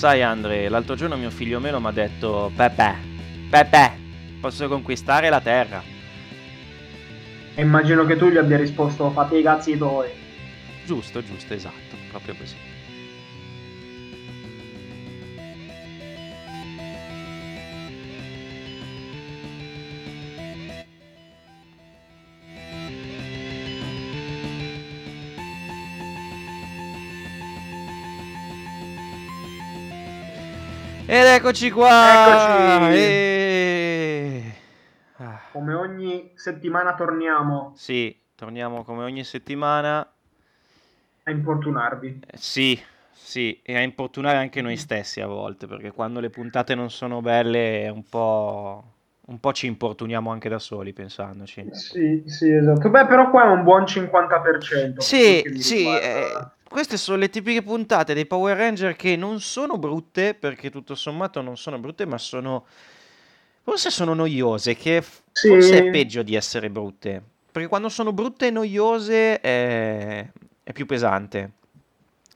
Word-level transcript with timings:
Sai 0.00 0.22
Andre, 0.22 0.70
l'altro 0.70 0.94
giorno 0.94 1.18
mio 1.18 1.28
figlio 1.28 1.60
meno 1.60 1.78
mi 1.78 1.88
ha 1.88 1.90
detto 1.90 2.50
Pepe, 2.56 2.94
Pepe, 3.50 3.92
posso 4.40 4.66
conquistare 4.66 5.28
la 5.28 5.42
terra. 5.42 5.82
E 7.54 7.60
immagino 7.60 8.06
che 8.06 8.16
tu 8.16 8.28
gli 8.28 8.38
abbia 8.38 8.56
risposto 8.56 9.10
fate 9.10 9.36
i 9.36 9.42
cazzi 9.42 9.76
tuoi. 9.76 10.08
Giusto, 10.86 11.22
giusto, 11.22 11.52
esatto, 11.52 11.96
proprio 12.08 12.34
così. 12.34 12.69
Ed 31.12 31.26
eccoci 31.26 31.72
qua! 31.72 32.12
Eccoci! 32.12 32.96
E... 32.96 34.54
Ah, 35.16 35.40
Come 35.50 35.74
ogni 35.74 36.30
settimana 36.36 36.94
torniamo 36.94 37.72
Sì, 37.74 38.16
torniamo 38.36 38.84
come 38.84 39.02
ogni 39.02 39.24
settimana. 39.24 40.08
a 41.24 41.30
importunarvi. 41.32 42.20
Eh, 42.24 42.36
Sì, 42.36 42.80
sì, 43.10 43.60
e 43.60 43.74
a 43.76 43.80
importunare 43.80 44.36
anche 44.38 44.62
noi 44.62 44.76
stessi 44.76 45.20
a 45.20 45.26
volte, 45.26 45.66
perché 45.66 45.90
quando 45.90 46.20
le 46.20 46.30
puntate 46.30 46.76
non 46.76 46.90
sono 46.90 47.20
belle, 47.20 47.82
è 47.82 47.88
un 47.88 48.04
po', 48.08 48.84
un 49.26 49.40
po' 49.40 49.52
ci 49.52 49.66
importuniamo 49.66 50.30
anche 50.30 50.48
da 50.48 50.60
soli 50.60 50.92
pensandoci. 50.92 51.70
Sì, 51.72 52.22
sì, 52.26 52.52
esatto. 52.52 52.88
Beh, 52.88 53.06
però 53.06 53.30
qua 53.30 53.46
è 53.46 53.48
un 53.48 53.64
buon 53.64 53.84
50%. 53.84 54.92
per 54.92 55.02
Sì, 55.02 55.42
sì, 55.58 55.88
eh, 55.88 56.46
queste 56.70 56.96
sono 56.96 57.18
le 57.18 57.28
tipiche 57.30 57.62
puntate 57.62 58.14
dei 58.14 58.26
Power 58.26 58.56
Ranger 58.56 58.94
che 58.96 59.16
non 59.16 59.40
sono 59.40 59.76
brutte, 59.78 60.34
perché 60.34 60.70
tutto 60.70 60.94
sommato 60.94 61.40
non 61.42 61.56
sono 61.56 61.78
brutte, 61.78 62.06
ma 62.06 62.18
sono... 62.18 62.64
Forse 63.62 63.90
sono 63.90 64.14
noiose, 64.14 64.74
che 64.76 65.02
Sì. 65.32 65.48
forse 65.48 65.78
è 65.78 65.84
peggio 65.84 66.22
di 66.22 66.34
essere 66.34 66.70
brutte, 66.70 67.22
perché 67.52 67.68
quando 67.68 67.88
sono 67.88 68.12
brutte 68.12 68.46
e 68.48 68.50
noiose 68.50 69.40
è, 69.40 70.26
è 70.62 70.72
più 70.72 70.86
pesante. 70.86 71.52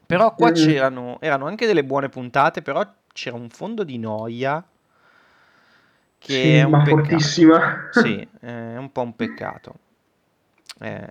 Però 0.06 0.34
qua 0.34 0.50
Mm. 0.50 0.52
c'erano, 0.52 1.18
erano 1.20 1.46
anche 1.46 1.66
delle 1.66 1.84
buone 1.84 2.08
puntate, 2.08 2.62
però 2.62 2.86
c'era 3.12 3.36
un 3.36 3.48
fondo 3.50 3.84
di 3.84 3.98
noia 3.98 4.64
che 6.18 6.40
Sì, 6.40 6.60
è 6.60 6.62
un 6.64 6.70
ma 6.70 6.82
peccato. 6.82 7.28
fortissima. 7.28 7.88
Sì, 7.88 8.26
è 8.40 8.76
un 8.76 8.90
po' 8.92 9.02
un 9.02 9.14
peccato. 9.14 9.74
È 10.78 11.08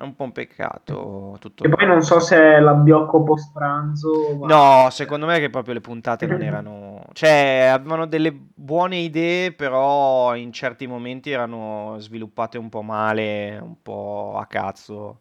è 0.00 0.02
un 0.04 0.14
po' 0.16 0.24
un 0.24 0.32
peccato 0.32 1.36
tutto 1.40 1.64
E 1.64 1.68
poi 1.68 1.86
non 1.86 2.02
so 2.02 2.18
se 2.18 2.36
è 2.36 2.58
l'abbiocco 2.60 3.22
post 3.22 3.52
pranzo. 3.52 4.34
ma- 4.34 4.58
No, 4.58 4.88
secondo 4.90 5.26
me 5.26 5.38
che 5.38 5.50
proprio 5.50 5.74
le 5.74 5.80
puntate 5.82 6.26
non 6.26 6.40
erano... 6.42 7.04
Cioè, 7.12 7.68
avevano 7.72 8.06
delle 8.06 8.32
buone 8.32 8.96
idee, 8.96 9.52
però 9.52 10.34
in 10.34 10.50
certi 10.52 10.86
momenti 10.86 11.30
erano 11.30 11.96
sviluppate 11.98 12.56
un 12.56 12.70
po' 12.70 12.80
male, 12.82 13.58
un 13.60 13.82
po' 13.82 14.36
a 14.40 14.46
cazzo. 14.46 15.20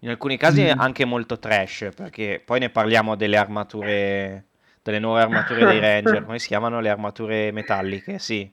In 0.00 0.10
alcuni 0.10 0.36
casi 0.36 0.68
Mm. 0.68 0.76
anche 0.76 1.04
molto 1.06 1.38
trash, 1.38 1.90
perché 1.96 2.42
poi 2.44 2.58
ne 2.60 2.68
parliamo 2.70 3.16
delle 3.16 3.36
armature, 3.38 4.46
delle 4.82 4.98
nuove 4.98 5.22
armature 5.22 5.64
dei 5.64 5.78
Ranger, 5.80 6.24
come 6.24 6.38
si 6.38 6.48
chiamano 6.48 6.80
le 6.80 6.90
armature 6.90 7.50
metalliche? 7.52 8.18
Sì, 8.18 8.52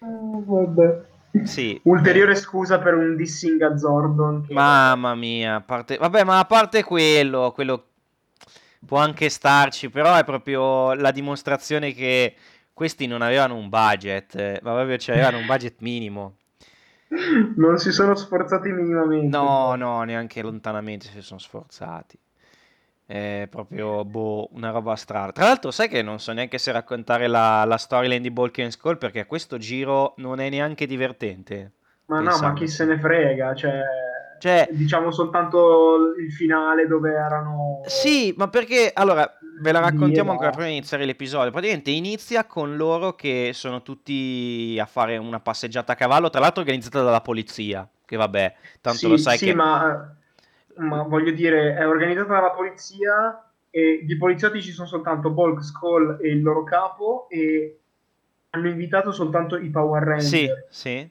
Vabbè. 0.00 1.02
Sì. 1.44 1.78
Ulteriore 1.84 2.34
scusa 2.34 2.78
per 2.78 2.94
un 2.94 3.14
dissing 3.16 3.60
a 3.62 3.76
Zordon. 3.76 4.46
che- 4.46 4.54
Mamma 4.54 5.14
mia, 5.14 5.56
a 5.56 5.60
parte... 5.60 5.96
vabbè, 5.96 6.24
ma 6.24 6.38
a 6.38 6.44
parte 6.44 6.82
quello, 6.84 7.52
quello 7.52 7.84
può 8.84 8.98
anche 8.98 9.28
starci, 9.28 9.90
però 9.90 10.14
è 10.16 10.24
proprio 10.24 10.94
la 10.94 11.10
dimostrazione 11.10 11.92
che 11.92 12.34
questi 12.72 13.06
non 13.06 13.22
avevano 13.22 13.56
un 13.56 13.68
budget, 13.68 14.34
eh, 14.36 14.60
ma 14.62 14.72
proprio 14.72 14.96
cioè, 14.98 15.16
avevano 15.16 15.38
un 15.38 15.46
budget 15.46 15.80
minimo. 15.80 16.36
Non 17.56 17.78
si 17.78 17.90
sono 17.90 18.14
sforzati 18.14 18.70
minimamente. 18.70 19.36
No, 19.36 19.74
no, 19.74 20.02
neanche 20.02 20.42
lontanamente 20.42 21.06
si 21.06 21.20
sono 21.22 21.40
sforzati. 21.40 22.18
È 23.08 23.46
proprio 23.50 24.04
boh, 24.04 24.50
una 24.52 24.68
roba 24.70 24.94
strana. 24.94 25.32
Tra 25.32 25.44
l'altro, 25.44 25.70
sai 25.70 25.88
che 25.88 26.02
non 26.02 26.18
so 26.20 26.30
neanche 26.34 26.58
se 26.58 26.72
raccontare 26.72 27.26
la, 27.26 27.64
la 27.64 27.78
storyline 27.78 28.20
di 28.20 28.30
Bulk 28.30 28.58
and 28.58 28.70
Skull 28.70 28.98
perché 28.98 29.20
a 29.20 29.24
questo 29.24 29.56
giro 29.56 30.12
non 30.18 30.40
è 30.40 30.50
neanche 30.50 30.84
divertente. 30.86 31.72
Ma 32.06 32.20
no, 32.20 32.36
ma 32.38 32.52
chi 32.52 32.68
se 32.68 32.84
ne 32.84 32.98
frega, 32.98 33.54
cioè, 33.54 33.80
Cioè- 34.38 34.68
diciamo 34.70 35.10
soltanto 35.10 36.14
il 36.18 36.30
finale 36.32 36.86
dove 36.86 37.10
erano... 37.12 37.80
Sì, 37.86 38.34
ma 38.36 38.48
perché 38.48 38.90
allora 38.94 39.30
ve 39.60 39.72
la 39.72 39.80
raccontiamo 39.80 40.30
ancora 40.30 40.50
prima 40.50 40.66
di 40.66 40.72
iniziare 40.76 41.06
l'episodio. 41.06 41.50
Praticamente 41.50 41.90
inizia 41.90 42.44
con 42.44 42.76
loro 42.76 43.14
che 43.14 43.52
sono 43.54 43.80
tutti 43.82 44.76
a 44.78 44.84
fare 44.86 45.16
una 45.16 45.40
passeggiata 45.40 45.92
a 45.92 45.96
cavallo, 45.96 46.28
tra 46.28 46.40
l'altro 46.40 46.60
organizzata 46.60 47.02
dalla 47.02 47.22
polizia. 47.22 47.88
Che 48.04 48.16
vabbè, 48.16 48.54
tanto 48.82 48.98
Sì, 48.98 49.08
lo 49.08 49.16
sai 49.16 49.38
sì, 49.38 49.46
che. 49.46 49.54
ma, 49.54 50.14
ma 50.78 51.02
voglio 51.02 51.30
dire, 51.32 51.74
è 51.76 51.86
organizzata 51.86 52.32
dalla 52.32 52.50
polizia 52.50 53.52
e 53.70 54.02
di 54.04 54.16
poliziotti 54.16 54.62
ci 54.62 54.72
sono 54.72 54.88
soltanto 54.88 55.30
Bulk, 55.30 55.62
Skull 55.62 56.18
e 56.20 56.28
il 56.30 56.42
loro 56.42 56.64
capo 56.64 57.28
e 57.28 57.78
hanno 58.50 58.68
invitato 58.68 59.12
soltanto 59.12 59.56
i 59.56 59.68
Power 59.70 60.02
Ranger. 60.02 60.22
Sì, 60.26 60.48
sì. 60.68 61.10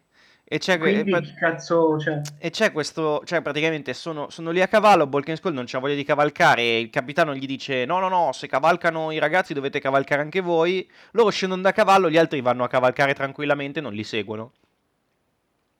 E 0.49 0.59
c'è, 0.59 0.77
Quindi 0.77 1.11
e- 1.11 1.33
cazzo, 1.37 1.99
cioè... 1.99 2.21
e 2.39 2.49
c'è 2.51 2.71
questo, 2.71 3.21
cioè 3.25 3.41
praticamente 3.41 3.93
sono, 3.93 4.29
sono 4.29 4.51
lì 4.51 4.61
a 4.61 4.67
cavallo, 4.69 5.05
Bulk 5.05 5.27
and 5.27 5.37
Skull 5.37 5.53
non 5.53 5.65
c'ha 5.67 5.77
voglia 5.79 5.95
di 5.95 6.05
cavalcare 6.05 6.61
e 6.61 6.79
il 6.79 6.89
capitano 6.89 7.35
gli 7.35 7.45
dice 7.45 7.83
no, 7.83 7.99
no, 7.99 8.07
no, 8.07 8.31
se 8.31 8.47
cavalcano 8.47 9.11
i 9.11 9.19
ragazzi 9.19 9.53
dovete 9.53 9.81
cavalcare 9.81 10.21
anche 10.21 10.39
voi. 10.39 10.89
Loro 11.11 11.31
scendono 11.31 11.61
da 11.61 11.73
cavallo, 11.73 12.09
gli 12.09 12.17
altri 12.17 12.39
vanno 12.39 12.63
a 12.63 12.69
cavalcare 12.69 13.13
tranquillamente, 13.13 13.81
non 13.81 13.91
li 13.91 14.05
seguono. 14.05 14.53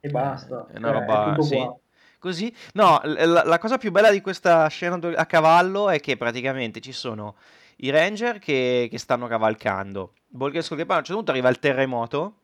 E 0.02 0.10
basta. 0.10 0.68
È 0.70 0.78
una 0.78 0.92
Cioè, 0.92 1.00
roba, 1.00 1.24
tutto 1.30 1.42
sì. 1.44 1.56
qua. 1.56 1.78
Così? 2.28 2.54
No, 2.74 3.00
la, 3.06 3.46
la 3.46 3.58
cosa 3.58 3.78
più 3.78 3.90
bella 3.90 4.12
di 4.12 4.20
questa 4.20 4.68
scena 4.68 5.00
a 5.16 5.26
cavallo 5.26 5.90
è 5.90 6.02
che 6.02 6.18
praticamente 6.18 6.82
ci 6.82 6.92
sono 6.92 7.36
i 7.78 7.90
ranger 7.90 8.38
che, 8.40 8.90
che 8.92 8.98
stanno 8.98 9.28
cavalcando. 9.28 10.12
Bolghesco 10.28 10.76
che 10.76 10.82
a 10.82 10.86
un 10.86 10.94
certo 10.96 11.14
punto 11.14 11.32
arriva 11.32 11.48
il 11.48 11.60
terremoto 11.60 12.40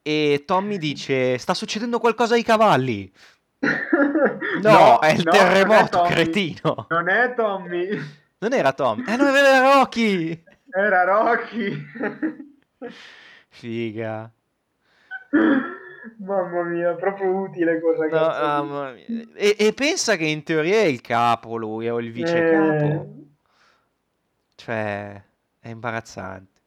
e 0.00 0.44
Tommy 0.46 0.78
dice 0.78 1.36
sta 1.36 1.52
succedendo 1.52 1.98
qualcosa 1.98 2.34
ai 2.34 2.42
cavalli. 2.42 3.12
No, 4.62 5.00
è 5.00 5.10
il 5.10 5.22
no, 5.24 5.32
non 5.32 5.34
è 5.34 5.38
terremoto, 5.38 6.02
cretino. 6.02 6.86
Non 6.88 7.08
è 7.08 7.34
Tommy, 7.34 7.88
Non 8.38 8.52
era 8.52 8.72
Tommy. 8.72 9.04
Eh, 9.06 9.16
no, 9.16 9.34
era 9.34 9.60
Rocky. 9.74 10.42
era 10.70 11.04
Rocky. 11.04 11.86
Figa. 13.48 14.30
Mamma 16.18 16.62
mia, 16.64 16.94
proprio 16.94 17.30
utile 17.30 17.80
quel 17.80 18.10
No, 18.10 18.92
mia. 18.92 19.24
E, 19.34 19.56
e 19.58 19.72
pensa 19.72 20.16
che 20.16 20.26
in 20.26 20.42
teoria 20.42 20.76
è 20.76 20.84
il 20.84 21.00
capo 21.00 21.56
lui, 21.56 21.88
o 21.88 21.98
il 21.98 22.12
vice 22.12 22.50
capo. 22.50 22.84
Eh, 22.84 23.08
Cioè, 24.54 25.22
è 25.60 25.68
imbarazzante. 25.68 26.60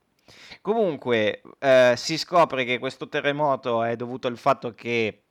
Comunque, 0.61 1.41
eh, 1.59 1.93
si 1.95 2.17
scopre 2.17 2.65
che 2.65 2.79
questo 2.79 3.07
terremoto 3.07 3.83
è 3.83 3.95
dovuto 3.95 4.27
al 4.27 4.37
fatto 4.37 4.73
che 4.73 5.21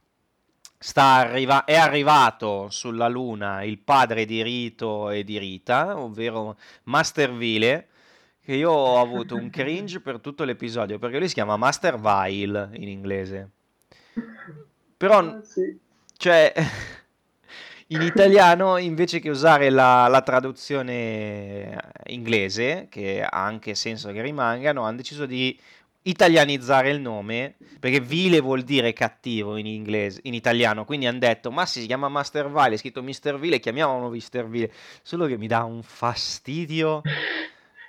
sta 0.78 1.15
arriva- 1.16 1.65
è 1.65 1.75
arrivato 1.75 2.69
sulla 2.71 3.09
Luna 3.09 3.62
il 3.62 3.78
padre 3.78 4.25
di 4.25 4.43
Rito 4.43 5.11
e 5.11 5.25
di 5.25 5.39
Rita, 5.39 5.99
ovvero 5.99 6.56
Master 6.84 7.33
Vile, 7.33 7.89
che 8.43 8.55
io 8.55 8.71
ho 8.71 9.00
avuto 9.00 9.34
un 9.34 9.50
cringe 9.50 10.00
per 10.00 10.21
tutto 10.21 10.45
l'episodio, 10.45 10.99
perché 10.99 11.19
lui 11.19 11.28
si 11.28 11.34
chiama 11.34 11.56
Master 11.56 11.98
Vile 11.98 12.71
in 12.75 12.89
inglese. 12.89 13.51
Però 14.97 15.22
eh, 15.22 15.45
sì. 15.45 15.78
cioè, 16.16 16.53
in 17.89 18.03
italiano, 18.03 18.78
invece 18.78 19.21
che 19.21 19.31
usare 19.31 19.71
la, 19.71 20.07
la 20.09 20.22
traduzione 20.22 21.78
inglese, 22.07 22.87
che 22.91 23.22
ha 23.22 23.45
anche 23.45 23.75
senso 23.75 24.10
che 24.13 24.22
rimangano, 24.22 24.83
hanno 24.83 24.97
deciso 24.97 25.27
di 25.27 25.59
italianizzare 26.03 26.91
il 26.91 27.01
nome, 27.01 27.57
perché 27.81 28.01
vile 28.01 28.41
vuol 28.41 28.63
dire 28.63 28.93
cattivo 28.93 29.57
in 29.57 29.66
inglese, 29.66 30.21
in 30.25 30.34
italiano, 30.34 30.84
quindi 30.84 31.07
hanno 31.07 31.19
detto, 31.19 31.51
ma 31.51 31.66
si 31.66 31.84
chiama 31.87 32.09
Master 32.09 32.48
Vile, 32.48 32.75
è 32.75 32.77
scritto 32.77 33.03
Mr. 33.03 33.39
Vile, 33.39 33.59
chiamiamolo 33.59 34.09
Mr. 34.09 34.47
Vile, 34.48 34.72
solo 35.03 35.27
che 35.27 35.37
mi 35.37 35.48
dà 35.48 35.65
un 35.65 35.83
fastidio, 35.83 37.03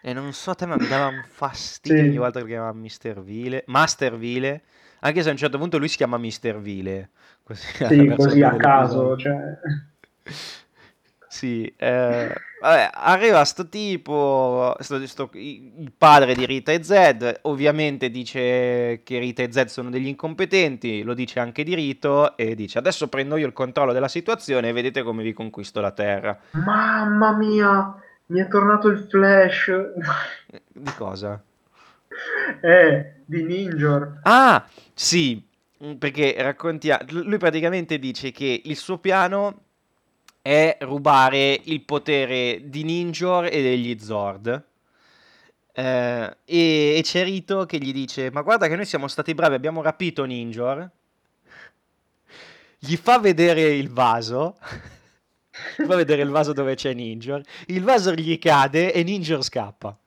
e 0.01 0.13
non 0.13 0.33
so 0.33 0.55
te, 0.55 0.65
ma 0.65 0.77
mi 0.77 0.87
dava 0.87 1.07
un 1.07 1.23
fastidio 1.27 2.03
Sì. 2.03 2.09
ogni 2.09 2.17
volta 2.17 2.39
che 2.39 2.47
chiamava 2.47 2.73
Mr. 2.73 3.21
Vile, 3.21 3.63
Master 3.67 4.17
Vile, 4.17 4.63
anche 4.99 5.21
se 5.21 5.29
a 5.29 5.31
un 5.31 5.37
certo 5.37 5.57
punto 5.57 5.77
lui 5.77 5.87
si 5.87 5.97
chiama 5.97 6.17
Mr. 6.17 6.59
Vile. 6.59 7.09
Così, 7.43 7.85
Sì, 7.85 8.07
così 8.15 8.43
a 8.43 8.55
caso, 8.55 9.15
cioè... 9.17 9.35
Sì, 11.27 11.71
eh, 11.77 12.33
Vabbè, 12.59 12.89
arriva 12.91 13.45
sto 13.45 13.69
tipo, 13.69 14.75
sto, 14.79 15.05
sto- 15.05 15.29
il 15.33 15.91
padre 15.95 16.33
di 16.33 16.43
Rita 16.45 16.71
e 16.71 16.83
Zed, 16.83 17.41
ovviamente 17.43 18.09
dice 18.09 19.01
che 19.03 19.19
Rita 19.19 19.43
e 19.43 19.51
Zed 19.51 19.67
sono 19.67 19.91
degli 19.91 20.07
incompetenti, 20.07 21.03
lo 21.03 21.13
dice 21.13 21.39
anche 21.39 21.63
di 21.63 21.75
Rito 21.75 22.35
e 22.35 22.55
dice 22.55 22.79
adesso 22.79 23.09
prendo 23.09 23.37
io 23.37 23.45
il 23.45 23.53
controllo 23.53 23.93
della 23.93 24.07
situazione 24.07 24.69
e 24.69 24.73
vedete 24.73 25.03
come 25.03 25.21
vi 25.21 25.33
conquisto 25.33 25.81
la 25.81 25.91
terra. 25.91 26.35
Mamma 26.51 27.37
mia, 27.37 27.93
mi 28.27 28.39
è 28.39 28.47
tornato 28.47 28.87
il 28.87 29.05
flash. 29.07 29.71
Di 30.73 30.91
cosa? 30.97 31.39
Eh, 32.61 33.13
di 33.25 33.43
Ninjor. 33.43 34.19
Ah, 34.23 34.67
sì, 34.93 35.45
perché 35.97 36.35
raccontia, 36.39 36.99
lui 37.09 37.37
praticamente 37.37 37.99
dice 37.99 38.31
che 38.31 38.61
il 38.63 38.75
suo 38.75 38.97
piano 38.97 39.63
è 40.41 40.77
rubare 40.81 41.59
il 41.65 41.81
potere 41.81 42.61
di 42.63 42.83
Ninjor 42.83 43.45
e 43.45 43.61
degli 43.61 43.99
Zord. 43.99 44.65
Eh, 45.73 46.37
e, 46.45 46.99
c'è 47.03 47.23
Rito 47.23 47.65
che 47.65 47.77
gli 47.77 47.93
dice: 47.93 48.31
Ma 48.31 48.41
guarda, 48.41 48.67
che 48.67 48.75
noi 48.75 48.85
siamo 48.85 49.07
stati 49.07 49.33
bravi, 49.33 49.55
abbiamo 49.55 49.81
rapito 49.81 50.23
Ninjor. 50.23 50.89
Gli 52.79 52.95
fa 52.95 53.19
vedere 53.19 53.75
il 53.75 53.89
vaso. 53.89 54.57
fa 55.51 55.95
vedere 55.95 56.21
il 56.21 56.29
vaso 56.29 56.53
dove 56.53 56.75
c'è 56.75 56.93
Ninjor. 56.93 57.41
Il 57.67 57.83
vaso 57.83 58.13
gli 58.13 58.39
cade 58.39 58.93
e 58.93 59.03
Ninjor 59.03 59.43
scappa. 59.43 59.97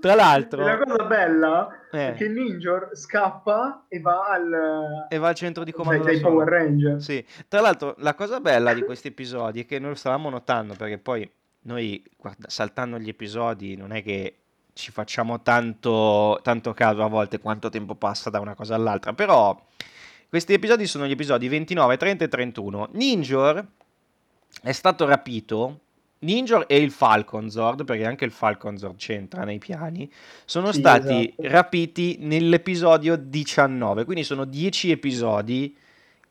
Tra 0.00 0.14
l'altro, 0.14 0.64
la 0.64 0.78
cosa 0.78 1.04
bella 1.04 1.68
eh. 1.90 2.08
è 2.10 2.14
che 2.14 2.28
Ninjor 2.28 2.90
scappa 2.92 3.86
e 3.88 4.00
va 4.00 4.26
al, 4.28 5.06
e 5.08 5.18
va 5.18 5.28
al 5.28 5.34
centro 5.34 5.64
di 5.64 5.72
comando 5.72 6.04
dai 6.04 6.20
Power 6.20 6.48
Ranger. 6.48 7.00
Sì. 7.00 7.24
Tra 7.48 7.60
l'altro, 7.60 7.94
la 7.98 8.14
cosa 8.14 8.40
bella 8.40 8.74
di 8.74 8.82
questi 8.82 9.08
episodi 9.08 9.60
è 9.60 9.66
che 9.66 9.78
noi 9.78 9.90
lo 9.90 9.96
stavamo 9.96 10.28
notando 10.28 10.74
perché 10.74 10.98
poi 10.98 11.30
noi, 11.62 12.02
guarda, 12.16 12.48
saltando 12.48 12.98
gli 12.98 13.08
episodi, 13.08 13.76
non 13.76 13.92
è 13.92 14.02
che 14.02 14.36
ci 14.74 14.90
facciamo 14.90 15.40
tanto, 15.42 16.40
tanto 16.42 16.74
caso 16.74 17.02
a 17.02 17.08
volte 17.08 17.38
quanto 17.38 17.70
tempo 17.70 17.94
passa 17.94 18.28
da 18.28 18.40
una 18.40 18.54
cosa 18.54 18.74
all'altra, 18.74 19.12
però 19.12 19.58
questi 20.28 20.52
episodi 20.52 20.86
sono 20.86 21.06
gli 21.06 21.12
episodi 21.12 21.48
29, 21.48 21.96
30 21.96 22.24
e 22.24 22.28
31. 22.28 22.88
Ninjor 22.92 23.64
è 24.62 24.72
stato 24.72 25.06
rapito 25.06 25.80
Ninjor 26.24 26.64
e 26.68 26.76
il 26.78 26.90
Falcon 26.90 27.50
Zord, 27.50 27.84
perché 27.84 28.04
anche 28.06 28.24
il 28.24 28.32
Falcon 28.32 28.76
Zord 28.78 28.96
c'entra 28.96 29.44
nei 29.44 29.58
piani, 29.58 30.10
sono 30.44 30.72
Sì, 30.72 30.80
stati 30.80 31.32
esatto. 31.36 31.42
rapiti 31.42 32.16
nell'episodio 32.20 33.16
19, 33.16 34.04
quindi 34.04 34.24
sono 34.24 34.44
10 34.44 34.90
episodi 34.90 35.76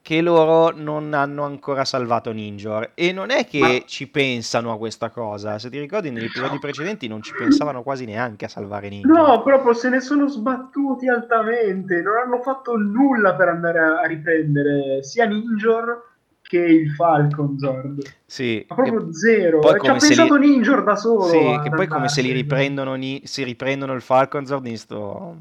che 0.01 0.21
loro 0.21 0.75
non 0.75 1.13
hanno 1.13 1.43
ancora 1.45 1.85
salvato 1.85 2.31
Ninjor. 2.31 2.91
E 2.95 3.11
non 3.13 3.29
è 3.31 3.45
che 3.45 3.83
Ma- 3.83 3.87
ci 3.87 4.09
pensano 4.09 4.71
a 4.73 4.77
questa 4.77 5.09
cosa, 5.09 5.59
se 5.59 5.69
ti 5.69 5.79
ricordi 5.79 6.11
negli 6.11 6.25
episodi 6.25 6.59
precedenti 6.59 7.07
non 7.07 7.21
ci 7.21 7.35
pensavano 7.35 7.83
quasi 7.83 8.05
neanche 8.05 8.45
a 8.45 8.49
salvare 8.49 8.89
Ninjor. 8.89 9.33
No, 9.33 9.43
proprio 9.43 9.73
se 9.73 9.89
ne 9.89 9.99
sono 9.99 10.27
sbattuti 10.27 11.09
altamente, 11.09 12.01
non 12.01 12.15
hanno 12.15 12.41
fatto 12.41 12.77
nulla 12.77 13.35
per 13.35 13.49
andare 13.49 13.79
a, 13.79 14.05
riprendere 14.05 15.03
sia 15.03 15.25
Ninjor 15.25 16.12
che 16.43 16.57
il 16.59 16.91
Falcon 16.91 17.57
Zord. 17.57 18.01
Sì, 18.25 18.63
Ma 18.67 18.75
proprio 18.75 19.13
zero. 19.13 19.59
poi 19.59 19.79
Ci 19.79 19.89
ha 19.89 19.95
pensato 19.95 20.35
li- 20.35 20.49
Ninjor 20.49 20.83
da 20.83 20.95
solo. 20.95 21.23
Sì, 21.23 21.59
che 21.63 21.69
poi 21.69 21.87
come 21.87 22.09
se 22.09 22.21
li 22.21 22.31
riprendono, 22.31 22.93
ni- 22.95 23.21
si 23.25 23.43
riprendono 23.43 23.93
il 23.93 24.01
Falcon 24.01 24.45
Zord 24.45 24.65
in 24.67 24.77
sto... 24.77 25.37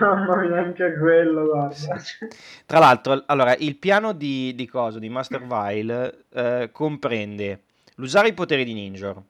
Mamma 0.00 0.36
mia, 0.36 0.58
anche 0.60 0.96
quello, 0.98 1.44
guarda. 1.44 1.98
Sì. 1.98 2.18
Tra 2.64 2.78
l'altro, 2.78 3.22
allora, 3.26 3.54
il 3.56 3.76
piano 3.76 4.12
di, 4.12 4.54
di 4.54 4.66
coso, 4.66 4.98
di 4.98 5.10
Master 5.10 5.42
Vile, 5.46 6.24
eh, 6.32 6.70
comprende 6.72 7.60
l'usare 7.96 8.28
i 8.28 8.32
poteri 8.34 8.64
di 8.64 8.72
Ninjor, 8.72 9.22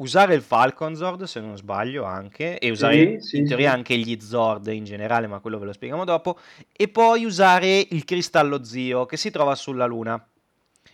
usare 0.00 0.34
il 0.34 0.42
Falcon 0.42 0.94
Zord, 0.94 1.24
se 1.24 1.40
non 1.40 1.56
sbaglio, 1.56 2.04
anche, 2.04 2.58
e 2.58 2.70
usare 2.70 3.20
Sì, 3.20 3.28
sì, 3.28 3.36
in 3.38 3.46
teoria 3.46 3.70
sì. 3.70 3.76
anche 3.76 3.96
gli 3.96 4.18
Zord 4.20 4.66
in 4.68 4.84
generale, 4.84 5.26
ma 5.26 5.38
quello 5.40 5.58
ve 5.58 5.66
lo 5.66 5.72
spieghiamo 5.72 6.04
dopo, 6.04 6.38
e 6.72 6.88
poi 6.88 7.24
usare 7.24 7.86
il 7.90 8.04
Cristallo 8.04 8.64
Zio, 8.64 9.06
che 9.06 9.16
si 9.16 9.30
trova 9.30 9.54
sulla 9.54 9.86
Luna. 9.86 10.22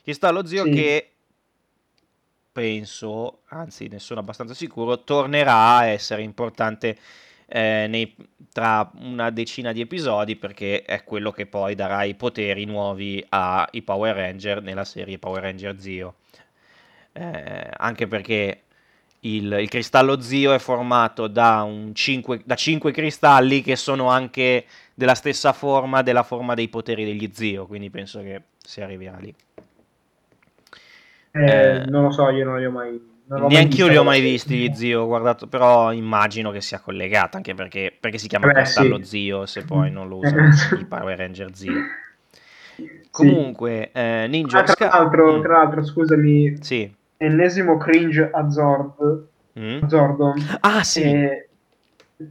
Cristallo 0.02 0.44
Zio 0.44 0.64
che 0.64 1.10
penso, 2.52 3.40
anzi 3.48 3.88
ne 3.88 3.98
sono 3.98 4.20
abbastanza 4.20 4.54
sicuro, 4.54 5.02
tornerà 5.04 5.76
a 5.76 5.86
essere 5.86 6.22
importante 6.22 6.96
eh, 7.48 7.86
nei- 7.88 8.14
tra 8.52 8.90
una 9.00 9.30
decina 9.30 9.72
di 9.72 9.80
episodi 9.82 10.36
perché 10.36 10.82
è 10.82 11.04
quello 11.04 11.30
che 11.30 11.46
poi 11.46 11.74
darà 11.74 12.02
i 12.04 12.14
poteri 12.14 12.64
nuovi 12.64 13.24
ai 13.28 13.82
Power 13.82 14.16
Ranger 14.16 14.62
nella 14.62 14.84
serie 14.84 15.18
Power 15.18 15.42
Ranger 15.42 15.78
Zio. 15.78 16.14
Eh, 17.12 17.70
anche 17.76 18.06
perché 18.08 18.62
il, 19.20 19.52
il 19.60 19.68
cristallo 19.68 20.20
Zio 20.20 20.52
è 20.52 20.58
formato 20.58 21.26
da, 21.26 21.62
un 21.62 21.94
cinque, 21.94 22.40
da 22.44 22.54
5 22.54 22.92
cristalli 22.92 23.62
che 23.62 23.76
sono 23.76 24.08
anche 24.08 24.64
della 24.94 25.14
stessa 25.14 25.52
forma 25.52 26.02
della 26.02 26.22
forma 26.22 26.54
dei 26.54 26.68
poteri 26.68 27.04
degli 27.04 27.30
Zio, 27.32 27.66
quindi 27.66 27.90
penso 27.90 28.20
che 28.22 28.42
si 28.58 28.80
arriverà 28.80 29.18
lì. 29.18 29.34
Eh, 31.32 31.84
Eh, 31.84 31.84
non 31.86 32.04
lo 32.04 32.10
so, 32.10 32.28
io 32.30 32.44
non 32.44 32.58
li 32.58 32.64
ho 32.66 32.70
mai... 32.70 33.14
Neanche 33.28 33.78
io 33.78 33.88
li 33.88 33.96
ho 33.96 34.04
mai 34.04 34.20
visti 34.20 34.56
gli 34.56 34.72
zio, 34.72 35.02
ho 35.02 35.06
guardato, 35.06 35.48
però 35.48 35.92
immagino 35.92 36.52
che 36.52 36.60
sia 36.60 36.78
collegata, 36.80 37.36
anche 37.36 37.54
perché, 37.54 37.96
perché 37.98 38.18
si 38.18 38.28
chiama 38.28 38.46
Beh, 38.46 38.52
Cristallo 38.52 38.98
sì. 38.98 39.04
Zio 39.04 39.46
se 39.46 39.64
poi 39.64 39.90
non 39.90 40.08
lo 40.08 40.18
usano 40.18 40.52
sì. 40.52 40.74
i 40.78 40.84
Power 40.86 41.18
Ranger 41.18 41.54
Zio. 41.54 41.90
Sì. 43.10 43.10
Comunque, 43.10 43.90
eh, 43.92 44.26
Ninja 44.28 44.60
Ah, 44.60 44.62
tra 44.62 44.88
l'altro, 44.88 45.38
Mm, 45.38 45.42
tra 45.42 45.58
l'altro, 45.58 45.84
scusami, 45.84 46.56
sì. 46.62 46.95
Ennesimo 47.16 47.76
cringe 47.78 48.30
a 48.32 48.50
Zord, 48.50 49.26
Mm. 49.58 49.82
a 49.84 49.88
Zordon. 49.88 50.58
Ah, 50.60 50.82
sì, 50.84 51.02
E 51.02 51.48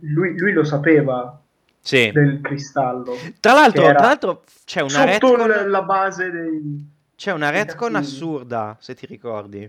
lui, 0.01 0.37
lui 0.37 0.51
lo 0.53 0.63
sapeva 0.63 1.41
sì. 1.79 2.11
del 2.11 2.39
cristallo. 2.41 3.15
Tra 3.39 3.53
l'altro, 3.53 3.81
tra 3.81 3.93
l'altro 4.05 4.43
c'è 4.63 4.81
una 4.81 4.89
Sotto 4.89 5.35
retcon, 5.35 5.49
l- 5.49 5.69
la 5.69 5.81
base 5.81 6.29
dei... 6.29 6.85
c'è 7.15 7.31
una 7.31 7.49
retcon 7.49 7.95
assurda, 7.95 8.77
se 8.79 8.93
ti 8.93 9.07
ricordi. 9.07 9.67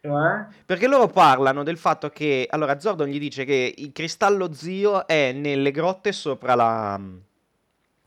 Cioè? 0.00 0.44
Perché 0.66 0.88
loro 0.88 1.06
parlano 1.08 1.62
del 1.62 1.76
fatto 1.76 2.08
che, 2.10 2.46
allora, 2.50 2.80
Zordon 2.80 3.06
gli 3.08 3.18
dice 3.20 3.44
che 3.44 3.72
il 3.76 3.92
cristallo 3.92 4.52
zio 4.52 5.06
è 5.06 5.30
nelle 5.32 5.70
grotte 5.70 6.10
sopra 6.10 6.54
la, 6.54 6.98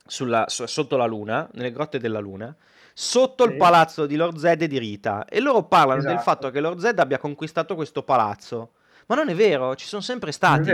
sulla- 0.06 0.46
so- 0.48 0.68
sotto 0.68 0.98
la 0.98 1.06
luna, 1.06 1.48
nelle 1.54 1.72
grotte 1.72 2.00
della 2.00 2.20
luna, 2.20 2.54
sotto 2.94 3.44
il 3.46 3.52
Sì. 3.52 3.58
palazzo 3.58 4.06
di 4.06 4.16
Lord 4.16 4.38
Zed 4.38 4.62
e 4.62 4.68
di 4.68 4.78
Rita. 4.78 5.26
E 5.26 5.40
loro 5.40 5.64
parlano 5.64 6.02
del 6.02 6.12
Esatto. 6.12 6.24
fatto 6.24 6.52
che 6.52 6.60
Lord 6.60 6.80
Zed 6.80 7.00
abbia 7.00 7.18
conquistato 7.18 7.76
questo 7.76 8.04
palazzo. 8.04 8.72
Ma 9.08 9.16
non 9.16 9.30
è 9.30 9.36
vero, 9.36 9.76
ci 9.76 9.86
sono 9.88 10.02
sempre 10.02 10.32
stati. 10.32 10.70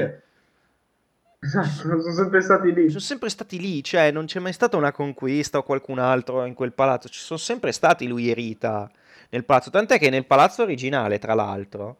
Esatto, 1.41 1.67
sono 2.01 2.13
sempre 2.13 2.41
stati 2.41 2.73
lì. 2.73 2.87
Sono 2.89 2.99
sempre 2.99 3.29
stati 3.29 3.59
lì, 3.59 3.83
cioè 3.83 4.11
non 4.11 4.25
c'è 4.25 4.39
mai 4.39 4.53
stata 4.53 4.75
una 4.77 4.91
conquista 4.91 5.57
o 5.57 5.63
qualcun 5.63 5.99
altro 5.99 6.43
in 6.45 6.53
quel 6.53 6.73
palazzo. 6.73 7.07
Ci 7.09 7.19
sono 7.19 7.39
sempre 7.39 7.71
stati 7.71 8.07
lui 8.07 8.29
e 8.29 8.33
Rita 8.33 8.89
nel 9.29 9.45
palazzo. 9.45 9.69
Tant'è 9.69 9.97
che 9.99 10.09
nel 10.09 10.25
palazzo 10.25 10.63
originale, 10.63 11.17
tra 11.19 11.33
l'altro, 11.33 11.97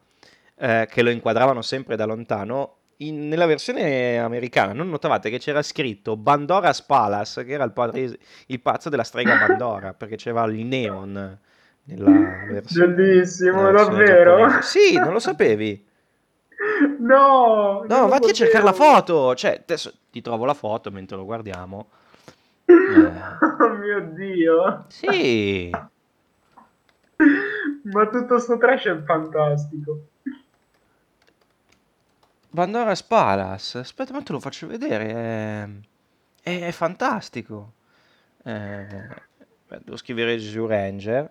eh, 0.55 0.87
che 0.91 1.01
lo 1.01 1.09
inquadravano 1.09 1.61
sempre 1.61 1.95
da 1.95 2.05
lontano, 2.05 2.75
in- 3.01 3.27
nella 3.27 3.45
versione 3.45 4.17
americana 4.19 4.73
non 4.73 4.89
notavate 4.89 5.29
che 5.29 5.39
c'era 5.39 5.61
scritto 5.61 6.17
Bandora's 6.17 6.81
Palace, 6.83 7.43
che 7.45 7.53
era 7.53 7.63
il, 7.63 7.71
padre- 7.71 8.17
il 8.47 8.61
palazzo 8.61 8.89
della 8.89 9.03
strega 9.03 9.35
Bandora, 9.37 9.93
perché 9.93 10.15
c'era 10.17 10.43
il 10.45 10.65
neon 10.65 11.39
nella 11.83 12.43
versione, 12.45 12.87
Bellissimo, 12.95 13.51
nella 13.51 13.69
versione 13.71 14.03
davvero? 14.03 14.03
giapponese. 14.03 14.61
Sì, 14.61 14.99
non 14.99 15.13
lo 15.13 15.19
sapevi? 15.19 15.87
No! 16.99 17.85
No, 17.87 18.07
vatti 18.07 18.29
a 18.29 18.33
cercare 18.33 18.63
la 18.63 18.71
foto. 18.73 19.35
Cioè, 19.35 19.59
adesso 19.63 19.93
ti 20.11 20.21
trovo 20.21 20.45
la 20.45 20.53
foto 20.53 20.91
mentre 20.91 21.17
lo 21.17 21.25
guardiamo. 21.25 21.89
Eh, 22.85 23.39
Oh 23.61 23.69
mio 23.77 23.99
Dio! 24.15 24.85
sì, 24.87 25.71
Ma 27.91 28.07
tutto 28.07 28.37
sto 28.39 28.57
trash 28.57 28.85
è 28.85 29.03
fantastico. 29.03 29.99
Bandora's 32.49 33.03
Palace. 33.03 33.77
Aspetta, 33.79 34.13
ma 34.13 34.21
te 34.21 34.31
lo 34.31 34.39
faccio 34.39 34.67
vedere. 34.67 35.07
È, 36.41 36.49
è- 36.49 36.67
è 36.67 36.71
fantastico. 36.71 37.73
Eh, 38.43 39.07
beh, 39.67 39.79
devo 39.83 39.97
scrivere 39.97 40.37
Gesù 40.37 40.65
Ranger. 40.65 41.29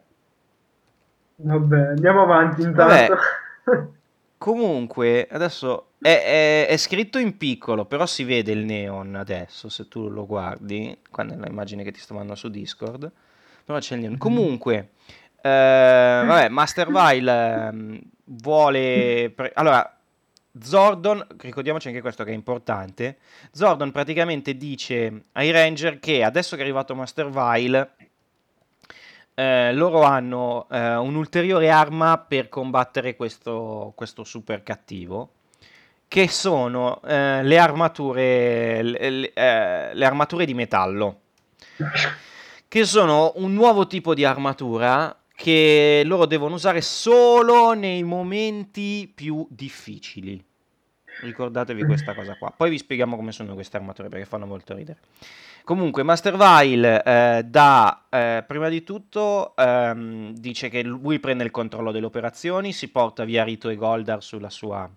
Vabbè, 1.36 1.78
andiamo 1.88 2.22
avanti 2.22 2.62
Vabbè. 2.62 3.00
intanto. 3.06 3.16
Comunque, 4.38 5.26
adesso 5.30 5.88
è, 6.00 6.66
è- 6.68 6.76
scritto 6.76 7.18
in 7.18 7.36
piccolo, 7.36 7.86
però 7.86 8.06
si 8.06 8.22
vede 8.22 8.52
il 8.52 8.64
neon 8.64 9.16
adesso, 9.16 9.68
se 9.68 9.88
tu 9.88 10.08
lo 10.08 10.26
guardi, 10.26 10.96
qua 11.10 11.24
nella 11.24 11.48
immagine 11.48 11.82
che 11.82 11.90
ti 11.90 11.98
sto 11.98 12.14
mandando 12.14 12.38
su 12.38 12.48
Discord, 12.48 13.10
però 13.64 13.78
c'è 13.80 13.96
il 13.96 14.02
neon. 14.02 14.16
Comunque, 14.16 14.90
eh, 15.40 16.22
vabbè, 16.24 16.48
Master 16.50 16.86
Vile 16.88 17.66
ehm, 17.66 18.00
vuole... 18.24 19.32
pre- 19.34 19.50
allora, 19.54 19.97
Zordon, 20.60 21.24
ricordiamoci 21.38 21.88
anche 21.88 22.00
questo 22.00 22.24
che 22.24 22.30
è 22.30 22.34
importante, 22.34 23.18
Zordon 23.52 23.90
praticamente 23.90 24.56
dice 24.56 25.24
ai 25.32 25.50
Ranger 25.50 25.98
che 25.98 26.22
adesso 26.22 26.56
che 26.56 26.62
è 26.62 26.64
arrivato 26.64 26.94
Master 26.94 27.28
Vile, 27.30 27.94
eh, 29.34 29.72
loro 29.72 30.02
hanno 30.02 30.66
eh, 30.68 30.96
un'ulteriore 30.96 31.70
arma 31.70 32.18
per 32.18 32.48
combattere 32.48 33.14
questo, 33.14 33.92
questo 33.94 34.24
super 34.24 34.62
cattivo, 34.64 35.30
che 36.08 36.26
sono 36.26 37.00
eh, 37.02 37.42
le, 37.44 37.58
armature, 37.58 38.82
le, 38.82 39.32
eh, 39.32 39.94
le 39.94 40.04
armature 40.04 40.44
di 40.44 40.54
metallo, 40.54 41.20
che 42.66 42.84
sono 42.84 43.32
un 43.36 43.54
nuovo 43.54 43.86
tipo 43.86 44.14
di 44.14 44.24
armatura 44.24 45.16
che 45.36 46.02
loro 46.04 46.26
devono 46.26 46.56
usare 46.56 46.80
solo 46.80 47.74
nei 47.74 48.02
momenti 48.02 49.08
più 49.14 49.46
difficili. 49.48 50.44
Ricordatevi 51.20 51.84
questa 51.84 52.14
cosa 52.14 52.34
qua. 52.34 52.52
Poi 52.56 52.70
vi 52.70 52.78
spieghiamo 52.78 53.16
come 53.16 53.32
sono 53.32 53.54
queste 53.54 53.76
armature 53.76 54.08
perché 54.08 54.24
fanno 54.24 54.46
molto 54.46 54.74
ridere. 54.74 54.98
Comunque, 55.64 56.02
Master 56.02 56.36
Vile 56.36 57.02
eh, 57.02 57.42
da, 57.44 58.04
eh, 58.08 58.44
prima 58.46 58.68
di 58.68 58.82
tutto 58.84 59.54
ehm, 59.56 60.32
dice 60.32 60.68
che 60.68 60.82
lui 60.82 61.18
prende 61.18 61.44
il 61.44 61.50
controllo 61.50 61.90
delle 61.92 62.06
operazioni, 62.06 62.72
si 62.72 62.88
porta 62.88 63.24
via 63.24 63.44
Rito 63.44 63.68
e 63.68 63.74
Goldar 63.76 64.22
sulla 64.22 64.48
sua 64.48 64.88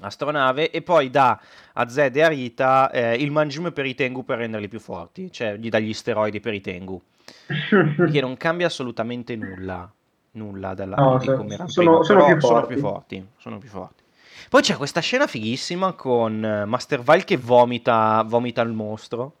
astronave 0.00 0.70
e 0.70 0.82
poi 0.82 1.10
dà 1.10 1.40
a 1.74 1.88
Zed 1.88 2.16
e 2.16 2.22
a 2.22 2.28
Rita 2.28 2.90
eh, 2.90 3.14
il 3.16 3.30
mangiume 3.30 3.72
per 3.72 3.84
i 3.86 3.94
Tengu 3.94 4.24
per 4.24 4.38
renderli 4.38 4.68
più 4.68 4.80
forti, 4.80 5.30
cioè 5.30 5.56
gli 5.56 5.68
dà 5.68 5.78
gli 5.78 5.92
steroidi 5.92 6.40
per 6.40 6.54
i 6.54 6.60
Tengu, 6.60 7.00
che 8.10 8.20
non 8.20 8.36
cambia 8.36 8.66
assolutamente 8.66 9.34
nulla, 9.36 9.90
nulla 10.32 10.74
della, 10.74 10.96
No, 10.96 11.18
di 11.18 11.26
so- 11.26 11.34
come 11.36 11.54
erano 11.54 11.68
sono- 11.68 11.90
prima, 11.90 12.04
sono 12.04 12.24
più 12.24 12.40
sono 12.40 12.66
più 12.66 12.78
forti, 12.78 13.26
sono 13.38 13.58
più 13.58 13.68
forti. 13.68 14.02
Poi 14.48 14.62
c'è 14.62 14.76
questa 14.76 15.00
scena 15.00 15.26
fighissima 15.26 15.92
con 15.92 16.44
eh, 16.44 16.64
Master 16.64 17.00
Vile 17.02 17.24
che 17.24 17.36
vomita, 17.36 18.22
vomita 18.26 18.62
il 18.62 18.72
mostro. 18.72 19.36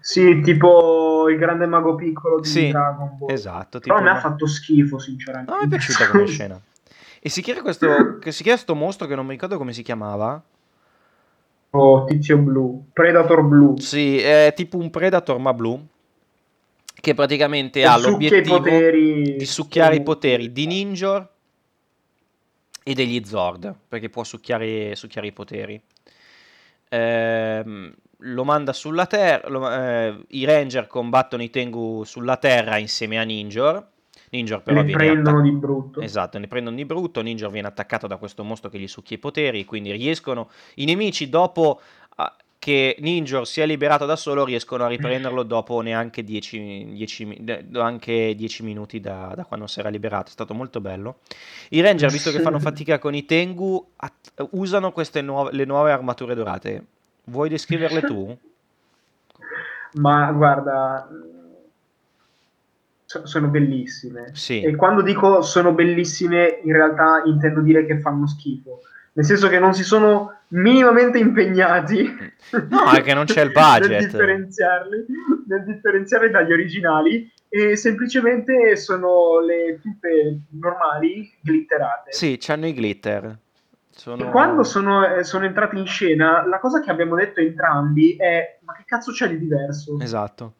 Sì, 0.00 0.40
tipo 0.40 1.28
il 1.28 1.36
grande 1.36 1.66
mago 1.66 1.94
piccolo 1.94 2.40
di 2.40 2.48
Sì, 2.48 2.68
Dragon 2.70 3.18
Ball. 3.18 3.30
esatto. 3.30 3.78
Però 3.80 3.94
a 3.96 3.98
tipo- 3.98 4.10
me 4.10 4.16
ha 4.16 4.20
fatto 4.20 4.46
schifo, 4.46 4.98
sinceramente. 4.98 5.50
No, 5.52 5.58
mi 5.58 5.64
è 5.66 5.68
piaciuta 5.68 6.08
come 6.08 6.26
scena. 6.28 6.60
E 7.22 7.28
si 7.28 7.42
chiama 7.42 7.60
questo, 7.60 8.18
che 8.18 8.32
si 8.32 8.42
chiama 8.42 8.58
sto 8.58 8.74
mostro 8.74 9.06
che 9.06 9.14
non 9.14 9.26
mi 9.26 9.32
ricordo 9.32 9.58
come 9.58 9.72
si 9.74 9.82
chiamava. 9.82 10.42
Oh, 11.72 12.04
tizio 12.06 12.38
blu, 12.38 12.86
Predator 12.92 13.42
blu. 13.44 13.78
Sì, 13.78 14.18
è 14.18 14.52
tipo 14.56 14.78
un 14.78 14.90
Predator 14.90 15.38
ma 15.38 15.52
blu. 15.54 15.86
Che 16.92 17.14
praticamente 17.14 17.80
Che 17.80 17.86
ha 17.86 17.96
l'obiettivo 17.98 18.58
poteri 18.58 19.36
di 19.36 19.46
succhiare 19.46 19.96
i 19.96 20.02
poteri 20.02 20.50
di 20.52 20.66
Ninjor 20.66 21.26
e 22.82 22.94
degli 22.94 23.24
Zord. 23.24 23.74
Perché 23.88 24.08
può 24.08 24.24
succhiare, 24.24 24.94
succhiare 24.94 25.26
i 25.26 25.32
poteri. 25.32 25.80
Ehm, 26.88 27.94
lo 28.18 28.44
manda 28.44 28.72
sulla 28.72 29.06
Terra. 29.06 30.16
I 30.28 30.44
Ranger 30.44 30.86
combattono 30.86 31.42
i 31.42 31.50
Tengu 31.50 32.04
sulla 32.04 32.36
Terra 32.36 32.78
insieme 32.78 33.18
a 33.18 33.22
Ninjor. 33.22 33.88
Ninjor 34.32 34.62
però 34.62 34.82
Ne 34.82 34.92
prendono 34.92 35.38
attac- 35.38 35.50
di 35.52 35.58
brutto. 35.58 36.00
Esatto, 36.00 36.38
ne 36.38 36.46
prendono 36.46 36.76
di 36.76 36.84
brutto. 36.84 37.20
Ninjor 37.20 37.50
viene 37.50 37.66
attaccato 37.66 38.06
da 38.06 38.16
questo 38.16 38.44
mostro 38.44 38.70
che 38.70 38.78
gli 38.78 38.86
succhia 38.86 39.16
i 39.16 39.18
poteri. 39.18 39.64
Quindi 39.64 39.90
riescono. 39.90 40.50
I 40.76 40.84
nemici, 40.84 41.28
dopo 41.28 41.80
che 42.60 42.94
Ninjor 42.98 43.46
si 43.46 43.62
è 43.62 43.66
liberato 43.66 44.04
da 44.04 44.16
solo, 44.16 44.44
riescono 44.44 44.84
a 44.84 44.88
riprenderlo 44.88 45.42
dopo 45.44 45.80
neanche 45.80 46.22
10, 46.22 46.90
10 46.92 47.24
mi- 47.24 47.38
de- 47.40 47.64
anche 47.72 48.34
10 48.36 48.62
minuti 48.62 49.00
da, 49.00 49.32
da 49.34 49.44
quando 49.46 49.66
si 49.66 49.80
era 49.80 49.88
liberato. 49.88 50.26
È 50.28 50.32
stato 50.32 50.52
molto 50.52 50.78
bello. 50.82 51.20
I 51.70 51.80
Ranger, 51.80 52.10
visto 52.10 52.30
che 52.30 52.40
fanno 52.40 52.58
fatica 52.60 52.98
con 52.98 53.14
i 53.14 53.24
Tengu, 53.24 53.82
att- 53.96 54.46
usano 54.50 54.92
queste 54.92 55.22
nuove, 55.22 55.52
le 55.52 55.64
nuove 55.64 55.90
armature 55.90 56.34
dorate. 56.34 56.84
Vuoi 57.24 57.48
descriverle 57.48 58.02
tu? 58.02 58.36
Ma 59.94 60.30
guarda, 60.30 61.08
so- 63.06 63.26
sono 63.26 63.48
bellissime. 63.48 64.32
Sì. 64.34 64.60
E 64.60 64.76
quando 64.76 65.00
dico 65.00 65.40
sono 65.40 65.72
bellissime, 65.72 66.60
in 66.62 66.72
realtà 66.74 67.22
intendo 67.24 67.62
dire 67.62 67.86
che 67.86 67.98
fanno 68.00 68.26
schifo. 68.26 68.82
Nel 69.14 69.24
senso 69.24 69.48
che 69.48 69.58
non 69.58 69.72
si 69.72 69.82
sono 69.82 70.34
minimamente 70.50 71.18
impegnati 71.18 72.30
No, 72.68 72.90
è 72.90 73.02
che 73.02 73.14
non 73.14 73.24
c'è 73.24 73.42
il 73.42 73.52
nel 73.54 73.80
budget. 73.80 74.02
differenziarli, 74.04 75.06
nel 75.46 75.64
differenziarli 75.64 76.30
dagli 76.30 76.52
originali 76.52 77.30
e 77.48 77.76
semplicemente 77.76 78.76
sono 78.76 79.40
le 79.40 79.78
tutte 79.80 80.40
normali 80.50 81.30
glitterate. 81.40 82.12
Sì, 82.12 82.36
c'hanno 82.40 82.66
i 82.66 82.72
glitter. 82.72 83.38
Sono... 83.90 84.28
E 84.28 84.30
quando 84.30 84.62
sono, 84.62 85.04
eh, 85.06 85.24
sono 85.24 85.44
entrati 85.44 85.76
in 85.76 85.86
scena, 85.86 86.46
la 86.46 86.58
cosa 86.58 86.80
che 86.80 86.90
abbiamo 86.90 87.16
detto 87.16 87.40
entrambi 87.40 88.16
è: 88.16 88.58
ma 88.62 88.72
che 88.72 88.84
cazzo 88.86 89.12
c'è 89.12 89.28
di 89.28 89.38
diverso? 89.38 89.98
Esatto. 90.00 90.54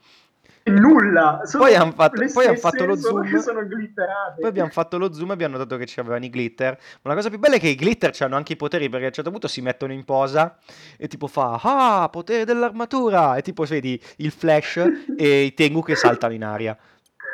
Nulla. 0.71 1.41
Sono 1.45 1.65
Poi 1.65 1.75
han 1.75 1.93
fatto- 1.93 2.25
poi 2.33 2.47
han 2.47 2.57
fatto 2.57 2.85
lo 2.87 2.97
zoom. 2.97 3.37
sono 3.39 3.63
glitterate. 3.63 4.41
Poi 4.41 4.49
abbiamo 4.49 4.71
fatto 4.71 4.99
lo 4.99 5.13
zoom 5.13 5.31
e 5.31 5.33
abbiamo 5.33 5.57
notato 5.57 5.77
che 5.77 5.85
c'avevano 5.87 6.25
i 6.25 6.31
glitter. 6.31 6.79
Ma 7.03 7.11
la 7.11 7.15
cosa 7.17 7.29
più 7.29 7.39
bella 7.39 7.57
è 7.57 7.59
che 7.61 7.69
i 7.69 7.75
glitter 7.77 8.15
hanno 8.21 8.37
anche 8.37 8.53
i 8.55 8.57
poteri 8.57 8.89
perché 8.89 9.05
a 9.05 9.09
un 9.09 9.15
certo 9.15 9.31
punto 9.31 9.49
si 9.49 9.61
mettono 9.61 9.93
in 9.93 10.05
posa 10.05 10.57
e 10.97 11.09
tipo 11.09 11.27
fa 11.27 11.59
Ah, 11.63 12.09
potere 12.11 12.45
dell'armatura! 12.45 13.37
E 13.37 13.43
tipo 13.43 13.65
vedi 13.65 14.01
il 14.17 14.31
flash 14.31 14.77
e 15.17 15.43
i 15.43 15.53
Tengu 15.55 15.83
che 15.83 15.97
saltano 15.97 16.33
in 16.35 16.45
aria. 16.45 16.77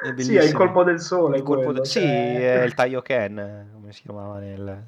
È 0.02 0.12
Sì, 0.20 0.36
è 0.36 0.42
il 0.44 0.52
colpo 0.52 0.82
del 0.84 1.00
sole. 1.00 1.38
Il 1.38 1.42
colpo 1.42 1.64
quello, 1.64 1.78
de- 1.80 1.84
Sì, 1.86 2.00
cioè- 2.00 2.60
è 2.60 2.62
il 2.64 2.74
Taioken, 2.74 3.68
come 3.72 3.92
si 3.92 4.02
chiamava 4.02 4.38
nel... 4.38 4.82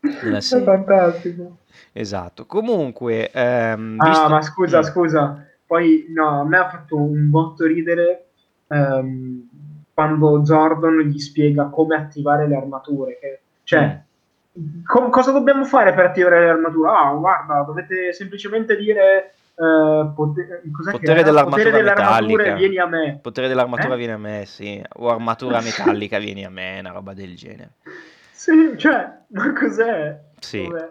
nella 0.00 0.38
È 0.38 0.40
fantastico. 0.42 1.56
Esatto. 1.92 2.46
Comunque, 2.46 3.30
ehm, 3.30 3.96
Ah, 3.98 4.08
visto- 4.08 4.28
ma 4.28 4.42
scusa, 4.42 4.82
scusa. 4.82 5.44
Poi, 5.70 6.06
no, 6.08 6.40
a 6.40 6.44
me 6.44 6.56
ha 6.58 6.68
fatto 6.68 6.96
un 6.96 7.30
botto 7.30 7.64
ridere 7.64 8.30
ehm, 8.66 9.48
quando 9.94 10.44
Zordon 10.44 10.98
gli 11.02 11.18
spiega 11.20 11.66
come 11.66 11.94
attivare 11.94 12.48
le 12.48 12.56
armature. 12.56 13.18
Che, 13.20 13.40
cioè, 13.62 14.02
com- 14.84 15.10
cosa 15.10 15.30
dobbiamo 15.30 15.64
fare 15.64 15.94
per 15.94 16.06
attivare 16.06 16.40
le 16.40 16.50
armature? 16.50 16.90
Ah, 16.90 17.12
guarda, 17.12 17.62
dovete 17.62 18.12
semplicemente 18.12 18.76
dire 18.76 19.34
eh, 19.54 20.10
pote- 20.12 20.62
cos'è 20.72 20.90
che 20.90 20.98
Potere 20.98 21.22
dell'armatura 21.22 21.70
potere 21.70 21.82
metallica. 21.84 22.54
vieni 22.56 22.78
a 22.78 22.86
me. 22.86 23.18
Potere 23.22 23.46
dell'armatura 23.46 23.94
Eh? 23.94 23.96
viene 23.96 24.12
a 24.14 24.18
me, 24.18 24.42
sì. 24.46 24.82
O 24.94 25.08
armatura 25.08 25.60
metallica 25.62 26.18
vieni 26.18 26.44
a 26.44 26.50
me, 26.50 26.78
una 26.80 26.90
roba 26.90 27.14
del 27.14 27.36
genere. 27.36 27.74
Sì, 28.32 28.74
cioè, 28.76 29.08
ma 29.28 29.52
cos'è? 29.52 30.18
Sì. 30.40 30.66
Vabbè. 30.66 30.90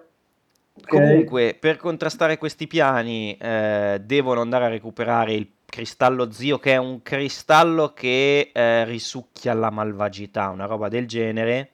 Comunque, 0.88 1.56
per 1.60 1.78
contrastare 1.78 2.38
questi 2.38 2.68
piani, 2.68 3.36
eh, 3.38 4.02
devono 4.04 4.42
andare 4.42 4.66
a 4.66 4.70
recuperare 4.70 5.34
il 5.34 5.48
cristallo 5.66 6.32
zio, 6.32 6.58
che 6.58 6.74
è 6.74 6.78
un 6.78 7.02
cristallo 7.02 7.94
che 7.94 8.52
eh, 8.54 8.86
risucchia 8.86 9.54
la 9.54 9.70
malvagità, 9.70 10.50
una 10.50 10.66
roba 10.66 10.88
del 10.90 11.08
genere. 11.08 11.72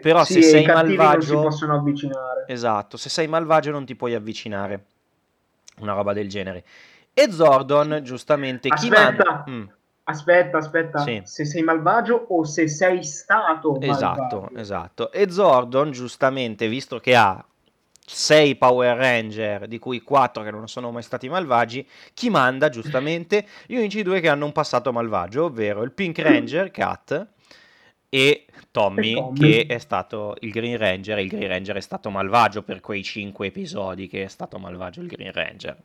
Però 0.00 0.24
Sì, 0.24 0.34
se 0.34 0.42
sei 0.42 0.64
cattivi 0.64 0.96
non 0.96 0.96
si 0.96 0.96
malvagio, 0.96 1.40
possono 1.40 1.74
avvicinare. 1.74 2.44
esatto, 2.46 2.96
se 2.96 3.08
sei 3.08 3.26
malvagio 3.26 3.70
non 3.70 3.84
ti 3.84 3.96
puoi 3.96 4.14
avvicinare, 4.14 4.84
una 5.80 5.92
roba 5.92 6.12
del 6.12 6.28
genere. 6.28 6.64
E 7.12 7.30
Zordon, 7.30 8.00
giustamente, 8.02 8.68
chi 8.68 8.74
Aspetta. 8.74 9.02
manda? 9.02 9.44
Mm, 9.50 9.64
Aspetta, 10.04 10.56
aspetta, 10.56 10.98
Sì. 11.00 11.20
se 11.24 11.44
sei 11.44 11.62
malvagio 11.62 12.14
o 12.28 12.42
se 12.44 12.66
sei 12.66 13.04
stato 13.04 13.78
esatto, 13.78 14.40
malvagio. 14.40 14.58
esatto. 14.58 15.12
E 15.12 15.30
Zordon, 15.30 15.90
giustamente, 15.90 16.66
visto 16.66 16.98
che 16.98 17.14
ha 17.14 17.44
6 18.10 18.56
Power 18.56 18.96
Ranger, 18.96 19.68
di 19.68 19.78
cui 19.78 20.00
4 20.00 20.42
che 20.42 20.50
non 20.50 20.66
sono 20.68 20.90
mai 20.90 21.02
stati 21.02 21.28
malvagi, 21.28 21.86
chi 22.14 22.30
manda 22.30 22.70
giustamente 22.70 23.46
gli 23.66 23.76
unici 23.76 24.02
due 24.02 24.20
che 24.20 24.28
hanno 24.28 24.46
un 24.46 24.52
passato 24.52 24.92
malvagio, 24.92 25.44
ovvero 25.44 25.82
il 25.82 25.92
Pink 25.92 26.18
Ranger, 26.20 26.70
Kat, 26.72 27.26
e 28.08 28.46
Tommy, 28.70 29.12
E 29.12 29.14
Tommy. 29.14 29.38
che 29.38 29.66
è 29.68 29.78
stato 29.78 30.36
il 30.40 30.50
Green 30.50 30.78
Ranger, 30.78 31.18
e 31.18 31.22
il 31.22 31.28
Green 31.28 31.48
Ranger 31.48 31.76
è 31.76 31.80
stato 31.80 32.08
malvagio 32.10 32.62
per 32.62 32.80
quei 32.80 33.02
5 33.02 33.46
episodi 33.46 34.08
che 34.08 34.24
è 34.24 34.28
stato 34.28 34.58
malvagio 34.58 35.00
il 35.02 35.08
Green 35.08 35.32
Ranger. 35.32 35.76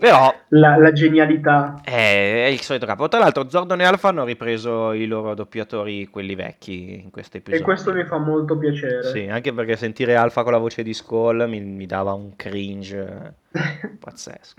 Però 0.00 0.34
La, 0.48 0.78
la 0.78 0.92
genialità. 0.92 1.80
è, 1.84 2.44
è 2.44 2.48
il 2.48 2.62
solito 2.62 2.86
capo. 2.86 3.06
Tra 3.08 3.18
l'altro, 3.18 3.50
Zordon 3.50 3.82
e 3.82 3.84
Alpha 3.84 4.08
hanno 4.08 4.24
ripreso 4.24 4.92
i 4.92 5.06
loro 5.06 5.34
doppiatori, 5.34 6.06
quelli 6.08 6.34
vecchi, 6.34 7.00
in 7.04 7.10
questo 7.10 7.36
episodio. 7.36 7.60
E 7.60 7.64
questo 7.64 7.92
mi 7.92 8.04
fa 8.06 8.16
molto 8.16 8.56
piacere. 8.56 9.04
Sì, 9.04 9.28
anche 9.28 9.52
perché 9.52 9.76
sentire 9.76 10.16
Alpha 10.16 10.42
con 10.42 10.52
la 10.52 10.58
voce 10.58 10.82
di 10.82 10.94
Skull 10.94 11.46
mi, 11.46 11.60
mi 11.60 11.84
dava 11.84 12.14
un 12.14 12.34
cringe 12.34 13.34
pazzesco. 14.00 14.54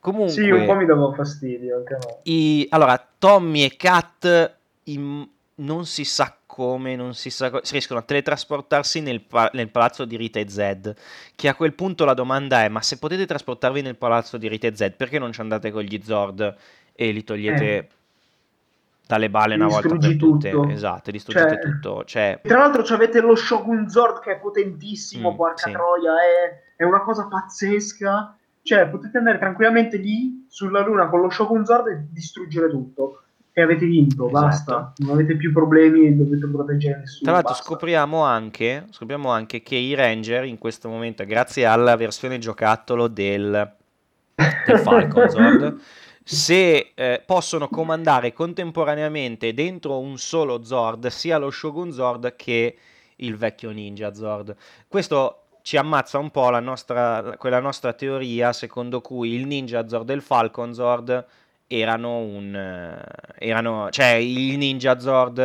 Comunque, 0.00 0.32
Sì, 0.32 0.50
un 0.50 0.66
po' 0.66 0.74
mi 0.74 0.84
dava 0.84 1.12
fastidio 1.14 1.82
i- 2.24 2.66
allora, 2.70 3.02
Tommy 3.18 3.62
e 3.64 3.76
Kat 3.76 4.56
in- 4.84 5.26
non 5.54 5.86
si 5.86 6.04
sa 6.04 6.36
come, 6.54 6.96
non 6.96 7.14
si 7.14 7.30
sa 7.30 7.50
si 7.62 7.72
riescono 7.72 8.00
a 8.00 8.02
teletrasportarsi 8.02 9.00
nel, 9.00 9.22
nel 9.52 9.70
palazzo 9.70 10.04
di 10.04 10.16
Rita 10.18 10.38
e 10.38 10.48
Zed. 10.50 10.94
Che 11.34 11.48
a 11.48 11.54
quel 11.54 11.72
punto 11.72 12.04
la 12.04 12.12
domanda 12.12 12.62
è: 12.62 12.68
ma 12.68 12.82
se 12.82 12.98
potete 12.98 13.24
trasportarvi 13.24 13.80
nel 13.80 13.96
palazzo 13.96 14.36
di 14.36 14.48
Rita 14.48 14.66
e 14.66 14.76
Zed, 14.76 14.92
perché 14.96 15.18
non 15.18 15.32
ci 15.32 15.40
andate 15.40 15.70
con 15.70 15.80
gli 15.82 15.98
Zord 16.02 16.54
e 16.94 17.10
li 17.10 17.24
togliete 17.24 17.64
Eh. 17.76 17.88
dalle 19.06 19.30
balle 19.30 19.54
una 19.54 19.66
volta 19.68 19.96
per 19.96 20.16
tutte? 20.16 20.50
tutto. 20.50 20.68
Esatto, 20.68 21.10
distruggete 21.10 21.48
Cioè- 21.54 21.60
tutto. 21.62 22.04
Cioè, 22.04 22.40
Tra 22.42 22.58
l'altro 22.58 22.82
avete 22.94 23.20
lo 23.20 23.34
Shogun 23.34 23.88
Zord 23.88 24.20
che 24.20 24.32
è 24.32 24.38
potentissimo, 24.38 25.32
Mm, 25.32 25.36
porca 25.36 25.66
sì. 25.68 25.72
troia, 25.72 26.12
è, 26.20 26.82
è 26.82 26.84
una 26.84 27.00
cosa 27.00 27.26
pazzesca. 27.28 28.36
Cioè, 28.64 28.88
potete 28.88 29.18
andare 29.18 29.38
tranquillamente 29.38 29.96
lì, 29.96 30.46
sulla 30.48 30.82
Luna 30.84 31.08
con 31.08 31.20
lo 31.20 31.30
Shogun 31.30 31.64
Zord 31.64 31.86
e 31.88 32.04
distruggere 32.10 32.68
tutto. 32.68 33.21
E 33.54 33.60
avete 33.60 33.84
vinto, 33.84 34.28
Esatto. 34.28 34.46
basta. 34.46 34.92
Non 34.98 35.10
avete 35.10 35.36
più 35.36 35.52
problemi 35.52 36.06
e 36.06 36.12
dovete 36.12 36.46
proteggere 36.48 37.00
nessuno. 37.00 37.22
Tra 37.24 37.32
l'altro 37.32 37.54
scopriamo 37.54 38.22
anche, 38.22 38.86
scopriamo 38.90 39.28
anche 39.28 39.62
che 39.62 39.76
i 39.76 39.94
Ranger 39.94 40.44
in 40.44 40.56
questo 40.56 40.88
momento, 40.88 41.24
grazie 41.26 41.66
alla 41.66 41.96
versione 41.96 42.38
giocattolo 42.38 43.08
del, 43.08 43.74
del 44.66 44.78
Falcon 44.80 45.28
Zord, 45.28 45.76
se 46.24 46.92
eh, 46.94 47.22
possono 47.26 47.68
comandare 47.68 48.32
contemporaneamente 48.32 49.52
dentro 49.52 49.98
un 49.98 50.16
solo 50.16 50.64
Zord 50.64 51.08
sia 51.08 51.36
lo 51.36 51.50
Shogun 51.50 51.92
Zord 51.92 52.36
che 52.36 52.76
il 53.16 53.36
vecchio 53.36 53.70
Ninja 53.70 54.14
Zord. 54.14 54.56
Questo 54.88 55.38
ci 55.62 55.76
ammazza 55.76 56.18
un 56.18 56.30
po' 56.30 56.48
la 56.48 56.60
nostra, 56.60 57.34
quella 57.38 57.60
nostra 57.60 57.92
teoria 57.92 58.52
secondo 58.52 59.00
cui 59.00 59.34
il 59.34 59.46
Ninja 59.46 59.86
Zord 59.88 60.08
e 60.10 60.14
il 60.14 60.22
Falcon 60.22 60.72
Zord 60.72 61.26
erano 61.80 62.18
un... 62.18 62.54
eh, 62.54 63.46
erano, 63.48 63.88
cioè 63.90 64.12
il 64.14 64.56
Ninja 64.58 64.98
Zord... 64.98 65.38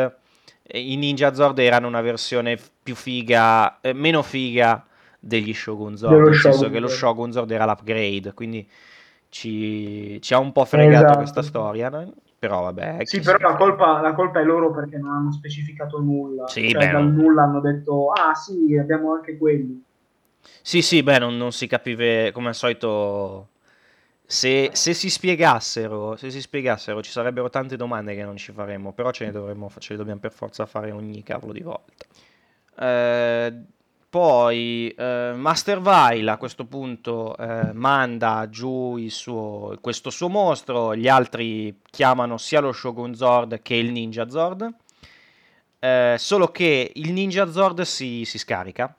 eh, 0.64 0.80
I 0.80 0.96
Ninja 0.96 1.34
Zord 1.34 1.60
erano 1.60 1.88
una 1.88 2.02
versione 2.02 2.58
più 2.84 2.96
figa, 2.96 3.80
eh, 3.82 3.94
meno 3.94 4.22
figa 4.24 4.86
degli 5.20 5.54
Shogun 5.54 5.98
Zord, 5.98 6.14
Dello 6.16 6.30
nel 6.30 6.40
senso 6.40 6.58
Shogun 6.60 6.72
che 6.72 6.80
lo. 6.80 6.88
Shogun 6.88 7.32
Zord 7.32 7.52
era 7.52 7.66
l'upgrade, 7.66 8.34
quindi 8.34 8.68
ci, 9.30 10.22
ci 10.22 10.34
ha 10.34 10.40
un 10.40 10.52
po' 10.52 10.66
fregato 10.66 10.96
Esatto. 10.96 11.18
questa 11.18 11.42
storia, 11.42 11.90
no? 11.90 12.14
però 12.40 12.62
vabbè. 12.64 12.98
Sì, 13.04 13.20
però 13.22 13.38
la 13.50 13.56
colpa, 13.56 14.00
la 14.00 14.14
colpa 14.14 14.40
è 14.40 14.44
loro 14.44 14.72
perché 14.72 14.98
non 14.98 15.12
hanno 15.12 15.32
specificato 15.32 16.00
nulla. 16.00 16.48
Sì, 16.48 16.70
cioè, 16.70 16.86
beh, 16.86 16.92
dal 16.92 17.04
non- 17.04 17.16
nulla 17.16 17.44
hanno 17.44 17.60
detto, 17.62 18.12
ah 18.12 18.34
sì, 18.36 18.78
abbiamo 18.78 19.14
anche 19.14 19.38
quelli. 19.38 19.84
Sì, 20.62 20.82
sì, 20.82 21.04
beh, 21.04 21.20
non, 21.20 21.38
non 21.38 21.52
si 21.52 21.68
capiva 21.68 22.32
come 22.32 22.50
al 22.50 22.56
solito. 22.56 23.50
Se, 24.30 24.72
se 24.74 24.94
si 24.94 25.10
spiegassero, 25.10 26.18
se 26.18 26.30
si 26.30 26.42
spiegassero, 26.42 27.02
ci 27.02 27.12
sarebbero 27.12 27.50
tante 27.50 27.78
domande 27.78 28.14
che 28.14 28.24
non 28.24 28.36
ci 28.36 28.52
faremmo, 28.52 28.92
però 28.92 29.12
ce 29.12 29.26
ne 29.26 29.32
dovremmo, 29.32 29.72
ce 29.80 29.94
le 29.94 29.98
dobbiamo 29.98 30.20
per 30.20 30.34
forza 30.34 30.66
fare 30.66 30.92
ogni 30.92 31.24
cavolo 31.24 31.54
di 31.54 31.62
volta. 31.62 32.06
Eh, 32.78 33.54
poi 34.10 34.90
eh, 34.90 35.32
Master 35.34 35.80
Vile 35.80 36.30
a 36.30 36.38
questo 36.38 36.66
punto 36.66 37.38
eh, 37.38 37.72
manda 37.72 38.50
giù 38.50 38.98
suo, 39.08 39.78
questo 39.80 40.10
suo 40.10 40.28
mostro, 40.28 40.94
gli 40.94 41.08
altri 41.08 41.80
chiamano 41.90 42.38
sia 42.38 42.60
lo 42.60 42.74
Shogun 42.74 43.16
Zord 43.16 43.62
che 43.62 43.76
il 43.76 43.92
Ninja 43.94 44.30
Zord, 44.30 44.76
Eh, 45.80 46.16
solo 46.18 46.48
che 46.48 46.92
il 46.96 47.14
Ninja 47.14 47.52
Zord 47.52 47.82
si, 47.82 48.26
si 48.26 48.40
scarica. 48.40 48.94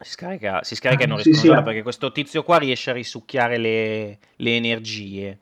Si 0.00 0.10
scarica, 0.10 0.62
si 0.62 0.74
scarica 0.76 1.04
e 1.04 1.06
non 1.06 1.18
Sì, 1.18 1.24
riescono 1.24 1.40
sì. 1.40 1.46
usarlo 1.48 1.64
perché 1.64 1.82
questo 1.82 2.12
tizio 2.12 2.42
qua 2.44 2.58
riesce 2.58 2.90
a 2.90 2.92
risucchiare 2.92 3.58
le, 3.58 4.18
le 4.36 4.56
energie. 4.56 5.38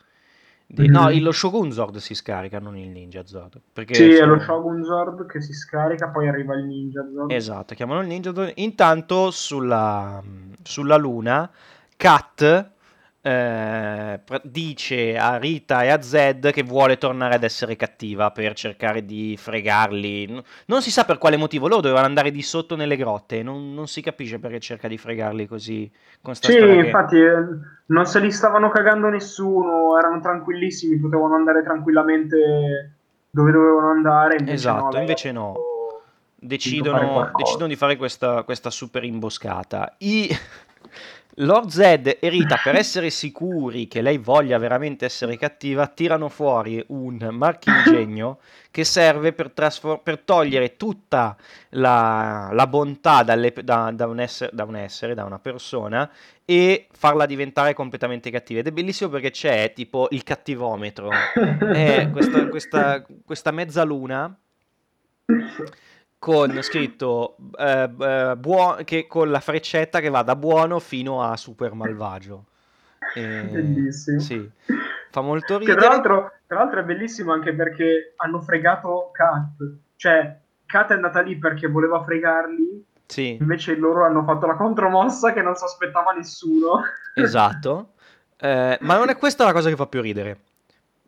De- 0.67 0.85
Mhm. 0.85 0.91
No, 0.91 1.11
il- 1.11 1.23
lo 1.23 1.33
Shogun 1.33 1.71
Zord 1.73 1.97
si 1.99 2.15
scarica, 2.15 2.59
non 2.59 2.77
il 2.77 2.89
Ninja 2.89 3.25
Zord. 3.27 3.61
Perché 3.73 3.95
Sì, 3.95 4.03
è 4.11 4.17
sono- 4.17 4.35
lo 4.35 4.41
Shogun 4.41 4.83
Zord 4.85 5.27
che 5.27 5.41
si 5.41 5.53
scarica, 5.53 6.09
poi 6.09 6.29
arriva 6.29 6.55
il 6.57 6.65
Ninja 6.65 7.07
Zord. 7.13 7.31
Esatto, 7.31 7.75
chiamano 7.75 8.01
il 8.01 8.07
Ninja 8.09 8.33
Zord. 8.35 8.53
Intanto 8.57 9.31
sulla, 9.31 10.23
sulla 10.63 10.97
Luna, 10.97 11.51
Kat 11.97 12.71
eh, 13.27 14.21
dice 14.45 15.19
a 15.19 15.37
Rita 15.37 15.83
e 15.83 15.89
a 15.89 16.01
Zed 16.01 16.53
che 16.53 16.63
vuole 16.63 16.97
tornare 16.97 17.35
ad 17.35 17.43
essere 17.43 17.75
cattiva 17.75 18.31
per 18.31 18.55
cercare 18.55 19.05
di 19.05 19.37
fregarli. 19.37 20.43
Non 20.67 20.81
si 20.81 20.93
sa 20.93 21.05
per 21.05 21.19
quale 21.19 21.37
motivo, 21.37 21.67
loro 21.67 21.81
dovevano 21.81 22.07
andare 22.07 22.31
di 22.31 22.43
sotto 22.43 22.77
nelle 22.77 22.97
grotte, 22.97 23.43
non, 23.43 23.75
non 23.75 23.89
si 23.89 24.01
capisce 24.01 24.39
perché 24.39 24.61
cerca 24.61 24.87
di 24.87 24.97
fregarli 24.97 25.47
così 25.47 25.91
con 26.23 26.35
sta 26.37 26.49
Sì, 26.49 26.55
storia 26.55 26.77
che- 26.81 26.87
infatti 26.87 27.17
eh, 27.19 27.45
non 27.87 28.07
se 28.07 28.21
li 28.21 28.31
stavano 28.31 28.71
cagando 28.71 29.09
nessuno, 29.09 29.99
erano 29.99 30.21
tranquillissimi, 30.21 30.99
potevano 30.99 31.35
andare 31.35 31.63
tranquillamente 31.65 32.95
dove 33.31 33.51
dovevano 33.51 33.91
andare. 33.91 34.37
Invece 34.37 34.55
Esatto, 34.55 34.95
no, 34.97 35.01
invece 35.01 35.33
no. 35.33 35.55
Decidono, 36.37 37.33
decidono 37.35 37.67
di 37.67 37.77
fare 37.77 37.97
questa, 37.97 38.43
questa 38.43 38.71
super 38.71 39.05
imboscata. 39.05 39.95
I 39.99 40.29
Lord 41.41 41.69
Zed 41.69 42.17
e 42.19 42.29
Rita, 42.31 42.59
per 42.63 42.77
essere 42.77 43.11
sicuri 43.11 43.89
che 43.89 44.01
lei 44.01 44.17
voglia 44.17 44.57
veramente 44.57 45.05
essere 45.05 45.37
cattiva, 45.37 45.87
tirano 45.87 46.31
fuori 46.31 46.83
un 46.89 47.29
marchingegno 47.31 48.39
che 48.71 48.85
serve 48.85 49.35
per, 49.35 49.51
trasfor- 49.51 50.03
per 50.03 50.21
togliere 50.21 50.77
tutta 50.77 51.37
la, 51.71 52.49
la 52.53 52.67
bontà 52.67 53.23
dalle- 53.23 53.53
da, 53.53 53.91
da 53.93 54.07
un 54.07 54.21
essere, 54.21 54.51
da 54.55 54.65
un 54.65 54.77
essere, 54.77 55.13
da 55.13 55.25
una 55.25 55.39
persona, 55.39 56.11
e 56.43 56.87
farla 56.91 57.27
diventare 57.27 57.75
completamente 57.75 58.31
cattiva. 58.31 58.61
Ed 58.61 58.69
è 58.69 58.73
bellissimo 58.73 59.11
perché 59.11 59.31
c'è 59.31 59.73
tipo 59.75 60.09
il 60.13 60.23
cattivometro. 60.23 61.11
È 61.11 62.09
questa, 62.13 62.47
questa, 62.49 63.05
questa 63.27 63.51
mezzaluna 63.51 64.35
con 66.27 66.61
scritto 66.63 67.37
eh, 67.57 67.89
eh, 67.99 68.37
buo- 68.37 68.79
che, 68.85 69.07
con 69.07 69.31
la 69.31 69.39
freccetta 69.41 70.01
che 70.01 70.09
va 70.09 70.23
da 70.23 70.35
buono 70.37 70.81
fino 70.81 71.23
a 71.23 71.37
super 71.37 71.73
malvagio. 71.75 72.47
E- 73.13 73.49
Bellissimo. 73.53 74.21
Sì, 74.21 74.51
fa 75.11 75.21
molto 75.21 75.59
Che 75.59 75.65
tra 75.65 75.75
ridere. 75.75 75.89
l'altro, 75.89 76.33
tra 76.47 76.59
l'altro 76.59 76.81
è 76.81 76.85
bellissimo 76.85 77.33
anche 77.33 77.55
perché 77.55 78.15
hanno 78.17 78.41
fregato 78.41 79.11
Kat. 79.13 79.75
Cioè, 79.97 80.37
Kat 80.67 80.91
è 80.91 80.95
andata 80.95 81.21
lì 81.21 81.39
perché 81.39 81.69
voleva 81.69 82.03
fregarli, 82.03 82.85
Sì, 83.07 83.37
invece 83.41 83.77
loro 83.77 84.05
hanno 84.05 84.25
fatto 84.25 84.47
la 84.47 84.57
contromossa 84.57 85.33
che 85.33 85.43
non 85.43 85.55
si 85.55 85.65
aspettava 85.65 86.13
nessuno. 86.13 86.83
esatto. 87.15 87.93
Eh, 88.39 88.79
ma 88.81 88.97
non 88.99 89.09
è 89.09 89.17
questa 89.17 89.45
la 89.45 89.53
cosa 89.53 89.69
che 89.71 89.77
fa 89.77 89.87
più 89.87 90.01
ridere. 90.01 90.41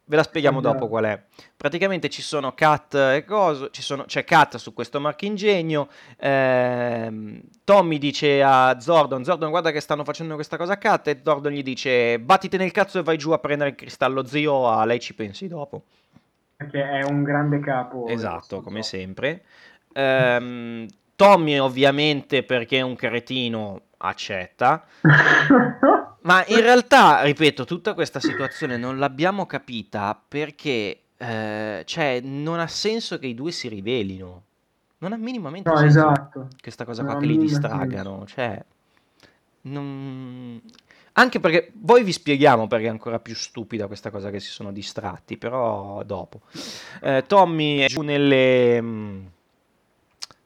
Ve 0.09 0.17
la 0.17 0.23
spieghiamo 0.23 0.63
dopo 0.63 0.89
qual 0.89 1.05
è. 1.05 1.23
Praticamente 1.55 2.09
ci 2.09 2.23
sono 2.23 2.55
cat 2.55 2.95
e 2.95 3.25
cose, 3.27 3.69
ci 3.73 3.83
sono, 3.83 4.05
c'è 4.05 4.25
cat 4.25 4.57
su 4.57 4.73
questo 4.73 5.01
marchingegno. 5.01 5.89
ehm, 6.17 7.41
Tommy 7.63 7.99
dice 7.99 8.43
a 8.43 8.81
Zordon: 8.81 9.23
Zordon, 9.23 9.51
guarda 9.51 9.71
che 9.71 9.81
stanno 9.81 10.05
facendo 10.05 10.35
questa 10.35 10.57
cosa 10.57 10.73
a 10.73 10.79
cat. 10.79 11.09
E 11.09 11.21
Zordon 11.23 11.53
gli 11.53 11.63
dice: 11.63 12.19
Battiti 12.21 12.57
nel 12.57 12.73
cazzo 12.73 12.99
e 12.99 13.03
vai 13.03 13.19
giù 13.19 13.33
a 13.33 13.39
prendere 13.39 13.69
il 13.71 13.77
cristallo 13.77 14.25
zio. 14.25 14.67
A 14.67 14.87
lei 14.87 14.99
ci 14.99 15.15
pensi 15.15 15.47
dopo. 15.47 15.83
Perché 16.57 16.83
è 16.83 17.03
un 17.03 17.23
grande 17.23 17.61
capo. 17.61 18.07
Esatto, 18.09 18.63
come 18.63 18.83
sempre. 18.83 19.43
Ehm, 19.93 20.87
Tommy, 21.17 21.59
ovviamente, 21.59 22.45
perché 22.45 22.79
è 22.79 22.83
un 22.83 22.97
cretino, 22.97 23.83
accetta. 23.99 24.87
Ma 26.29 26.45
in 26.47 26.61
realtà, 26.61 27.23
ripeto, 27.23 27.65
tutta 27.65 27.95
questa 27.95 28.21
situazione 28.21 28.77
non 28.77 28.99
l'abbiamo 28.99 29.47
capita 29.47 30.21
perché 30.29 31.01
eh, 31.17 31.83
cioè, 31.87 32.21
non 32.23 32.61
ha 32.61 32.67
senso 32.67 33.19
che 33.19 33.27
i 33.27 33.35
due 33.35 33.51
si 33.51 33.67
rivelino. 33.69 34.43
Non 34.99 35.15
ha 35.15 35.17
minimamente 35.17 35.71
No, 35.71 35.77
senso 35.79 36.11
esatto. 36.11 36.49
questa 36.61 36.85
cosa 36.85 37.03
qua 37.03 37.15
ha 37.15 37.17
che 37.17 37.25
li 37.27 37.35
nulla 37.37 37.47
distraggano. 37.47 38.27
Cioè, 38.27 38.63
non- 39.63 40.61
Anche 41.13 41.41
perché 41.41 41.73
poi 41.85 42.05
vi 42.05 42.13
spieghiamo 42.13 42.69
perché 42.69 42.87
è 42.87 42.91
ancora 42.91 43.19
più 43.19 43.35
stupida 43.35 43.87
questa 43.89 44.11
cosa 44.11 44.31
che 44.31 44.39
si 44.39 44.51
sono 44.51 44.71
distratti, 44.71 45.37
però 45.37 46.03
dopo. 46.05 46.43
Eh, 47.01 47.25
Tommy 47.27 47.79
è 47.79 47.87
giù 47.87 48.03
nelle, 48.03 48.81
mm, 48.81 49.25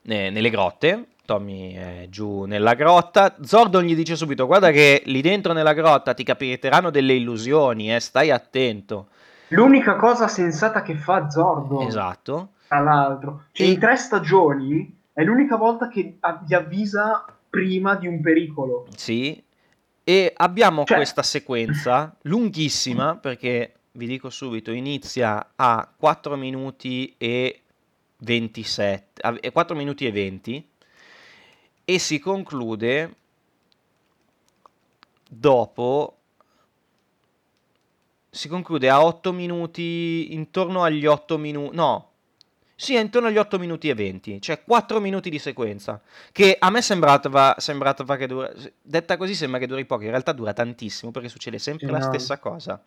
ne- 0.02 0.30
nelle 0.30 0.48
grotte. 0.50 1.08
Tommy 1.24 1.72
è 1.74 2.06
giù 2.08 2.44
nella 2.44 2.74
grotta. 2.74 3.34
Zordon 3.42 3.84
gli 3.84 3.94
dice 3.94 4.16
subito: 4.16 4.46
Guarda 4.46 4.70
che 4.70 5.02
lì 5.06 5.20
dentro 5.22 5.52
nella 5.52 5.72
grotta 5.72 6.14
ti 6.14 6.24
capiteranno 6.24 6.90
delle 6.90 7.14
illusioni, 7.14 7.94
eh, 7.94 8.00
stai 8.00 8.30
attento. 8.30 9.08
L'unica 9.48 9.96
cosa 9.96 10.28
sensata 10.28 10.82
che 10.82 10.94
fa 10.94 11.28
Zordon, 11.30 11.86
Esatto. 11.86 12.50
tra 12.68 12.80
l'altro, 12.80 13.44
cioè 13.52 13.66
E- 13.66 13.70
in 13.70 13.78
tre 13.78 13.96
stagioni 13.96 14.98
è 15.12 15.22
l'unica 15.22 15.56
volta 15.56 15.88
che 15.88 16.16
vi 16.46 16.54
avvisa 16.54 17.24
prima 17.50 17.94
di 17.96 18.06
un 18.06 18.20
pericolo. 18.20 18.86
Sì. 18.96 19.42
E 20.04 20.32
abbiamo 20.36 20.84
Cioè- 20.84 20.96
questa 20.96 21.22
sequenza 21.22 22.16
lunghissima 22.22 23.16
perché 23.16 23.74
vi 23.92 24.06
dico 24.06 24.30
subito, 24.30 24.72
inizia 24.72 25.52
a 25.54 25.86
4 25.96 26.34
minuti 26.36 27.14
e 27.18 27.60
27, 28.18 29.20
a- 29.20 29.36
e 29.38 29.52
4 29.52 29.76
minuti 29.76 30.06
e 30.06 30.12
20 30.12 30.66
e 31.84 31.98
si 31.98 32.18
conclude 32.18 33.14
dopo 35.28 36.16
si 38.30 38.48
conclude 38.48 38.88
a 38.88 39.04
8 39.04 39.32
minuti 39.32 40.32
intorno 40.32 40.82
agli 40.82 41.06
8 41.06 41.38
minuti 41.38 41.76
no 41.76 42.12
sì, 42.74 42.96
è 42.96 43.00
intorno 43.00 43.28
agli 43.28 43.36
8 43.36 43.60
minuti 43.60 43.88
e 43.88 43.94
20, 43.94 44.40
cioè 44.40 44.64
4 44.64 44.98
minuti 44.98 45.30
di 45.30 45.38
sequenza, 45.38 46.00
che 46.32 46.56
a 46.58 46.68
me 46.68 46.82
sembrava, 46.82 47.54
sembrava 47.58 48.16
che 48.16 48.26
dura, 48.26 48.50
detta 48.82 49.16
così 49.16 49.36
sembra 49.36 49.60
che 49.60 49.68
duri 49.68 49.84
poco, 49.84 50.02
in 50.02 50.08
realtà 50.10 50.32
dura 50.32 50.52
tantissimo 50.52 51.12
perché 51.12 51.28
succede 51.28 51.60
sempre 51.60 51.86
Sì, 51.86 51.92
la 51.92 51.98
no. 51.98 52.04
stessa 52.06 52.38
cosa, 52.40 52.82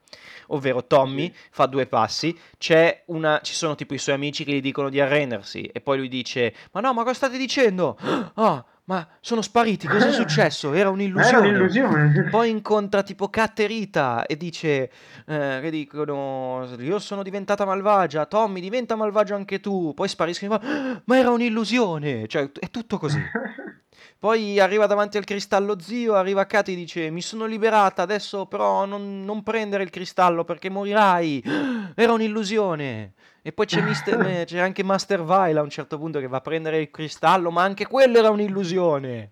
ovvero 0.47 0.85
Tommy 0.85 1.31
Sì. 1.33 1.39
fa 1.49 1.65
due 1.67 1.85
passi, 1.87 2.37
c'è 2.57 3.03
una, 3.05 3.39
ci 3.41 3.53
sono 3.53 3.75
tipo 3.75 3.93
i 3.93 3.97
suoi 3.97 4.15
amici 4.15 4.43
che 4.43 4.51
gli 4.51 4.59
dicono 4.59 4.89
di 4.89 4.99
arrendersi 4.99 5.63
e 5.63 5.79
poi 5.79 5.99
lui 5.99 6.09
dice, 6.09 6.53
ma 6.73 6.81
no, 6.81 6.91
ma 6.93 7.03
cosa 7.03 7.15
state 7.15 7.37
dicendo? 7.37 7.97
Ah, 8.35 8.65
ma 8.85 9.07
sono 9.19 9.41
spariti, 9.41 9.87
cosa 9.87 10.09
è 10.09 10.11
successo? 10.11 10.69
Era 10.69 10.79
Era 10.81 10.89
un'illusione. 10.91 11.47
un'illusione. 11.47 12.27
Poi 12.29 12.49
incontra 12.49 13.01
tipo 13.03 13.29
Kat 13.29 13.59
e 13.59 14.37
dice, 14.37 14.91
eh, 15.25 15.59
che 15.61 15.69
dicono, 15.71 16.67
io 16.79 16.99
sono 16.99 17.23
diventata 17.23 17.65
malvagia, 17.65 18.25
Tommy 18.25 18.59
diventa 18.59 18.95
malvagio 18.95 19.33
anche 19.35 19.59
tu, 19.59 19.93
poi 19.95 20.07
spariscono, 20.07 20.55
"Ah, 20.55 21.01
ma 21.05 21.17
era 21.17 21.31
un'illusione, 21.31 22.27
cioè 22.27 22.51
è 22.51 22.69
tutto 22.69 22.97
così. 22.97 23.19
Poi 24.17 24.59
arriva 24.59 24.87
davanti 24.87 25.17
al 25.17 25.23
cristallo 25.23 25.79
zio, 25.79 26.15
arriva 26.15 26.45
Kat 26.45 26.69
e 26.69 26.75
dice, 26.75 27.09
mi 27.11 27.21
sono 27.21 27.45
liberata, 27.45 28.01
adesso 28.01 28.45
però 28.45 28.85
non, 28.85 29.23
non 29.23 29.43
prendere 29.43 29.83
il 29.83 29.89
cristallo 29.89 30.43
perché 30.43 30.69
morirai, 30.69 31.43
"Ah, 31.45 31.91
era 31.95 32.13
un'illusione. 32.13 33.13
E 33.47 33.51
poi 33.51 33.67
c'è, 33.67 33.79
Mister- 33.81 34.43
c'è 34.45 34.57
anche 34.57 34.83
Master 34.83 35.23
Vile 35.23 35.59
a 35.59 35.61
un 35.61 35.69
certo 35.69 35.99
punto 35.99 36.19
che 36.19 36.27
va 36.27 36.37
a 36.37 36.41
prendere 36.41 36.79
il 36.79 36.89
cristallo, 36.89 37.51
ma 37.51 37.61
anche 37.61 37.85
quello 37.85 38.17
era 38.17 38.31
un'illusione. 38.31 39.29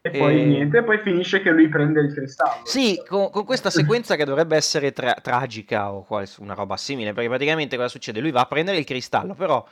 E 0.00 0.10
poi 0.12 0.40
E- 0.40 0.44
niente, 0.46 0.82
poi 0.82 0.98
finisce 0.98 1.42
che 1.42 1.50
lui 1.50 1.68
prende 1.68 2.00
il 2.00 2.14
cristallo. 2.14 2.64
Sì, 2.64 2.98
con, 3.06 3.28
con 3.28 3.44
questa 3.44 3.68
sequenza 3.68 4.16
che 4.16 4.24
dovrebbe 4.24 4.56
essere 4.56 4.92
tra- 4.92 5.12
tragica 5.20 5.92
o 5.92 6.04
qual- 6.04 6.26
una 6.38 6.54
roba 6.54 6.78
simile, 6.78 7.12
perché 7.12 7.28
praticamente 7.28 7.76
cosa 7.76 7.88
succede? 7.88 8.18
Lui 8.20 8.30
va 8.30 8.40
a 8.40 8.46
prendere 8.46 8.78
il 8.78 8.84
cristallo, 8.86 9.34
però 9.34 9.62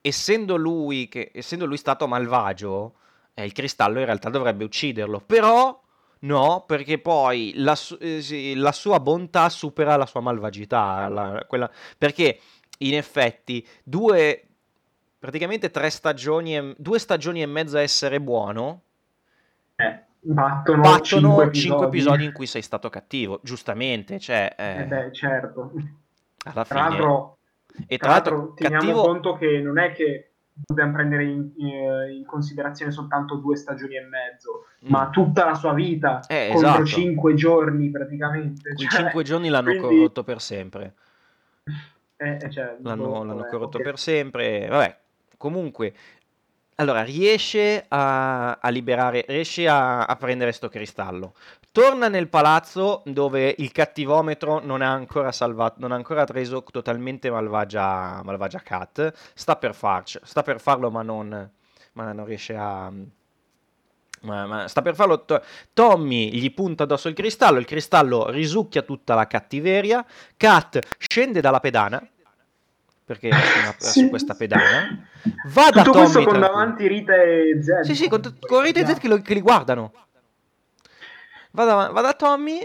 essendo 0.00 0.56
lui, 0.56 1.06
che, 1.06 1.30
essendo 1.34 1.66
lui 1.66 1.76
stato 1.76 2.08
malvagio, 2.08 2.94
eh, 3.34 3.44
il 3.44 3.52
cristallo 3.52 3.98
in 3.98 4.06
realtà 4.06 4.30
dovrebbe 4.30 4.64
ucciderlo, 4.64 5.20
però 5.20 5.78
no, 6.20 6.64
perché 6.66 6.98
poi 6.98 7.52
la, 7.56 7.74
su- 7.74 7.98
eh, 8.00 8.22
sì, 8.22 8.54
la 8.54 8.72
sua 8.72 8.98
bontà 9.00 9.50
supera 9.50 9.96
la 9.96 10.06
sua 10.06 10.20
malvagità, 10.20 11.08
la- 11.08 11.44
quella- 11.46 11.70
perché 11.98 12.40
in 12.82 12.94
effetti 12.94 13.66
due, 13.82 14.42
praticamente 15.18 15.70
tre 15.70 15.90
stagioni, 15.90 16.56
e, 16.56 16.74
due 16.78 16.98
stagioni 16.98 17.42
e 17.42 17.46
mezza 17.46 17.78
a 17.78 17.82
essere 17.82 18.20
buono, 18.20 18.82
Eh, 19.76 20.02
battono, 20.20 20.82
battono 20.82 21.00
cinque 21.02 21.52
5 21.52 21.86
episodi. 21.86 22.24
in 22.24 22.32
cui 22.32 22.46
sei 22.46 22.62
stato 22.62 22.88
cattivo, 22.90 23.40
giustamente, 23.42 24.18
cioè, 24.18 24.54
eh, 24.56 24.80
Eh 24.82 24.84
beh, 24.86 25.12
certo. 25.12 25.72
alla 26.44 26.64
Tra 26.64 26.64
fine. 26.64 26.80
l'altro, 26.80 27.36
E 27.86 27.98
tra 27.98 28.10
l'altro 28.10 28.52
teniamo 28.54 28.82
cattivo, 28.82 29.02
conto 29.02 29.36
che 29.36 29.60
non 29.60 29.78
è 29.78 29.92
che 29.92 30.30
dobbiamo 30.52 30.92
prendere 30.92 31.24
in, 31.24 31.50
in- 31.56 32.08
in 32.18 32.24
considerazione 32.26 32.90
soltanto 32.90 33.36
due 33.36 33.56
stagioni 33.56 33.96
e 33.96 34.02
mezzo, 34.02 34.66
Mm. 34.84 34.88
ma 34.90 35.08
tutta 35.10 35.44
la 35.46 35.54
sua 35.54 35.72
vita 35.72 36.20
Eh, 36.28 36.48
contro 36.52 36.68
esatto. 36.68 36.84
cinque 36.86 37.34
giorni 37.34 37.90
praticamente. 37.90 38.74
cioè, 38.76 38.88
5 38.88 39.22
giorni 39.22 39.48
l'hanno 39.48 39.70
quindi- 39.70 39.86
corrotto 39.86 40.24
per 40.24 40.40
sempre. 40.40 40.94
Eh, 42.20 42.38
eh, 42.38 42.50
cioè, 42.50 42.76
L'hanno, 42.82 43.06
boh, 43.06 43.24
l'hanno 43.24 43.36
vabbè, 43.36 43.48
corrotto 43.48 43.78
ok. 43.78 43.82
per 43.82 43.98
sempre. 43.98 44.66
Vabbè, 44.68 44.98
comunque, 45.38 45.94
allora 46.74 47.02
riesce 47.02 47.86
a, 47.88 48.58
a 48.60 48.68
liberare, 48.68 49.24
riesce 49.26 49.66
a, 49.66 50.04
a 50.04 50.16
prendere 50.16 50.52
sto 50.52 50.68
cristallo. 50.68 51.32
Torna 51.72 52.08
nel 52.08 52.28
palazzo 52.28 53.02
dove 53.06 53.54
il 53.56 53.72
cattivometro 53.72 54.58
non 54.58 54.82
ha 54.82 54.90
ancora 54.92 55.32
salvato, 55.32 55.76
non 55.78 55.92
ha 55.92 55.94
ancora 55.94 56.24
reso 56.26 56.62
totalmente 56.62 57.30
malvagia, 57.30 58.20
malvagia 58.22 58.60
Kat. 58.60 59.12
Sta 59.34 59.56
per 59.56 59.74
farci, 59.74 60.18
sta 60.22 60.42
per 60.42 60.60
farlo, 60.60 60.90
ma 60.90 61.02
non, 61.02 61.50
ma 61.92 62.12
non 62.12 62.24
riesce 62.26 62.54
a. 62.54 62.92
Ma, 64.22 64.46
ma 64.46 64.68
sta 64.68 64.82
per 64.82 64.94
farlo. 64.94 65.24
To- 65.24 65.42
Tommy 65.72 66.30
gli 66.30 66.52
punta 66.52 66.82
addosso 66.84 67.08
il 67.08 67.14
cristallo. 67.14 67.58
Il 67.58 67.64
cristallo 67.64 68.28
risucchia 68.30 68.82
tutta 68.82 69.14
la 69.14 69.26
cattiveria. 69.26 70.04
Kat 70.36 70.78
scende 70.98 71.40
dalla 71.40 71.60
pedana. 71.60 72.06
Perché 73.04 73.28
è 73.28 73.34
una- 73.34 73.74
Sì. 73.78 74.00
su 74.00 74.08
questa 74.08 74.34
pedana. 74.34 75.04
Va 75.46 75.70
da 75.70 75.82
Tutto 75.82 75.90
Tommy. 75.98 76.10
questo 76.12 76.24
con 76.24 76.40
davanti 76.40 76.86
Rita 76.86 77.14
e 77.14 77.58
Zed. 77.62 77.80
Sì, 77.80 77.94
sì, 77.94 78.08
con, 78.08 78.20
con 78.40 78.62
Rita 78.62 78.80
e 78.80 78.86
Zed 78.86 78.98
che, 78.98 79.08
lo- 79.08 79.20
che 79.22 79.34
li 79.34 79.40
guardano. 79.40 79.92
Va 81.52 81.64
da, 81.64 81.88
va 81.92 82.00
da 82.00 82.12
Tommy. 82.12 82.60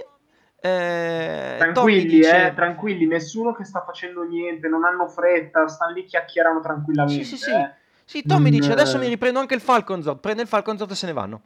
eh, 0.59 1.55
Tranquilli, 1.59 2.05
dice- 2.05 2.47
eh, 2.47 2.53
tranquilli, 2.55 3.05
nessuno 3.05 3.53
che 3.53 3.63
sta 3.63 3.83
facendo 3.85 4.23
niente, 4.23 4.67
non 4.67 4.83
hanno 4.83 5.07
fretta, 5.07 5.67
stanno 5.67 5.93
lì 5.93 6.05
chiacchierano 6.05 6.59
tranquillamente. 6.59 7.23
Sì, 7.23 7.37
sì, 7.37 7.43
sì. 7.43 7.51
eh. 7.51 7.73
Sì, 8.05 8.23
Tommy 8.23 8.49
dice 8.51 8.71
adesso 8.71 8.97
eh. 8.97 8.99
mi 8.99 9.07
riprendo 9.07 9.39
anche 9.39 9.55
il 9.55 9.61
Falcon 9.61 10.01
Zord. 10.03 10.19
Prende 10.19 10.43
il 10.43 10.47
Falcon 10.47 10.77
Zord 10.77 10.91
e 10.91 10.95
se 10.95 11.05
ne 11.07 11.13
vanno. 11.13 11.41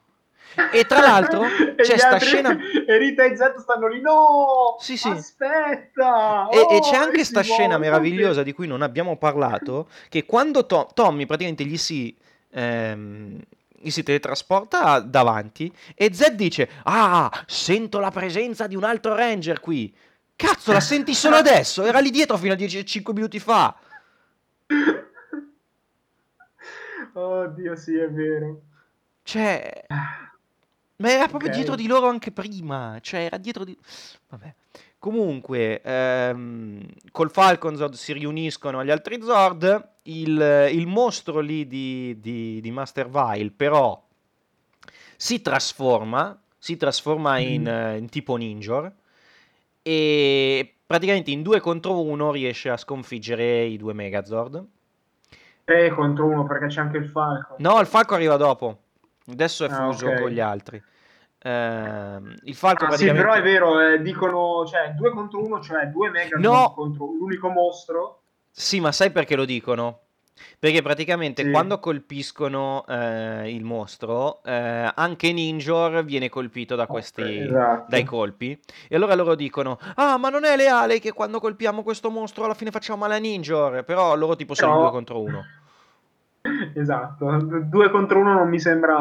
E 0.71 0.83
tra 0.85 0.99
l'altro 1.05 1.45
E 1.45 1.75
c'è 1.77 1.97
sta 1.97 2.09
altri- 2.09 2.27
scena. 2.27 2.57
E 2.89 2.97
Rita 2.97 3.23
e 3.23 3.35
Zed 3.37 3.57
stanno 3.57 3.87
lì, 3.87 4.01
no! 4.01 4.75
Sì, 4.79 4.97
sì. 4.97 5.09
Aspetta! 5.09 6.49
E, 6.49 6.57
e 6.57 6.61
oh, 6.61 6.79
c'è 6.81 6.95
anche 6.95 7.21
e 7.21 7.23
sta 7.23 7.41
scena 7.41 7.77
volta, 7.77 7.77
meravigliosa 7.77 8.41
di 8.43 8.51
cui 8.51 8.65
non 8.67 8.81
abbiamo 8.81 9.15
parlato, 9.17 9.89
che 10.09 10.25
quando 10.25 10.65
To- 10.65 10.89
Tommy 10.93 11.25
praticamente 11.27 11.63
gli 11.65 11.77
si, 11.77 12.15
ehm, 12.51 13.39
gli 13.81 13.89
si 13.91 14.01
teletrasporta 14.03 14.99
davanti 15.01 15.71
e 15.95 16.11
Zed 16.13 16.33
dice, 16.33 16.67
ah, 16.83 17.29
sento 17.45 17.99
la 17.99 18.09
presenza 18.11 18.65
di 18.65 18.75
un 18.75 18.83
altro 18.83 19.15
Ranger 19.15 19.59
qui. 19.59 19.93
Cazzo, 20.35 20.71
la 20.73 20.79
senti 20.79 21.13
solo 21.13 21.35
adesso? 21.37 21.83
Era 21.85 21.99
lì 21.99 22.09
dietro 22.09 22.37
fino 22.37 22.53
a 22.53 22.55
10 22.55 22.85
5 22.85 23.13
minuti 23.13 23.39
fa. 23.39 23.75
Oddio, 27.19 27.75
sì, 27.75 27.95
è 27.97 28.09
vero. 28.09 28.61
Cioè, 29.23 29.85
ma 30.97 31.11
era 31.11 31.27
proprio 31.27 31.49
Ok. 31.49 31.55
dietro 31.55 31.75
di 31.75 31.87
loro 31.87 32.07
anche 32.07 32.31
prima. 32.31 32.97
Cioè, 33.01 33.21
era 33.21 33.37
dietro 33.37 33.63
di... 33.63 33.77
Vabbè. 34.29 34.53
Comunque, 34.97 35.81
ehm, 35.81 36.85
col 37.11 37.31
Falcon 37.31 37.75
Zord 37.75 37.93
si 37.93 38.13
riuniscono 38.13 38.79
agli 38.79 38.89
altri 38.91 39.21
Zord. 39.21 39.91
Il, 40.03 40.69
il 40.71 40.87
mostro 40.87 41.39
lì 41.39 41.67
di, 41.67 42.17
di, 42.19 42.59
di 42.61 42.71
Master 42.71 43.09
Vile, 43.09 43.51
però, 43.51 44.01
si 45.15 45.41
trasforma. 45.41 46.41
Si 46.57 46.75
trasforma 46.75 47.37
in, 47.37 47.61
Mhm. 47.61 47.67
eh, 47.67 47.97
in 47.97 48.09
tipo 48.09 48.35
Ninjor. 48.35 48.91
E 49.81 50.75
praticamente 50.85 51.31
in 51.31 51.41
due 51.41 51.59
contro 51.59 52.01
uno 52.01 52.31
riesce 52.31 52.69
a 52.69 52.77
sconfiggere 52.77 53.63
i 53.63 53.77
due 53.77 53.93
Megazord. 53.93 54.65
Tre 55.69 55.89
contro 55.91 56.25
uno 56.25 56.45
perché 56.47 56.65
c'è 56.65 56.81
anche 56.81 56.97
il 56.97 57.07
Falcon. 57.07 57.57
No, 57.59 57.79
il 57.79 57.85
Falco 57.85 58.15
arriva 58.15 58.37
dopo. 58.37 58.85
Adesso 59.31 59.65
è 59.65 59.69
Ah, 59.69 59.91
fuso 59.91 60.07
ok. 60.07 60.19
con 60.21 60.29
gli 60.31 60.39
altri. 60.39 60.83
Ehm, 61.43 62.33
il 62.45 62.55
Falco 62.55 62.85
Ah, 62.85 62.91
sì, 62.93 63.05
praticamente... 63.05 63.21
però 63.21 63.33
è 63.35 63.41
vero, 63.43 63.79
eh, 63.79 64.01
dicono, 64.01 64.65
cioè, 64.65 64.93
due 64.97 65.11
contro 65.11 65.43
uno, 65.43 65.61
cioè 65.61 65.85
due 65.85 66.09
mega 66.09 66.39
No. 66.39 66.73
contro 66.73 67.05
l'unico 67.05 67.49
mostro. 67.49 68.21
Sì, 68.49 68.79
ma 68.79 68.91
sai 68.91 69.11
perché 69.11 69.35
lo 69.35 69.45
dicono? 69.45 69.99
Perché 70.59 70.81
praticamente 70.81 71.43
Sì. 71.43 71.51
quando 71.51 71.79
colpiscono 71.79 72.85
eh, 72.87 73.53
il 73.53 73.63
mostro, 73.63 74.41
eh, 74.43 74.91
anche 74.93 75.31
Ninjor 75.31 76.03
viene 76.03 76.29
colpito 76.29 76.75
da 76.75 76.85
questi, 76.87 77.21
Ok, 77.21 77.27
esatto. 77.29 77.85
dai 77.89 78.03
colpi. 78.03 78.59
E 78.87 78.95
allora 78.95 79.15
loro 79.15 79.35
dicono: 79.35 79.77
Ah, 79.95 80.17
ma 80.17 80.29
non 80.29 80.45
è 80.45 80.55
leale 80.55 80.99
che 80.99 81.11
quando 81.13 81.39
colpiamo 81.39 81.83
questo 81.83 82.09
mostro 82.09 82.43
alla 82.45 82.53
fine 82.53 82.71
facciamo 82.71 82.99
male 82.99 83.15
a 83.15 83.19
Ninjor. 83.19 83.83
Però 83.83 84.15
loro 84.15 84.35
tipo 84.35 84.53
sono 84.53 84.71
Però- 84.71 84.83
due 84.83 84.91
contro 84.91 85.21
uno. 85.21 85.43
Esatto, 86.73 87.37
due 87.65 87.89
contro 87.89 88.19
uno 88.19 88.33
non 88.33 88.47
mi 88.47 88.59
sembra, 88.59 88.97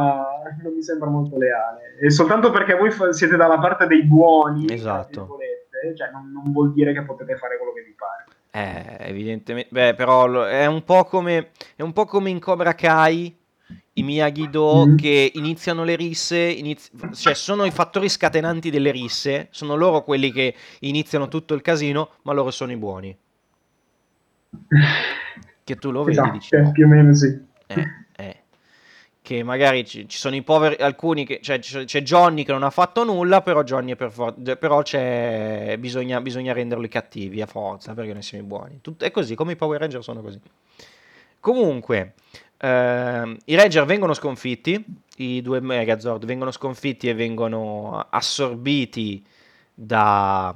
non 0.62 0.74
mi 0.74 0.82
sembra 0.82 1.08
molto 1.08 1.38
leale. 1.38 1.96
E 2.00 2.10
soltanto 2.10 2.50
perché 2.50 2.74
voi 2.74 2.90
fa- 2.90 3.12
siete 3.12 3.36
dalla 3.36 3.58
parte 3.58 3.86
dei 3.86 4.02
buoni, 4.04 4.66
Esatto. 4.68 5.38
cioè 5.96 6.10
non, 6.10 6.32
non 6.32 6.52
vuol 6.52 6.72
dire 6.72 6.92
che 6.92 7.02
potete 7.02 7.36
fare 7.36 7.56
quello 7.56 7.72
che 7.72 7.82
vi 7.82 7.94
pare. 7.96 8.24
Eh, 8.58 8.96
evidentemente, 9.08 9.68
beh, 9.70 9.94
però 9.94 10.42
è 10.42 10.66
un 10.66 10.82
po' 10.82 11.04
come, 11.04 11.50
è 11.76 11.82
un 11.82 11.92
po' 11.92 12.06
come 12.06 12.30
in 12.30 12.40
Cobra 12.40 12.74
Kai, 12.74 13.36
i 13.92 14.02
Miyagi-Do 14.02 14.86
Mm. 14.88 14.96
che 14.96 15.30
iniziano 15.34 15.84
le 15.84 15.94
risse, 15.94 16.38
inizi- 16.38 16.90
cioè 17.14 17.34
sono 17.34 17.64
i 17.64 17.70
fattori 17.70 18.08
scatenanti 18.08 18.70
delle 18.70 18.90
risse, 18.90 19.46
sono 19.50 19.76
loro 19.76 20.02
quelli 20.02 20.32
che 20.32 20.54
iniziano 20.80 21.28
tutto 21.28 21.54
il 21.54 21.62
casino, 21.62 22.10
ma 22.22 22.32
loro 22.32 22.50
sono 22.50 22.72
i 22.72 22.76
buoni. 22.76 23.16
Che 25.68 25.76
tu 25.76 25.90
lo 25.90 26.02
vedi, 26.02 26.18
Esatto, 26.18 26.32
dici, 26.32 26.56
più 26.72 26.86
o 26.86 26.88
meno 26.88 27.14
sì. 27.14 27.26
Eh. 27.66 27.84
Che 29.28 29.42
magari 29.42 29.84
ci, 29.84 30.08
ci 30.08 30.16
sono 30.16 30.36
i 30.36 30.42
poveri, 30.42 30.76
alcuni 30.76 31.26
che, 31.26 31.40
cioè 31.42 31.58
c'è 31.58 32.00
Johnny 32.00 32.44
che 32.44 32.52
non 32.52 32.62
ha 32.62 32.70
fatto 32.70 33.04
nulla, 33.04 33.42
però 33.42 33.62
per 33.62 34.10
for- 34.10 34.56
però 34.56 34.80
c'è, 34.80 35.76
bisogna, 35.78 36.18
bisogna 36.22 36.54
renderli 36.54 36.88
cattivi 36.88 37.42
a 37.42 37.46
forza, 37.46 37.92
perché 37.92 38.14
noi 38.14 38.22
siamo 38.22 38.44
i 38.44 38.46
buoni. 38.46 38.78
Tut- 38.80 39.04
è 39.04 39.10
così, 39.10 39.34
come 39.34 39.52
i 39.52 39.56
Power 39.56 39.80
Ranger 39.80 40.02
sono 40.02 40.22
così. 40.22 40.40
Comunque, 41.40 42.14
ehm, 42.56 43.36
i 43.44 43.54
Ranger 43.54 43.84
vengono 43.84 44.14
sconfitti, 44.14 44.82
i 45.16 45.42
due 45.42 45.60
Megazord 45.60 46.24
vengono 46.24 46.50
sconfitti 46.50 47.10
e 47.10 47.12
vengono 47.12 48.06
assorbiti 48.08 49.22
da, 49.74 50.54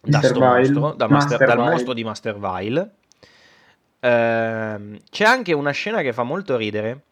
da 0.00 0.20
mostro, 0.34 0.94
da 0.96 1.06
Master- 1.06 1.08
Master 1.08 1.46
dal 1.46 1.58
Vile. 1.58 1.70
mostro 1.70 1.92
di 1.92 2.02
Master 2.02 2.38
Vile. 2.40 2.94
Ehm, 4.00 4.98
c'è 5.08 5.24
anche 5.24 5.52
una 5.52 5.70
scena 5.70 6.02
che 6.02 6.12
fa 6.12 6.24
molto 6.24 6.56
ridere, 6.56 7.02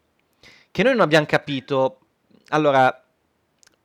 che 0.71 0.83
noi 0.83 0.93
non 0.93 1.01
abbiamo 1.01 1.25
capito. 1.25 1.99
Allora, 2.49 3.03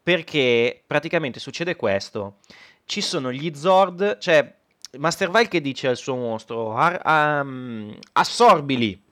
perché 0.02 0.82
praticamente 0.86 1.40
succede 1.40 1.76
questo. 1.76 2.36
Ci 2.84 3.00
sono 3.00 3.32
gli 3.32 3.52
Zord, 3.54 4.18
cioè 4.18 4.54
Master 4.98 5.30
Vile 5.30 5.48
che 5.48 5.60
dice 5.60 5.88
al 5.88 5.96
suo 5.96 6.14
mostro, 6.14 6.74
"Ar- 6.74 7.02
um, 7.44 7.96
assorbili. 8.12 9.02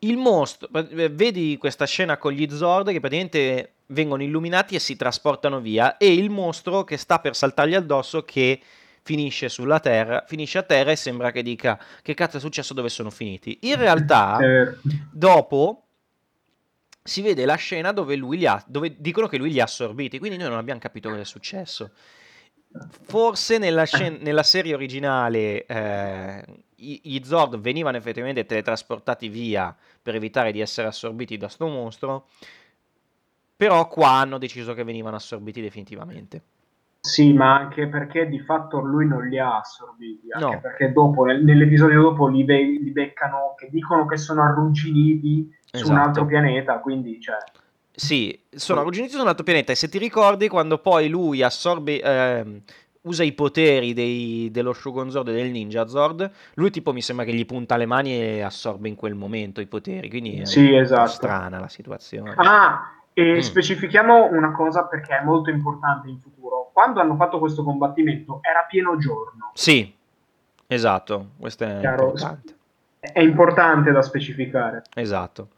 il 0.00 0.16
mostro, 0.16 0.68
eh, 0.72 1.08
vedi 1.10 1.56
questa 1.58 1.84
scena 1.86 2.16
con 2.16 2.32
gli 2.32 2.48
Zord 2.50 2.90
che 2.90 2.98
praticamente 2.98 3.74
vengono 3.86 4.24
illuminati 4.24 4.74
e 4.74 4.80
si 4.80 4.96
trasportano 4.96 5.60
via 5.60 5.96
e 5.96 6.12
il 6.12 6.28
mostro 6.28 6.82
che 6.82 6.96
sta 6.96 7.20
per 7.20 7.36
saltargli 7.36 7.74
addosso 7.74 8.24
che 8.24 8.60
finisce 9.02 9.48
sulla 9.48 9.78
terra, 9.78 10.24
finisce 10.26 10.58
a 10.58 10.62
terra 10.62 10.90
e 10.90 10.96
sembra 10.96 11.30
che 11.30 11.42
dica 11.42 11.78
che 12.02 12.14
cazzo 12.14 12.38
è 12.38 12.40
successo, 12.40 12.74
dove 12.74 12.88
sono 12.88 13.10
finiti. 13.10 13.58
In 13.62 13.76
realtà, 13.76 14.38
dopo 15.10 15.82
si 17.02 17.22
vede 17.22 17.44
la 17.44 17.56
scena 17.56 17.92
dove, 17.92 18.16
lui 18.16 18.46
ha, 18.46 18.62
dove 18.66 18.96
dicono 18.98 19.26
che 19.26 19.38
lui 19.38 19.50
li 19.50 19.60
ha 19.60 19.64
assorbiti, 19.64 20.18
quindi 20.18 20.36
noi 20.36 20.48
non 20.48 20.58
abbiamo 20.58 20.80
capito 20.80 21.08
cosa 21.08 21.20
è 21.20 21.24
successo. 21.24 21.90
Forse 23.02 23.58
nella, 23.58 23.84
scena, 23.84 24.16
nella 24.22 24.42
serie 24.42 24.74
originale 24.74 25.66
eh, 25.66 26.44
gli 26.74 27.20
Zord 27.22 27.58
venivano 27.58 27.96
effettivamente 27.96 28.46
teletrasportati 28.46 29.28
via 29.28 29.74
per 30.00 30.14
evitare 30.14 30.52
di 30.52 30.60
essere 30.60 30.88
assorbiti 30.88 31.36
da 31.36 31.48
sto 31.48 31.66
mostro, 31.66 32.28
però 33.56 33.86
qua 33.88 34.10
hanno 34.10 34.38
deciso 34.38 34.74
che 34.74 34.84
venivano 34.84 35.16
assorbiti 35.16 35.60
definitivamente. 35.60 36.42
Sì, 37.04 37.32
ma 37.32 37.56
anche 37.56 37.88
perché 37.88 38.28
di 38.28 38.38
fatto 38.38 38.78
lui 38.78 39.08
non 39.08 39.26
li 39.26 39.36
ha 39.36 39.58
assorbiti, 39.58 40.30
anche 40.30 40.54
no. 40.54 40.60
perché 40.60 40.92
dopo, 40.92 41.24
nel, 41.24 41.42
nell'episodio 41.42 42.00
dopo 42.00 42.28
li, 42.28 42.44
be- 42.44 42.62
li, 42.62 42.90
beccano, 42.92 43.54
che 43.56 43.68
dicono 43.70 44.06
che 44.06 44.16
sono 44.16 44.42
arrugginiti 44.44 45.52
esatto. 45.72 45.90
su 45.90 45.90
un 45.90 45.98
altro 45.98 46.26
pianeta, 46.26 46.78
quindi 46.78 47.20
cioè... 47.20 47.36
Sì, 47.94 48.38
sono 48.50 48.80
arrugginiti 48.80 49.12
su 49.12 49.20
un 49.20 49.28
altro 49.28 49.44
pianeta 49.44 49.72
e 49.72 49.74
se 49.74 49.88
ti 49.88 49.98
ricordi 49.98 50.48
quando 50.48 50.78
poi 50.78 51.08
lui 51.08 51.42
assorbe... 51.42 52.00
Eh, 52.00 52.62
usa 53.02 53.24
i 53.24 53.32
poteri 53.32 53.94
dei, 53.94 54.48
dello 54.52 54.72
Shogun 54.72 55.10
Zord 55.10 55.28
e 55.28 55.32
del 55.32 55.50
Ninja 55.50 55.86
Zord, 55.86 56.30
lui 56.54 56.70
tipo 56.70 56.92
mi 56.92 57.02
sembra 57.02 57.24
che 57.24 57.32
gli 57.32 57.46
punta 57.46 57.76
le 57.76 57.86
mani 57.86 58.12
e 58.12 58.42
assorbe 58.42 58.88
in 58.88 58.94
quel 58.94 59.14
momento 59.14 59.60
i 59.60 59.66
poteri, 59.66 60.08
quindi 60.08 60.46
sì, 60.46 60.72
è 60.72 60.80
esatto. 60.80 61.08
strana 61.08 61.58
la 61.58 61.68
situazione. 61.68 62.34
Ah, 62.36 62.92
e 63.12 63.36
mm. 63.36 63.38
specifichiamo 63.38 64.30
una 64.32 64.52
cosa 64.52 64.84
perché 64.84 65.18
è 65.18 65.24
molto 65.24 65.50
importante 65.50 66.08
in 66.08 66.18
futuro. 66.18 66.70
Quando 66.72 67.00
hanno 67.00 67.16
fatto 67.16 67.38
questo 67.38 67.64
combattimento 67.64 68.38
era 68.42 68.64
pieno 68.68 68.96
giorno. 68.96 69.50
Sì, 69.54 69.92
esatto, 70.66 71.30
questo 71.38 71.64
è 71.64 71.78
Chiaro, 71.80 72.04
importante. 72.04 72.56
È 73.00 73.20
importante 73.20 73.90
da 73.90 74.02
specificare. 74.02 74.82
Esatto. 74.94 75.48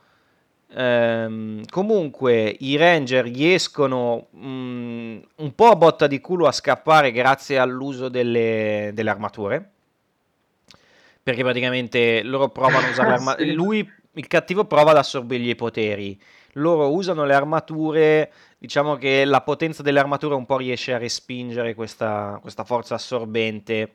Ehm, 0.76 1.64
comunque 1.70 2.56
i 2.58 2.76
Ranger 2.76 3.24
riescono 3.24 4.28
mm, 4.36 5.18
un 5.36 5.54
po' 5.54 5.66
a 5.66 5.76
botta 5.76 6.06
di 6.06 6.20
culo 6.20 6.46
a 6.46 6.52
scappare 6.52 7.12
grazie 7.12 7.58
all'uso 7.58 8.08
delle, 8.08 8.90
delle 8.92 9.10
armature. 9.10 9.70
Perché 11.22 11.42
praticamente 11.42 12.22
loro 12.22 12.48
provano 12.48 12.86
a 12.86 12.90
usare 12.90 13.08
l'armatura. 13.10 13.52
Lui, 13.52 13.88
il 14.12 14.26
cattivo, 14.26 14.64
prova 14.64 14.90
ad 14.90 14.98
assorbirgli 14.98 15.48
i 15.48 15.54
poteri 15.54 16.18
loro 16.54 16.92
usano 16.92 17.24
le 17.24 17.34
armature, 17.34 18.32
diciamo 18.58 18.96
che 18.96 19.24
la 19.24 19.40
potenza 19.40 19.82
delle 19.82 19.98
armature 19.98 20.34
un 20.34 20.46
po' 20.46 20.56
riesce 20.56 20.92
a 20.92 20.98
respingere 20.98 21.74
questa, 21.74 22.38
questa 22.40 22.64
forza 22.64 22.94
assorbente 22.94 23.94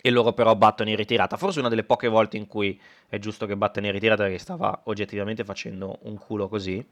e 0.00 0.10
loro 0.10 0.32
però 0.32 0.54
battono 0.54 0.90
in 0.90 0.96
ritirata. 0.96 1.36
Forse 1.36 1.60
una 1.60 1.68
delle 1.68 1.84
poche 1.84 2.08
volte 2.08 2.36
in 2.36 2.46
cui 2.46 2.80
è 3.08 3.18
giusto 3.18 3.46
che 3.46 3.56
battano 3.56 3.86
in 3.86 3.92
ritirata 3.92 4.24
perché 4.24 4.38
stava 4.38 4.82
oggettivamente 4.84 5.44
facendo 5.44 5.98
un 6.02 6.16
culo 6.18 6.48
così. 6.48 6.84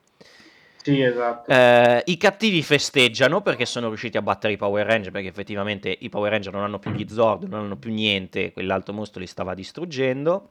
Sì, 0.83 1.01
esatto. 1.03 1.51
Eh, 1.51 2.03
I 2.07 2.17
cattivi 2.17 2.63
festeggiano 2.63 3.43
perché 3.43 3.67
sono 3.67 3.89
riusciti 3.89 4.17
a 4.17 4.23
battere 4.23 4.55
i 4.55 4.57
Power 4.57 4.87
Ranger, 4.87 5.13
perché 5.13 5.29
effettivamente 5.29 5.95
i 5.99 6.09
Power 6.09 6.31
Ranger 6.31 6.53
non 6.53 6.63
hanno 6.63 6.79
più 6.79 6.91
gli 6.93 7.07
Zord, 7.09 7.45
non 7.45 7.65
hanno 7.65 7.77
più 7.77 7.93
niente, 7.93 8.53
quell'altro 8.53 8.95
mostro 8.95 9.21
li 9.21 9.27
stava 9.27 9.55
distruggendo. 9.55 10.51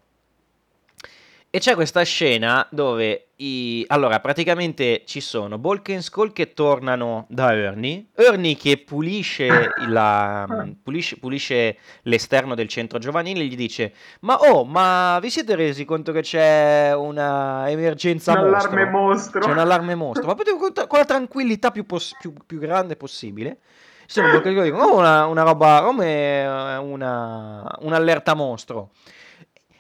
E 1.57 1.59
c'è 1.59 1.73
questa 1.73 2.03
scena 2.03 2.67
dove 2.69 3.29
i... 3.37 3.83
allora 3.87 4.19
praticamente 4.19 5.01
ci 5.07 5.19
sono 5.19 5.57
Bulk 5.57 5.89
e 5.89 6.03
Skull 6.03 6.31
che 6.31 6.53
tornano 6.53 7.25
da 7.29 7.51
Ernie, 7.51 8.09
Ernie 8.13 8.55
che 8.55 8.77
pulisce, 8.77 9.71
la... 9.87 10.45
pulisce, 10.83 11.17
pulisce, 11.17 11.77
l'esterno 12.03 12.53
del 12.53 12.67
centro 12.67 12.99
giovanile 12.99 13.41
e 13.41 13.45
gli 13.45 13.55
dice 13.55 13.91
ma 14.19 14.37
oh 14.37 14.65
ma 14.65 15.17
vi 15.19 15.31
siete 15.31 15.55
resi 15.55 15.83
conto 15.83 16.11
che 16.11 16.21
c'è 16.21 16.93
una 16.95 17.67
emergenza 17.71 18.33
un 18.33 18.51
mostro? 18.51 18.69
allarme 18.69 18.91
mostro? 18.91 19.39
c'è 19.39 19.49
un 19.49 19.57
allarme 19.57 19.95
mostro. 19.95 20.27
Ma 20.27 20.35
potete 20.35 20.55
con 20.87 20.99
la 20.99 21.05
tranquillità 21.05 21.71
più, 21.71 21.87
pos... 21.87 22.15
più, 22.19 22.35
più 22.45 22.59
grande 22.59 22.95
possibile. 22.95 23.57
Sono 24.05 24.29
Bulk 24.29 24.45
e 24.45 24.51
Skull 24.51 24.63
dicono 24.63 24.83
oh 24.83 24.97
una, 24.99 25.25
una 25.25 25.41
roba 25.41 25.81
come 25.83 26.77
una, 26.77 27.77
un'allerta 27.79 28.35
mostro 28.35 28.91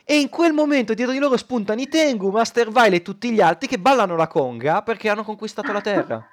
e 0.09 0.21
in 0.21 0.29
quel 0.29 0.53
momento 0.53 0.93
dietro 0.93 1.13
di 1.13 1.19
loro 1.19 1.35
spuntano 1.35 1.81
i 1.81 1.89
Tengu, 1.89 2.29
Master 2.29 2.71
Vile 2.71 2.95
e 2.95 3.01
tutti 3.01 3.29
gli 3.29 3.41
altri 3.41 3.67
che 3.67 3.77
ballano 3.77 4.15
la 4.15 4.27
conga 4.27 4.81
perché 4.81 5.09
hanno 5.09 5.25
conquistato 5.25 5.73
la 5.73 5.81
Terra. 5.81 6.29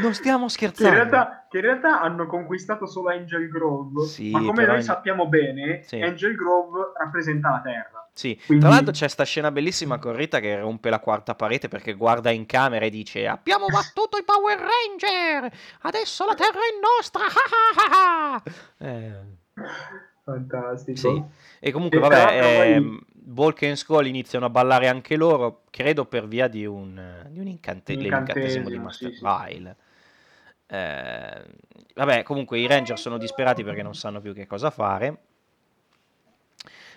Non 0.00 0.14
stiamo 0.14 0.48
scherzando. 0.48 0.92
Che 0.92 1.00
in, 1.00 1.08
realtà, 1.10 1.46
che 1.48 1.58
in 1.58 1.62
realtà, 1.62 2.00
hanno 2.00 2.26
conquistato 2.26 2.86
solo 2.86 3.10
Angel 3.10 3.48
Grove. 3.48 4.06
Sì, 4.06 4.32
ma 4.32 4.40
come 4.40 4.66
noi 4.66 4.78
in... 4.78 4.82
sappiamo 4.82 5.28
bene, 5.28 5.82
sì. 5.84 6.00
Angel 6.00 6.34
Grove 6.34 6.92
rappresenta 6.98 7.50
la 7.50 7.60
Terra. 7.60 8.08
Sì, 8.12 8.36
Quindi... 8.44 8.64
tra 8.64 8.74
l'altro 8.74 8.90
c'è 8.90 9.00
questa 9.00 9.22
scena 9.22 9.52
bellissima 9.52 10.00
con 10.00 10.16
Rita 10.16 10.40
che 10.40 10.58
rompe 10.58 10.90
la 10.90 10.98
quarta 10.98 11.36
parete 11.36 11.68
perché 11.68 11.92
guarda 11.92 12.30
in 12.30 12.46
camera 12.46 12.84
e 12.84 12.90
dice 12.90 13.28
Abbiamo 13.28 13.66
battuto 13.70 14.16
i 14.16 14.24
Power 14.24 14.58
Ranger! 14.58 15.56
Adesso 15.82 16.24
la 16.24 16.34
Terra 16.34 16.58
è 16.58 16.74
nostra! 16.82 17.26
eh... 18.78 20.12
Fantastico. 20.24 20.98
Sì. 20.98 21.22
E 21.60 21.70
comunque, 21.70 21.98
e 21.98 22.00
vabbè, 22.00 22.76
eh, 22.76 22.98
Volk 23.26 23.62
e 23.62 23.76
Skull 23.76 24.06
iniziano 24.06 24.46
a 24.46 24.50
ballare 24.50 24.88
anche 24.88 25.16
loro, 25.16 25.62
credo 25.70 26.06
per 26.06 26.26
via 26.26 26.48
di 26.48 26.64
un, 26.64 27.26
di 27.28 27.40
un 27.40 27.46
incante- 27.46 27.92
incantesimo 27.92 28.70
di 28.70 28.78
Master 28.78 29.12
sì, 29.12 29.20
Vile. 29.20 29.76
Eh, 30.66 31.44
vabbè, 31.94 32.22
comunque 32.22 32.58
i 32.58 32.66
Ranger 32.66 32.98
sono 32.98 33.18
disperati 33.18 33.62
perché 33.62 33.82
non 33.82 33.94
sanno 33.94 34.20
più 34.20 34.32
che 34.32 34.46
cosa 34.46 34.70
fare. 34.70 35.18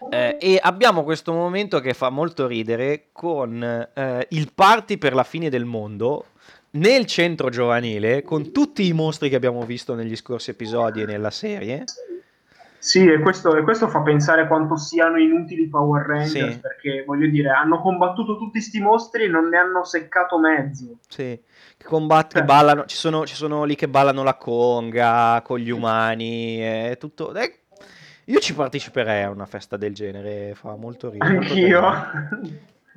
Eh, 0.09 0.37
e 0.39 0.59
abbiamo 0.61 1.03
questo 1.03 1.33
momento 1.33 1.79
che 1.81 1.93
fa 1.93 2.09
molto 2.09 2.47
ridere 2.47 3.07
con 3.11 3.61
eh, 3.61 4.27
il 4.29 4.53
party 4.53 4.97
per 4.97 5.13
la 5.13 5.23
fine 5.23 5.49
del 5.49 5.65
mondo 5.65 6.27
nel 6.71 7.05
centro 7.07 7.49
giovanile 7.49 8.21
con 8.21 8.51
tutti 8.51 8.85
i 8.85 8.93
mostri 8.93 9.27
che 9.27 9.35
abbiamo 9.35 9.63
visto 9.63 9.95
negli 9.95 10.15
scorsi 10.15 10.51
episodi 10.51 11.01
e 11.01 11.05
nella 11.05 11.31
serie 11.31 11.85
sì, 12.79 13.05
e 13.05 13.19
questo, 13.19 13.55
e 13.55 13.63
questo, 13.63 13.87
fa 13.87 14.01
pensare 14.01 14.47
quanto 14.47 14.77
siano 14.77 15.17
inutili 15.17 15.63
i 15.63 15.69
Power 15.69 16.05
Rangers, 16.05 16.53
sì. 16.53 16.59
perché 16.59 17.03
voglio 17.05 17.27
dire, 17.27 17.49
hanno 17.49 17.81
combattuto 17.81 18.37
tutti 18.37 18.51
questi 18.51 18.79
mostri 18.79 19.23
e 19.23 19.27
non 19.27 19.49
ne 19.49 19.57
hanno 19.57 19.83
seccato 19.83 20.39
mezzo. 20.39 20.97
Sì, 21.07 21.39
che 21.77 21.85
combattono, 21.85 22.43
eh. 22.43 22.47
ballano, 22.47 22.85
ci 22.85 22.95
sono, 22.95 23.25
ci 23.25 23.35
sono, 23.35 23.63
lì 23.63 23.75
che 23.75 23.87
ballano 23.89 24.23
la 24.23 24.35
conga 24.35 25.41
con 25.43 25.59
gli 25.59 25.69
umani, 25.69 26.57
è 26.57 26.97
tutto... 26.99 27.33
Eh, 27.33 27.59
io 28.25 28.39
ci 28.39 28.53
parteciperei 28.53 29.23
a 29.23 29.29
una 29.29 29.45
festa 29.45 29.77
del 29.77 29.93
genere, 29.93 30.53
fa 30.53 30.75
molto 30.75 31.09
ridere. 31.09 31.37
Anch'io. 31.37 31.81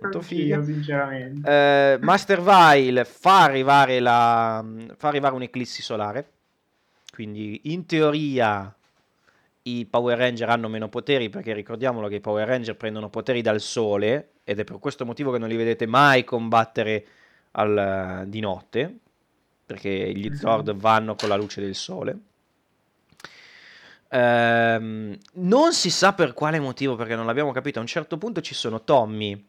Molto 0.01 0.21
figo, 0.23 0.63
sinceramente. 0.65 1.49
Eh, 1.49 1.99
Master 2.01 2.41
Vile 2.41 3.05
fa 3.05 3.43
arrivare, 3.43 4.01
la, 4.01 4.65
fa 4.97 5.09
arrivare 5.09 5.35
un'eclissi 5.35 5.83
solare, 5.83 6.31
quindi 7.13 7.61
in 7.65 7.87
teoria 7.87 8.75
i 9.63 9.87
Power 9.87 10.17
Ranger 10.17 10.49
hanno 10.49 10.69
meno 10.69 10.89
poteri 10.89 11.29
perché 11.29 11.53
ricordiamolo 11.53 12.09
che 12.09 12.17
i 12.17 12.21
Power 12.21 12.47
Ranger 12.47 12.77
prendono 12.77 13.11
poteri 13.11 13.43
dal 13.43 13.61
sole 13.61 14.33
ed 14.45 14.59
è 14.59 14.65
per 14.65 14.79
questo 14.79 15.05
motivo 15.05 15.31
che 15.31 15.39
non 15.39 15.49
li 15.49 15.57
vedete 15.57 15.87
mai 15.87 16.25
combattere 16.25 17.05
al, 17.53 18.25
di 18.27 18.41
notte 18.41 18.99
perché 19.67 20.13
gli 20.13 20.29
mhm. 20.29 20.35
Zord 20.35 20.75
vanno 20.75 21.15
con 21.15 21.29
la 21.29 21.37
luce 21.37 21.61
del 21.61 21.75
sole. 21.75 22.19
Ehm, 24.09 25.17
non 25.35 25.73
si 25.73 25.91
sa 25.91 26.13
per 26.13 26.33
quale 26.33 26.59
motivo 26.59 26.97
perché 26.97 27.15
non 27.15 27.27
l'abbiamo 27.27 27.53
capito. 27.53 27.79
A 27.79 27.83
un 27.83 27.87
certo 27.87 28.19
punto 28.19 28.41
ci 28.41 28.55
sono 28.55 28.83
Tommy. 28.83 29.47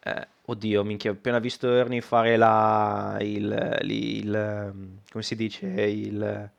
Eh, 0.00 0.28
oddio, 0.44 0.84
minchia, 0.84 1.10
ho 1.10 1.14
appena 1.14 1.40
visto 1.40 1.72
Ernie 1.74 2.00
fare 2.00 2.36
la, 2.36 3.16
il, 3.20 3.78
il, 3.82 3.90
il 3.90 5.00
come 5.10 5.24
si 5.24 5.34
dice, 5.34 5.66
il 5.66 6.50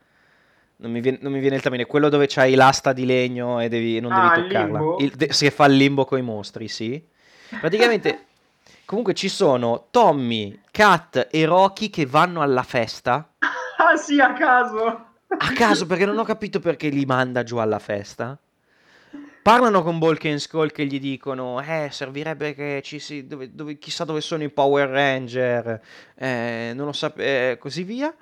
non 0.82 0.92
mi, 0.92 1.02
viene, 1.02 1.18
non 1.22 1.32
mi, 1.32 1.40
viene, 1.40 1.58
il 1.58 1.62
termine, 1.62 1.86
quello 1.86 2.08
dove 2.08 2.26
c'hai 2.28 2.56
l'asta 2.56 2.94
di 2.94 3.06
legno 3.06 3.60
e 3.60 3.68
devi, 3.68 4.00
non 4.00 4.14
ah, 4.14 4.34
devi 4.34 4.48
toccarla. 4.48 4.96
Il, 5.00 5.12
de, 5.12 5.34
si 5.34 5.50
fa 5.50 5.66
il 5.66 5.76
limbo 5.76 6.06
con 6.06 6.18
i 6.18 6.22
mostri, 6.22 6.68
sì. 6.70 7.02
Praticamente, 7.60 8.26
comunque 8.86 9.14
ci 9.14 9.28
sono 9.28 9.88
Tommy, 9.92 10.58
Kat 10.72 11.28
e 11.32 11.46
Rocky 11.46 11.90
che 11.90 12.06
vanno 12.06 12.42
alla 12.42 12.64
festa. 12.64 13.28
Ah 13.82 13.96
sì, 13.96 14.20
a 14.20 14.34
caso. 14.34 14.86
A 15.26 15.54
caso, 15.54 15.86
perché 15.86 16.06
non 16.06 16.18
ho 16.18 16.26
capito 16.26 16.60
perché 16.60 16.90
li 16.90 17.06
manda 17.06 17.44
giù 17.44 17.56
alla 17.56 17.80
festa. 17.80 18.38
Parlano 19.42 19.84
con 19.84 20.00
Skull 20.38 20.70
che 20.70 20.86
gli 20.86 21.00
dicono, 21.00 21.62
eh, 21.62 21.88
servirebbe 21.90 22.54
che 22.54 22.82
ci 22.84 23.00
si, 23.00 23.26
dove, 23.26 23.56
dove, 23.56 23.78
chissà 23.78 24.04
dove 24.04 24.20
sono 24.20 24.44
i 24.44 24.50
Power 24.50 24.90
Ranger, 24.90 25.82
eh, 26.14 26.74
non 26.76 26.88
lo 26.88 26.92
sapevo, 26.92 27.24
eh, 27.24 27.58
così 27.58 27.84
via 27.84 28.14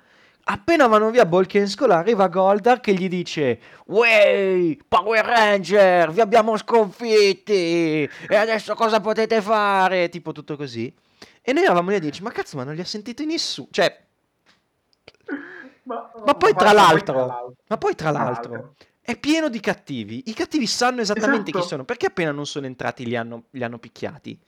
Appena 0.50 0.86
vanno 0.86 1.10
via 1.10 1.26
Bolk 1.26 1.68
Skull 1.68 1.90
arriva 1.90 2.26
Goldar 2.28 2.80
che 2.80 2.94
gli 2.94 3.06
dice 3.06 3.60
Wey, 3.84 4.78
Power 4.88 5.22
Ranger, 5.22 6.10
vi 6.10 6.22
abbiamo 6.22 6.56
sconfitti 6.56 8.04
e 8.04 8.34
adesso 8.34 8.74
cosa 8.74 8.98
potete 9.00 9.42
fare? 9.42 10.08
Tipo 10.08 10.32
tutto 10.32 10.56
così. 10.56 10.90
E 11.42 11.52
noi 11.52 11.64
eravamo 11.64 11.90
lì 11.90 11.96
a 11.96 11.98
dirci, 11.98 12.22
ma 12.22 12.30
cazzo, 12.30 12.56
ma 12.56 12.64
non 12.64 12.74
li 12.74 12.80
ha 12.80 12.86
sentiti 12.86 13.26
nessuno. 13.26 13.68
Cioè, 13.70 14.04
ma, 15.82 16.10
ma, 16.24 16.34
poi 16.34 16.54
tra 16.54 16.72
l'altro, 16.72 17.54
ma 17.66 17.76
poi 17.76 17.94
tra 17.94 18.10
l'altro, 18.10 18.74
è 19.02 19.18
pieno 19.18 19.50
di 19.50 19.60
cattivi. 19.60 20.22
I 20.26 20.32
cattivi 20.32 20.66
sanno 20.66 21.02
esattamente 21.02 21.50
esatto. 21.50 21.60
chi 21.60 21.68
sono. 21.68 21.84
Perché 21.84 22.06
appena 22.06 22.30
non 22.30 22.46
sono 22.46 22.64
entrati 22.64 23.04
li 23.04 23.16
hanno, 23.16 23.44
li 23.50 23.64
hanno 23.64 23.78
picchiati? 23.78 24.38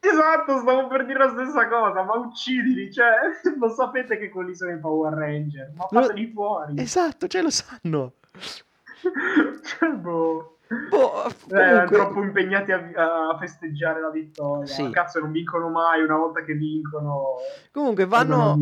Esatto, 0.00 0.58
stavo 0.58 0.86
per 0.86 1.04
dire 1.04 1.18
la 1.18 1.30
stessa 1.30 1.68
cosa, 1.68 2.02
ma 2.02 2.14
uccidili, 2.14 2.92
cioè, 2.92 3.12
lo 3.58 3.68
sapete 3.70 4.18
che 4.18 4.28
quelli 4.28 4.54
sono 4.54 4.72
i 4.72 4.78
Power 4.78 5.12
Ranger, 5.12 5.72
ma 5.74 5.86
fateli 5.86 6.30
fuori. 6.32 6.74
Esatto, 6.80 7.26
cioè 7.26 7.42
lo 7.42 7.50
sanno. 7.50 8.12
cioè, 9.64 9.90
boh. 9.90 10.56
Boh, 10.68 11.26
eh, 11.28 11.32
comunque... 11.48 11.96
troppo 11.96 12.22
impegnati 12.22 12.72
a, 12.72 12.80
a, 12.96 13.38
festeggiare 13.38 14.00
la 14.00 14.10
vittoria. 14.10 14.66
Sì. 14.66 14.90
Cazzo, 14.90 15.20
non 15.20 15.30
vincono 15.30 15.68
mai. 15.68 16.02
Una 16.02 16.16
volta 16.16 16.42
che 16.42 16.54
vincono, 16.54 17.36
comunque 17.70 18.04
vanno 18.04 18.58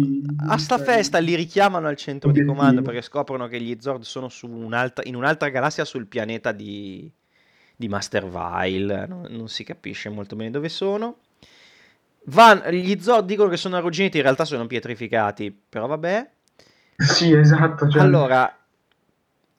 a 0.46 0.58
sta 0.58 0.76
festa. 0.76 1.18
Li 1.18 1.34
richiamano 1.34 1.88
al 1.88 1.96
centro 1.96 2.30
di 2.30 2.44
comando 2.44 2.82
perché 2.82 3.00
scoprono 3.00 3.46
che 3.46 3.58
gli 3.58 3.74
Zord 3.80 4.02
sono 4.02 4.28
un'altra, 4.42 5.02
in 5.06 5.16
un'altra 5.16 5.48
galassia 5.48 5.86
sul 5.86 6.06
pianeta 6.06 6.52
di, 6.52 7.10
di 7.76 7.88
Master 7.88 8.26
Vile. 8.26 9.06
Non, 9.06 9.26
non, 9.30 9.48
si 9.48 9.64
capisce 9.64 10.08
molto 10.08 10.36
bene 10.36 10.50
dove 10.50 10.68
sono. 10.68 11.18
Van, 12.26 12.62
gli 12.70 12.98
Zord 13.00 13.26
dicono 13.26 13.48
che 13.48 13.56
sono 13.56 13.76
arrugginiti, 13.76 14.16
in 14.16 14.22
realtà 14.22 14.44
sono 14.44 14.66
pietrificati, 14.66 15.56
però 15.68 15.86
vabbè. 15.86 16.30
Sì, 17.04 17.32
esatto. 17.32 17.88
Cioè... 17.88 18.00
Allora, 18.00 18.56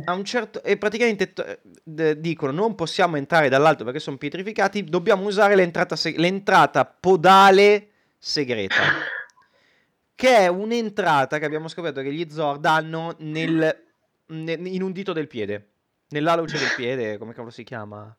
a 0.05 0.13
un 0.13 0.23
certo... 0.23 0.63
e 0.63 0.77
praticamente 0.77 1.33
t- 1.33 1.59
d- 1.83 2.13
dicono 2.13 2.53
non 2.53 2.75
possiamo 2.75 3.17
entrare 3.17 3.49
dall'alto 3.49 3.83
perché 3.83 3.99
sono 3.99 4.17
pietrificati, 4.17 4.85
dobbiamo 4.85 5.25
usare 5.25 5.55
l'entrata, 5.55 5.95
se- 5.95 6.15
l'entrata 6.17 6.85
podale 6.85 7.89
segreta. 8.17 8.81
che 10.15 10.37
è 10.37 10.47
un'entrata 10.47 11.37
che 11.37 11.45
abbiamo 11.45 11.67
scoperto 11.67 12.01
che 12.01 12.13
gli 12.13 12.27
Zord 12.29 12.65
hanno 12.65 13.15
nel, 13.19 13.83
nel, 14.27 14.65
in 14.65 14.81
un 14.81 14.91
dito 14.91 15.11
del 15.11 15.27
piede. 15.27 15.67
Nell'aluce 16.09 16.57
del 16.57 16.73
piede, 16.75 17.17
come 17.17 17.33
cavolo 17.33 17.51
si 17.51 17.63
chiama? 17.63 18.15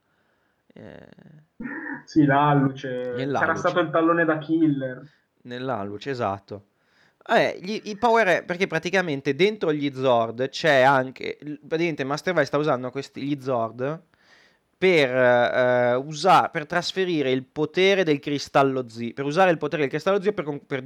Eh... 0.73 1.09
Sì, 2.05 2.25
l'alluce. 2.25 3.15
C'era 3.17 3.55
stato 3.55 3.81
il 3.81 3.91
tallone 3.91 4.25
da 4.25 4.39
killer. 4.39 5.03
Nell'alluce, 5.43 6.11
esatto. 6.11 6.67
Eh, 7.29 7.59
gli, 7.61 7.81
i 7.85 7.97
Power 7.97 8.45
perché 8.45 8.69
praticamente 8.69 9.35
dentro 9.35 9.73
gli 9.73 9.93
Zord 9.93 10.49
c'è 10.49 10.83
anche 10.83 11.37
praticamente 11.41 12.05
Master 12.05 12.35
Vai 12.35 12.47
sta 12.47 12.57
usando 12.57 12.91
questi 12.91 13.21
gli 13.21 13.41
Zord 13.41 14.01
per, 14.79 15.11
eh, 15.11 15.95
usare, 15.95 16.51
per 16.51 16.67
trasferire 16.67 17.33
il 17.33 17.45
potere 17.45 18.05
del 18.05 18.21
cristallo 18.21 18.89
Z 18.89 19.13
per 19.13 19.25
usare 19.25 19.51
il 19.51 19.59
potere 19.59 19.83
del 19.83 19.91
cristallo 19.91 20.23
Z 20.23 20.33
per, 20.35 20.61
per 20.65 20.85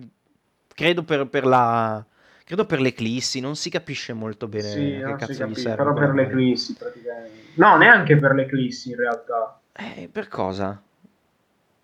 credo 0.75 1.03
per, 1.03 1.29
per 1.29 1.45
la 1.45 2.03
credo 2.51 2.67
per 2.67 2.81
l'eclissi 2.81 3.39
non 3.39 3.55
si 3.55 3.71
capisce 3.71 4.13
molto 4.13 4.49
bene 4.49 4.69
sì, 4.69 5.01
che 5.05 5.15
cazzo 5.17 5.47
gli 5.47 5.55
serve 5.55 5.77
però 5.77 5.93
per 5.93 6.15
l'eclissi 6.15 6.75
praticamente 6.75 7.53
no 7.55 7.77
neanche 7.77 8.17
per 8.17 8.35
l'eclissi 8.35 8.91
in 8.91 8.97
realtà 8.97 9.61
eh, 9.73 10.09
per 10.11 10.27
cosa? 10.27 10.83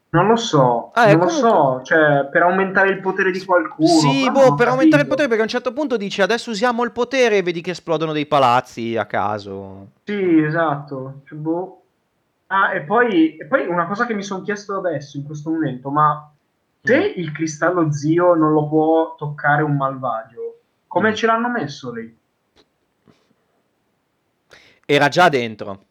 Non 0.09 0.29
lo 0.29 0.37
so, 0.37 0.93
ah, 0.95 1.13
non 1.13 1.25
lo 1.25 1.29
so, 1.29 1.81
cioè 1.83 2.27
per 2.31 2.43
aumentare 2.43 2.91
il 2.91 3.01
potere 3.01 3.31
di 3.31 3.45
qualcuno. 3.45 3.89
Sì, 3.89 4.31
boh, 4.31 4.55
per 4.55 4.69
aumentare 4.69 5.03
il 5.03 5.09
potere 5.09 5.27
perché 5.27 5.43
a 5.43 5.45
un 5.45 5.51
certo 5.51 5.73
punto 5.73 5.97
dice 5.97 6.23
adesso 6.23 6.51
usiamo 6.51 6.85
il 6.85 6.93
potere 6.93 7.39
e 7.39 7.43
vedi 7.43 7.61
che 7.61 7.73
esplodono 7.73 8.13
dei 8.13 8.25
palazzi 8.25 8.97
a 8.97 9.05
caso. 9.05 9.89
Sì, 10.05 10.43
esatto. 10.43 11.21
Cioè, 11.27 11.39
boh. 11.39 11.83
Ah, 12.47 12.73
e 12.73 12.83
poi, 12.83 13.37
e 13.37 13.45
poi 13.47 13.67
una 13.67 13.87
cosa 13.87 14.07
che 14.07 14.15
mi 14.15 14.23
sono 14.23 14.43
chiesto 14.43 14.77
adesso, 14.77 15.17
in 15.17 15.25
questo 15.25 15.51
momento, 15.51 15.91
ma 15.91 16.31
se 16.83 16.99
mm. 16.99 17.21
il 17.21 17.33
cristallo 17.33 17.93
zio 17.93 18.35
non 18.35 18.53
lo 18.53 18.69
può 18.69 19.17
toccare 19.17 19.63
un 19.63 19.77
malvagio, 19.77 20.56
come 20.87 21.11
mm. 21.11 21.15
ce 21.15 21.27
l'hanno 21.27 21.49
messo 21.49 21.93
lì? 21.93 22.19
Era 24.85 25.09
già 25.09 25.29
dentro. 25.29 25.85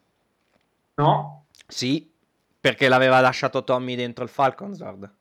No? 0.95 1.45
Sì, 1.67 2.12
perché 2.60 2.88
l'aveva 2.88 3.19
lasciato 3.19 3.63
Tommy 3.63 3.95
dentro 3.95 4.23
il 4.23 4.29
Falcon 4.29 4.73
Zord. 4.73 5.13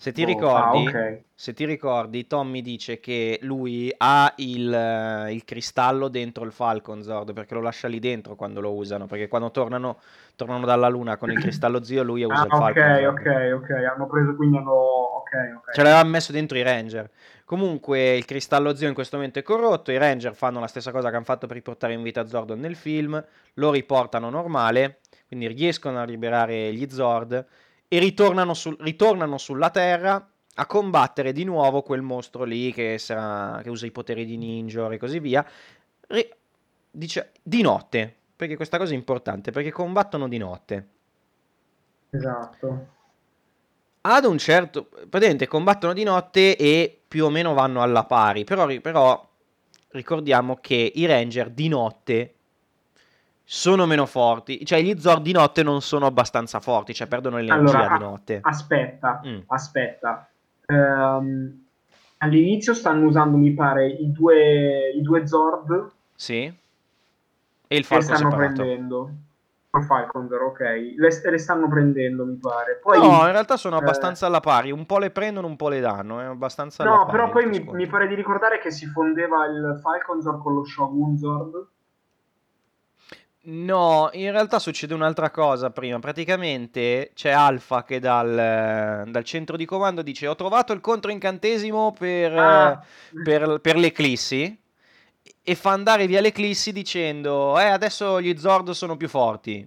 Se 0.00 0.12
ti, 0.12 0.22
oh, 0.22 0.26
ricordi, 0.26 0.86
ah, 0.86 0.90
okay. 0.90 1.24
se 1.34 1.54
ti 1.54 1.64
ricordi, 1.64 2.28
Tommy 2.28 2.62
dice 2.62 3.00
che 3.00 3.40
lui 3.42 3.92
ha 3.96 4.32
il, 4.36 5.26
il, 5.32 5.42
cristallo 5.44 6.06
dentro 6.06 6.44
il 6.44 6.52
Falcon 6.52 7.02
Zord 7.02 7.32
perché 7.32 7.54
lo 7.54 7.60
lascia 7.60 7.88
lì 7.88 7.98
dentro 7.98 8.36
quando 8.36 8.60
lo 8.60 8.74
usano. 8.74 9.06
Perché 9.06 9.26
quando 9.26 9.50
tornano, 9.50 9.98
tornano 10.38 10.64
dalla 10.64 10.86
Luna 10.86 11.16
con 11.16 11.32
il 11.32 11.40
cristallo 11.40 11.82
zio, 11.82 12.04
lui 12.04 12.22
usa 12.22 12.42
ah, 12.42 12.44
il 12.44 12.50
Falcon 12.50 13.06
Ok, 13.08 13.26
ok, 13.26 13.52
ok. 13.54 13.70
Hanno 13.70 14.06
preso 14.06 14.36
quindi 14.36 14.56
hanno. 14.56 14.72
Ok, 14.72 15.32
ok. 15.56 15.74
Ce 15.74 15.82
l'aveva 15.82 16.04
messo 16.04 16.30
dentro 16.30 16.56
i 16.56 16.62
Ranger. 16.62 17.10
Comunque 17.44 18.14
il 18.14 18.24
cristallo 18.24 18.76
zio 18.76 18.86
in 18.86 18.94
questo 18.94 19.16
momento 19.16 19.40
è 19.40 19.42
corrotto, 19.42 19.90
i 19.90 19.96
Ranger 19.96 20.34
fanno 20.34 20.60
la 20.60 20.68
stessa 20.68 20.92
cosa 20.92 21.10
che 21.10 21.16
hanno 21.16 21.24
fatto 21.24 21.48
per 21.48 21.56
riportare 21.56 21.92
in 21.92 22.02
vita 22.02 22.24
Zordon 22.26 22.60
nel 22.60 22.76
film, 22.76 23.22
lo 23.54 23.70
riportano 23.72 24.30
normale, 24.30 25.00
quindi 25.26 25.48
riescono 25.48 25.98
a 25.98 26.04
liberare 26.04 26.72
gli 26.72 26.88
Zord 26.88 27.46
e 27.88 27.98
ritornano, 27.98 28.54
sul, 28.54 28.76
ritornano 28.78 29.38
sulla 29.38 29.70
Terra 29.70 30.24
a 30.54 30.66
combattere 30.66 31.32
di 31.32 31.44
nuovo 31.44 31.82
quel 31.82 32.02
mostro 32.02 32.44
lì 32.44 32.72
che, 32.72 32.98
sarà, 32.98 33.60
che 33.62 33.70
usa 33.70 33.86
i 33.86 33.92
poteri 33.92 34.24
di 34.24 34.36
Ninja 34.36 34.88
e 34.90 34.98
così 34.98 35.18
via, 35.18 35.44
Ri, 36.08 36.28
dice, 36.90 37.32
di 37.42 37.62
notte, 37.62 38.17
perché 38.38 38.54
questa 38.54 38.78
cosa 38.78 38.92
è 38.92 38.96
importante, 38.96 39.50
perché 39.50 39.72
combattono 39.72 40.28
di 40.28 40.38
notte. 40.38 40.88
Esatto 42.10 42.96
ad 44.00 44.24
un 44.24 44.38
certo 44.38 44.88
praticamente 45.08 45.46
combattono 45.46 45.92
di 45.92 46.04
notte 46.04 46.56
e 46.56 47.00
più 47.06 47.24
o 47.24 47.30
meno 47.30 47.54
vanno 47.54 47.82
alla 47.82 48.04
pari 48.04 48.44
però, 48.44 48.66
però 48.80 49.28
ricordiamo 49.90 50.58
che 50.60 50.92
i 50.94 51.06
ranger 51.06 51.50
di 51.50 51.68
notte 51.68 52.34
sono 53.42 53.86
meno 53.86 54.06
forti 54.06 54.64
cioè 54.64 54.80
gli 54.80 54.98
Zord 54.98 55.22
di 55.22 55.32
notte 55.32 55.62
non 55.62 55.80
sono 55.82 56.06
abbastanza 56.06 56.60
forti 56.60 56.94
cioè 56.94 57.06
perdono 57.06 57.36
l'energia 57.36 57.78
allora, 57.78 57.96
di 57.96 58.04
notte 58.04 58.38
aspetta 58.42 59.20
mm. 59.26 59.38
aspetta 59.46 60.28
um, 60.66 61.66
all'inizio 62.18 62.74
stanno 62.74 63.06
usando 63.06 63.36
mi 63.36 63.52
pare 63.52 63.88
i 63.88 64.12
due, 64.12 64.90
i 64.90 65.02
due 65.02 65.26
Zord 65.26 65.90
sì 66.14 66.52
e 67.68 67.76
il 67.76 67.84
Falco 67.84 68.02
stanno 68.04 68.30
separato. 68.30 68.54
prendendo 68.54 69.10
Falconder, 69.82 70.40
ok. 70.40 70.60
Le, 70.96 71.30
le, 71.30 71.38
stanno 71.38 71.68
prendendo, 71.68 72.24
mi 72.24 72.36
pare. 72.36 72.78
Poi, 72.82 72.98
no, 72.98 73.26
in 73.26 73.32
realtà 73.32 73.56
sono 73.56 73.76
eh, 73.76 73.80
abbastanza 73.80 74.26
alla 74.26 74.40
pari. 74.40 74.70
Un 74.70 74.86
po' 74.86 74.98
le 74.98 75.10
prendono, 75.10 75.46
un 75.46 75.56
po' 75.56 75.68
le 75.68 75.80
danno. 75.80 76.20
È 76.20 76.24
abbastanza 76.24 76.84
no, 76.84 77.06
però 77.06 77.30
poi 77.30 77.46
mi, 77.46 77.60
mi, 77.72 77.86
pare 77.86 78.08
di 78.08 78.14
ricordare 78.14 78.58
che 78.58 78.70
si 78.70 78.86
fondeva 78.86 79.46
il 79.46 79.78
Falconzor 79.82 80.42
con 80.42 80.54
lo 80.54 80.64
Shogunzord. 80.64 81.66
No, 83.50 84.10
in 84.12 84.30
realtà 84.30 84.58
succede 84.58 84.94
un'altra 84.94 85.30
cosa 85.30 85.70
prima. 85.70 85.98
Praticamente 85.98 87.12
c'è 87.14 87.30
Alpha 87.30 87.84
che 87.84 87.98
dal, 87.98 89.04
dal 89.06 89.24
centro 89.24 89.56
di 89.56 89.64
comando 89.64 90.02
dice: 90.02 90.26
Ho 90.26 90.34
trovato 90.34 90.72
il 90.72 90.80
controincantesimo 90.80 91.94
per, 91.98 92.36
ah. 92.36 92.82
per, 93.22 93.60
per 93.60 93.76
l'eclissi 93.76 94.66
e 95.48 95.54
fa 95.54 95.70
andare 95.70 96.06
via 96.06 96.20
l'Eclissi 96.20 96.72
dicendo 96.72 97.58
eh 97.58 97.64
adesso 97.64 98.20
gli 98.20 98.36
Zord 98.36 98.68
sono 98.72 98.98
più 98.98 99.08
forti. 99.08 99.66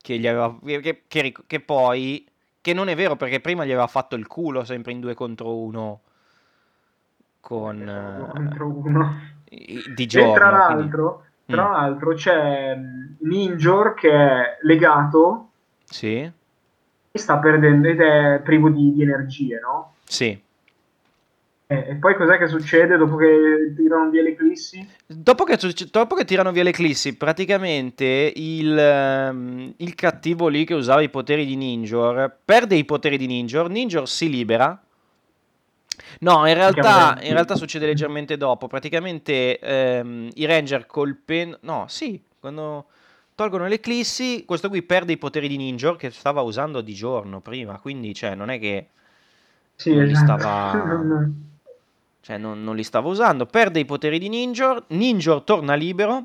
Che, 0.00 0.14
aveva, 0.28 0.58
che, 0.64 1.04
che, 1.06 1.34
che, 1.46 1.60
poi 1.60 2.26
che 2.60 2.72
non 2.72 2.88
è 2.88 2.96
vero 2.96 3.14
perché 3.14 3.40
prima 3.40 3.64
gli 3.64 3.70
aveva 3.70 3.86
fatto 3.86 4.16
il 4.16 4.26
culo 4.26 4.64
sempre 4.64 4.90
in 4.90 5.00
due 5.00 5.14
contro 5.14 5.54
uno 5.54 6.00
con 7.40 7.78
uh, 7.78 8.32
contro 8.32 8.66
uno. 8.66 9.20
di 9.44 10.06
giorno 10.06 10.32
e 10.32 10.34
tra 10.34 10.50
l'altro, 10.50 11.24
quindi... 11.44 11.62
tra 11.62 11.68
mm. 11.68 11.72
l'altro 11.72 12.14
c'è 12.14 12.78
Ninjor 13.20 13.94
che 13.94 14.10
è 14.10 14.58
legato 14.62 15.50
sì. 15.84 16.16
e 17.10 17.18
sta 17.18 17.38
perdendo 17.38 17.88
ed 17.88 18.00
è 18.00 18.40
privo 18.42 18.70
di, 18.70 18.92
di 18.94 19.02
energie 19.02 19.60
no? 19.60 19.94
sì 20.04 20.40
e 21.70 21.96
poi 21.96 22.14
cos'è 22.14 22.38
che 22.38 22.48
succede 22.48 22.96
dopo 22.96 23.16
che 23.16 23.74
tirano 23.76 24.08
via 24.08 24.22
l'eclissi? 24.22 24.88
Dopo 25.04 25.44
che, 25.44 25.58
dopo 25.90 26.14
che 26.14 26.24
tirano 26.24 26.50
via 26.50 26.62
l'eclissi, 26.62 27.14
praticamente 27.14 28.32
il, 28.34 29.28
um, 29.30 29.74
il, 29.76 29.94
cattivo 29.94 30.48
lì 30.48 30.64
che 30.64 30.72
usava 30.72 31.02
i 31.02 31.10
poteri 31.10 31.44
di 31.44 31.56
Ninjor 31.56 32.34
perde 32.42 32.74
i 32.74 32.86
poteri 32.86 33.18
di 33.18 33.26
Ninjor, 33.26 33.68
Ninjor 33.68 34.08
si 34.08 34.30
libera. 34.30 34.82
No, 36.20 36.48
in 36.48 36.54
realtà, 36.54 37.18
in 37.20 37.32
realtà 37.34 37.54
succede 37.54 37.84
leggermente 37.84 38.38
dopo. 38.38 38.66
Praticamente 38.66 39.60
um, 40.02 40.30
i 40.36 40.46
Ranger 40.46 40.86
colpendo... 40.86 41.58
No, 41.60 41.84
sì, 41.86 42.18
quando 42.40 42.86
tolgono 43.34 43.66
l'eclissi, 43.66 44.44
questo 44.46 44.70
qui 44.70 44.82
perde 44.82 45.12
i 45.12 45.18
poteri 45.18 45.48
di 45.48 45.58
Ninjor 45.58 45.96
che 45.96 46.10
stava 46.12 46.40
usando 46.40 46.80
di 46.80 46.94
giorno 46.94 47.42
prima, 47.42 47.78
quindi 47.78 48.14
cioè 48.14 48.34
non 48.34 48.48
è 48.48 48.58
che 48.58 48.88
Sì, 49.74 49.94
non 49.94 50.08
esatto. 50.08 50.38
stava 50.38 51.28
cioè 52.28 52.36
non, 52.36 52.62
non 52.62 52.76
li 52.76 52.84
stava 52.84 53.08
usando, 53.08 53.46
perde 53.46 53.80
i 53.80 53.86
poteri 53.86 54.18
di 54.18 54.28
Ninjor, 54.28 54.84
Ninjor 54.88 55.44
torna 55.44 55.72
libero, 55.72 56.24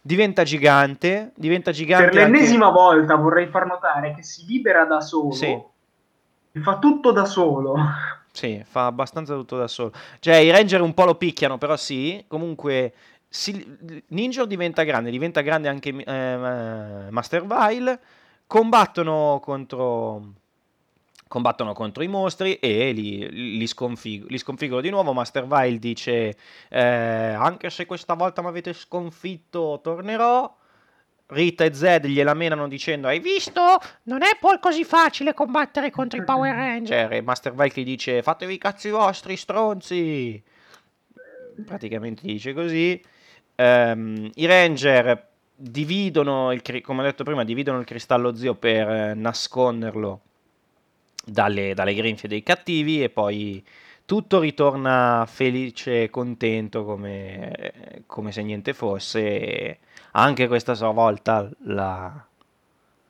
diventa 0.00 0.44
gigante, 0.44 1.32
diventa 1.36 1.72
gigante 1.72 2.06
per 2.06 2.14
l'ennesima 2.14 2.68
anche... 2.68 2.78
volta 2.78 3.16
vorrei 3.16 3.46
far 3.48 3.66
notare 3.66 4.14
che 4.14 4.22
si 4.22 4.46
libera 4.46 4.86
da 4.86 5.02
solo 5.02 5.32
Sì. 5.32 5.62
fa 6.62 6.78
tutto 6.78 7.12
da 7.12 7.26
solo. 7.26 7.76
Sì, 8.32 8.62
fa 8.66 8.86
abbastanza 8.86 9.34
tutto 9.34 9.58
da 9.58 9.68
solo. 9.68 9.92
Cioè, 10.20 10.36
i 10.36 10.50
Ranger 10.50 10.80
un 10.80 10.94
po' 10.94 11.04
lo 11.04 11.16
picchiano, 11.16 11.58
però 11.58 11.76
sì. 11.76 12.24
Comunque, 12.26 12.94
si, 13.28 14.02
Ninja 14.08 14.46
diventa 14.46 14.84
grande, 14.84 15.10
diventa 15.10 15.42
grande 15.42 15.68
anche 15.68 15.90
eh, 15.90 17.10
Master 17.10 17.44
Vile. 17.44 18.00
Combattono 18.46 19.38
contro, 19.42 20.32
combattono 21.28 21.72
contro 21.72 22.02
i 22.02 22.08
mostri 22.08 22.54
e 22.54 22.92
li, 22.92 23.56
li, 23.56 23.66
sconfig- 23.66 24.28
li 24.28 24.38
sconfiggono 24.38 24.80
di 24.80 24.90
nuovo. 24.90 25.12
Master 25.12 25.46
Vile 25.46 25.78
dice: 25.78 26.36
eh, 26.68 26.80
Anche 26.80 27.70
se 27.70 27.86
questa 27.86 28.14
volta 28.14 28.42
mi 28.42 28.48
avete 28.48 28.72
sconfitto, 28.72 29.80
tornerò. 29.82 30.54
Rita 31.28 31.64
e 31.64 31.74
Zed 31.74 32.06
gliela 32.06 32.34
menano 32.34 32.68
dicendo: 32.68 33.08
Hai 33.08 33.18
visto? 33.18 33.60
Non 34.04 34.22
è 34.22 34.36
poi 34.38 34.60
così 34.60 34.84
facile 34.84 35.34
combattere 35.34 35.90
contro 35.90 36.20
i 36.20 36.24
Power 36.24 36.54
Ranger. 36.54 37.12
E 37.12 37.20
Master 37.20 37.52
Vile 37.52 37.82
dice: 37.82 38.22
Fatevi 38.22 38.54
i 38.54 38.58
cazzi 38.58 38.90
vostri, 38.90 39.36
stronzi. 39.36 40.40
Praticamente 41.64 42.22
dice 42.24 42.54
così. 42.54 43.02
Um, 43.56 44.30
I 44.34 44.46
Ranger 44.46 45.28
dividono, 45.56 46.52
il, 46.52 46.62
come 46.82 47.00
ho 47.00 47.04
detto 47.04 47.24
prima, 47.24 47.42
dividono 47.42 47.80
il 47.80 47.86
cristallo 47.86 48.36
zio 48.36 48.54
per 48.54 48.88
eh, 48.88 49.14
nasconderlo 49.14 50.20
dalle, 51.26 51.74
dalle 51.74 51.94
grinfie 51.94 52.28
dei 52.28 52.42
cattivi 52.42 53.02
e 53.02 53.10
poi 53.10 53.64
tutto 54.04 54.38
ritorna 54.38 55.24
felice 55.28 56.04
e 56.04 56.10
contento 56.10 56.84
come, 56.84 58.04
come, 58.06 58.32
se 58.32 58.42
niente 58.42 58.72
fosse. 58.72 59.40
E 59.40 59.78
anche 60.12 60.46
questa 60.46 60.72
volta 60.90 61.50
la, 61.64 62.24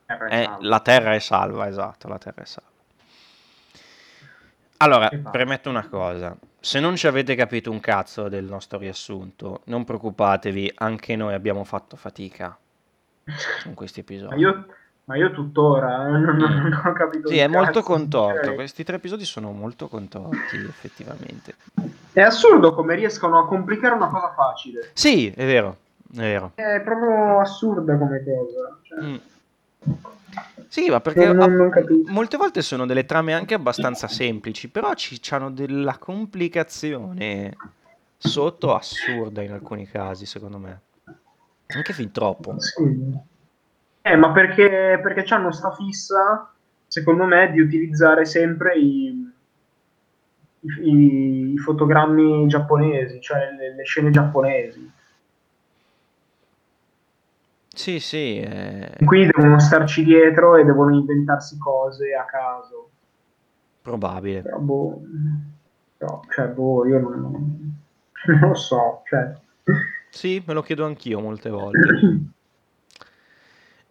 terra 0.07 0.27
è, 0.29 0.51
la 0.61 0.81
terra 0.81 1.15
è 1.15 1.19
salva, 1.19 1.69
esatto, 1.69 2.09
la 2.09 2.19
terra 2.19 2.43
è 2.43 2.47
salva. 2.47 2.71
Allora, 4.79 5.09
premetto 5.31 5.71
una 5.71 5.89
cosa, 5.89 6.37
se 6.61 6.81
non 6.81 6.97
ci 6.97 7.07
avete 7.07 7.35
capito 7.35 7.71
un 7.71 7.81
cazzo 7.81 8.29
del 8.29 8.45
nostro 8.45 8.79
riassunto, 8.79 9.63
non 9.67 9.85
preoccupatevi, 9.85 10.73
anche 10.77 11.17
noi 11.17 11.33
abbiamo 11.33 11.65
fatto 11.65 11.97
fatica 11.97 12.57
con 13.65 13.75
questi 13.75 14.01
episodi. 14.01 14.41
Io, 14.41 14.67
ma 15.07 15.17
io 15.17 15.31
tuttora 15.31 16.09
non, 16.09 16.21
non, 16.23 16.37
non, 16.37 16.83
ho 16.85 16.93
capito. 16.93 17.29
Sì, 17.29 17.39
è 17.39 17.47
molto 17.47 17.83
contorto, 17.83 18.55
questi 18.55 18.83
tre 18.83 18.97
episodi 18.97 19.25
sono 19.25 19.53
molto 19.53 19.87
contorti, 19.87 20.57
effettivamente. 20.69 21.55
È 22.13 22.21
assurdo 22.21 22.75
come 22.75 22.97
riescono 22.97 23.39
a 23.39 23.47
complicare 23.47 23.95
una 23.95 24.09
cosa 24.09 24.33
facile. 24.35 24.91
Sì, 24.93 25.29
è 25.29 25.45
vero, 25.45 25.77
è 26.13 26.19
vero. 26.19 26.53
È 26.57 26.81
proprio 26.81 27.39
assurda 27.39 27.97
come 27.97 28.25
cosa. 28.25 28.79
Cioè... 28.83 29.03
Mm. 29.03 29.17
Sì, 30.67 30.91
ma 30.91 31.01
perché 31.01 31.33
non, 31.33 31.53
non 31.53 31.71
molte 32.07 32.37
volte 32.37 32.61
sono 32.61 32.85
delle 32.85 33.07
trame 33.07 33.33
anche 33.33 33.55
abbastanza 33.55 34.09
semplici, 34.09 34.69
però 34.69 34.93
ci 34.95 35.21
hanno 35.31 35.53
della 35.53 35.99
complicazione 35.99 37.55
sotto 38.17 38.75
assurda 38.75 39.41
in 39.43 39.53
alcuni 39.53 39.87
casi, 39.87 40.27
secondo 40.27 40.59
me. 40.59 40.81
Anche 41.67 41.93
fin 41.93 42.11
troppo. 42.11 42.57
Sì. 42.59 43.35
Eh, 44.09 44.15
ma 44.15 44.31
perché, 44.31 45.01
perché 45.03 45.35
hanno 45.35 45.51
sta 45.51 45.73
fissa, 45.73 46.55
secondo 46.87 47.25
me, 47.25 47.51
di 47.51 47.59
utilizzare 47.59 48.25
sempre 48.25 48.79
i, 48.79 49.33
i, 50.61 51.53
i 51.53 51.59
fotogrammi 51.59 52.47
giapponesi, 52.47 53.21
cioè 53.21 53.51
le, 53.51 53.75
le 53.75 53.83
scene 53.83 54.11
giapponesi. 54.11 54.93
Sì, 57.67 57.99
sì. 57.99 58.39
Eh... 58.39 58.93
Qui 59.05 59.27
devono 59.27 59.59
starci 59.59 60.05
dietro 60.05 60.55
e 60.55 60.63
devono 60.63 60.95
inventarsi 60.95 61.59
cose 61.59 62.15
a 62.15 62.27
caso. 62.27 62.91
Probabile. 63.83 64.43
Però, 64.43 64.59
boh, 64.61 65.01
no, 65.99 66.25
cioè, 66.31 66.47
boh, 66.47 66.87
io 66.87 67.01
non, 67.01 67.75
non 68.27 68.49
lo 68.51 68.55
so. 68.55 69.03
Cioè. 69.05 69.33
Sì, 70.11 70.41
me 70.47 70.55
lo 70.55 70.63
chiedo 70.63 70.85
anch'io 70.85 71.19
molte 71.19 71.51
volte. 71.51 72.21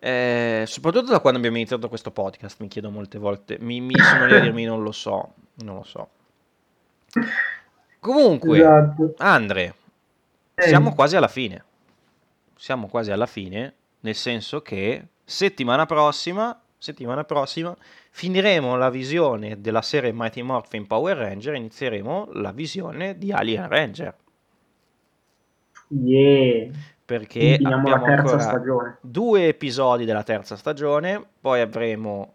eh, 0.06 0.64
soprattutto 0.68 1.12
da 1.12 1.20
quando 1.20 1.39
abbiamo 1.39 1.58
iniziato 1.58 1.89
questo 1.89 2.12
podcast, 2.12 2.60
mi 2.60 2.68
chiedo 2.68 2.89
molte 2.89 3.18
volte. 3.18 3.58
Mi, 3.60 3.82
mi 3.82 3.97
sono 3.97 4.26
lì 4.26 4.36
a 4.36 4.39
dirmi 4.41 4.66
non 4.66 4.84
lo 4.84 4.91
so, 4.91 5.34
non 5.64 5.76
lo 5.76 5.84
so. 5.84 6.10
Comunque, 7.99 8.60
esatto. 8.60 9.14
Andre, 9.18 9.76
siamo 10.56 10.93
quasi 10.93 11.16
alla 11.16 11.28
fine 11.28 11.64
siamo 12.56 12.88
quasi 12.88 13.12
alla 13.12 13.26
fine, 13.26 13.74
nel 14.01 14.16
senso 14.16 14.62
che 14.62 15.08
settimana 15.24 15.86
prossima, 15.86 16.60
settimana 16.78 17.24
prossima 17.24 17.76
finiremo 18.12 18.76
la 18.76 18.89
visione 18.89 19.60
della 19.60 19.82
serie 19.82 20.12
Mighty 20.14 20.41
Morphin 20.41 20.88
Power 20.88 21.18
Ranger 21.18 21.53
e 21.53 21.58
inizieremo 21.58 22.30
la 22.34 22.51
visione 22.51 23.18
di 23.18 23.32
Alien 23.32 23.68
Ranger. 23.68 24.16
Yeah. 25.89 26.72
Perché 27.06 27.60
abbiamo 27.62 27.93
ancora 27.93 28.97
due 28.99 29.47
episodi 29.47 30.06
della 30.06 30.24
terza 30.24 30.56
stagione, 30.56 31.24
poi 31.39 31.62
avremo 31.62 32.34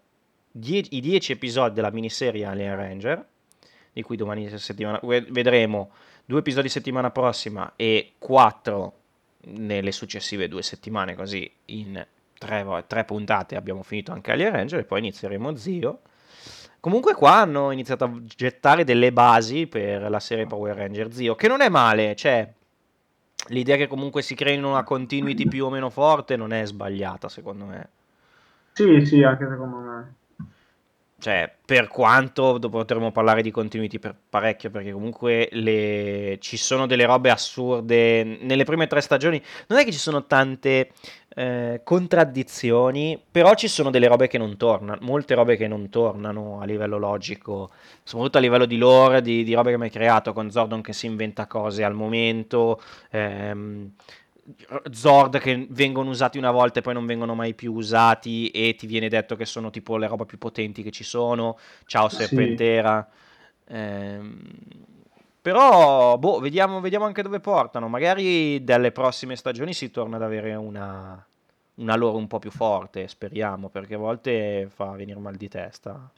die- 0.51 0.87
i 0.91 1.01
dieci 1.01 1.33
episodi 1.33 1.75
della 1.75 1.91
miniserie 1.91 2.45
Alien 2.45 2.77
Ranger, 2.77 3.27
di 3.93 4.03
cui 4.03 4.16
domani 4.16 4.49
settimana 4.59 5.01
vedremo 5.03 5.91
due 6.25 6.39
episodi 6.39 6.68
settimana 6.68 7.11
prossima 7.11 7.73
e 7.75 8.12
quattro 8.18 8.95
nelle 9.47 9.91
successive 9.91 10.47
due 10.47 10.62
settimane, 10.62 11.16
così 11.16 11.51
in 11.66 12.07
tre, 12.39 12.85
tre 12.87 13.05
puntate 13.05 13.57
abbiamo 13.57 13.83
finito 13.83 14.12
anche 14.12 14.31
Alien 14.31 14.53
Ranger 14.53 14.79
e 14.79 14.85
poi 14.85 15.01
inizieremo 15.01 15.57
Zio. 15.57 16.01
Comunque 16.79 17.14
qua 17.14 17.35
hanno 17.35 17.73
iniziato 17.73 18.05
a 18.05 18.12
gettare 18.23 18.85
delle 18.85 19.12
basi 19.12 19.66
per 19.66 20.09
la 20.09 20.21
serie 20.21 20.47
Power 20.47 20.77
Ranger 20.77 21.12
Zio, 21.12 21.35
che 21.35 21.49
non 21.49 21.61
è 21.61 21.68
male, 21.68 22.14
cioè 22.14 22.49
l'idea 23.49 23.76
che 23.76 23.86
comunque 23.86 24.22
si 24.22 24.34
creino 24.34 24.68
una 24.70 24.84
continuity 24.84 25.49
più 25.49 25.66
o 25.66 25.70
meno 25.70 25.91
forte 25.91 26.36
non 26.36 26.53
è 26.53 26.64
sbagliata 26.64 27.28
secondo 27.28 27.64
me. 27.64 27.88
Sì, 28.72 29.05
sì, 29.05 29.22
anche 29.22 29.47
secondo 29.49 29.76
me 29.76 30.14
cioè, 31.21 31.53
per 31.64 31.87
quanto 31.87 32.59
potremmo 32.59 33.12
parlare 33.12 33.43
di 33.43 33.51
continuity 33.51 33.99
per 33.99 34.16
parecchio, 34.29 34.71
perché 34.71 34.91
comunque 34.91 35.49
le... 35.53 36.39
ci 36.41 36.57
sono 36.57 36.87
delle 36.87 37.05
robe 37.05 37.31
assurde. 37.31 38.25
Nelle 38.25 38.64
prime 38.64 38.87
tre 38.87 39.01
stagioni 39.01 39.41
non 39.68 39.79
è 39.79 39.85
che 39.85 39.93
ci 39.93 39.99
sono 39.99 40.25
tante 40.27 40.91
eh, 41.35 41.83
contraddizioni, 41.85 43.23
però 43.31 43.55
ci 43.55 43.68
sono 43.68 43.91
delle 43.91 44.09
robe 44.09 44.27
che 44.27 44.39
non 44.39 44.57
tornano, 44.57 44.99
molte 45.03 45.35
robe 45.35 45.57
che 45.57 45.68
non 45.68 45.89
tornano 45.91 46.61
a 46.61 46.64
livello 46.64 46.99
logico, 46.99 47.71
soprattutto 48.03 48.39
a 48.39 48.41
livello 48.41 48.64
di 48.64 48.77
lore, 48.79 49.23
di, 49.23 49.45
di 49.45 49.55
robe 49.55 49.71
che 49.71 49.79
mi 49.79 49.85
hai 49.85 49.91
creato, 49.91 50.33
con 50.33 50.51
Zordon 50.51 50.81
che 50.81 50.93
si 50.93 51.07
inventa 51.07 51.47
cose 51.47 51.85
al 51.85 51.95
momento. 51.95 52.81
Ehm, 53.11 53.93
Zord 54.91 55.39
che 55.39 55.67
vengono 55.71 56.11
usati 56.11 56.39
una 56.39 56.51
volta 56.51 56.79
e 56.79 56.83
poi 56.83 56.95
non 56.95 57.07
vengono 57.07 57.35
mai 57.35 57.55
più 57.55 57.73
usati 57.73 58.49
e 58.51 58.75
ti 58.77 58.87
viene 58.87 59.09
detto 59.09 59.37
che 59.37 59.45
sono 59.45 59.71
tipo 59.71 59.97
le 59.97 60.07
robe 60.07 60.27
più 60.27 60.39
potenti 60.39 60.83
che 60.83 60.91
ci 60.91 61.05
sono. 61.05 61.59
Ciao 61.87 62.09
Serpentera. 62.09 63.09
Sì. 63.67 63.73
Ehm, 63.75 64.41
però, 65.43 66.19
boh, 66.19 66.39
vediamo, 66.39 66.81
vediamo, 66.81 67.07
anche 67.07 67.23
dove 67.23 67.41
portano. 67.41 67.89
Magari 67.89 68.63
dalle 68.63 68.93
prossime 68.93 69.37
stagioni 69.37 69.73
si 69.73 69.91
torna 69.91 70.17
ad 70.17 70.23
avere 70.23 70.55
una, 70.55 71.25
una 71.77 71.97
loro 71.97 72.19
un 72.19 72.27
po' 72.27 72.39
più 72.39 72.51
forte, 72.51 73.09
speriamo, 73.09 73.69
perché 73.71 73.95
a 73.95 73.99
volte 73.99 74.69
fa 74.71 74.91
venire 74.91 75.19
mal 75.19 75.37
di 75.37 75.49
testa 75.49 76.11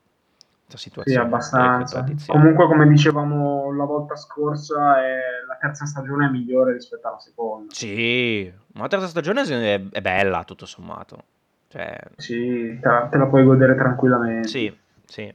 questa 0.73 0.77
situazione. 0.77 1.19
Sì, 1.19 1.25
abbastanza. 1.25 2.05
Comunque, 2.27 2.67
come 2.67 2.89
dicevamo 2.89 3.73
la 3.75 3.85
volta 3.85 4.17
scorsa, 4.17 5.03
è... 5.03 5.17
la 5.47 5.57
terza 5.61 5.87
stagione 5.87 6.27
è 6.27 6.31
migliore 6.31 6.73
rispetto 6.73 7.09
alla 7.09 7.19
seconda. 7.19 7.73
Sì, 7.73 8.53
ma 8.75 8.83
la 8.83 8.89
terza 8.89 9.07
stagione 9.07 9.43
è, 9.43 9.89
è 9.91 10.01
bella, 10.01 10.45
tutto 10.45 10.67
sommato. 10.67 11.25
Cioè... 11.69 11.99
Sì, 12.17 12.79
te 12.81 12.89
la, 12.89 13.09
te 13.11 13.17
la 13.17 13.27
puoi 13.27 13.45
godere 13.45 13.75
tranquillamente. 13.75 14.49
Sì, 14.49 14.77
sì, 15.05 15.33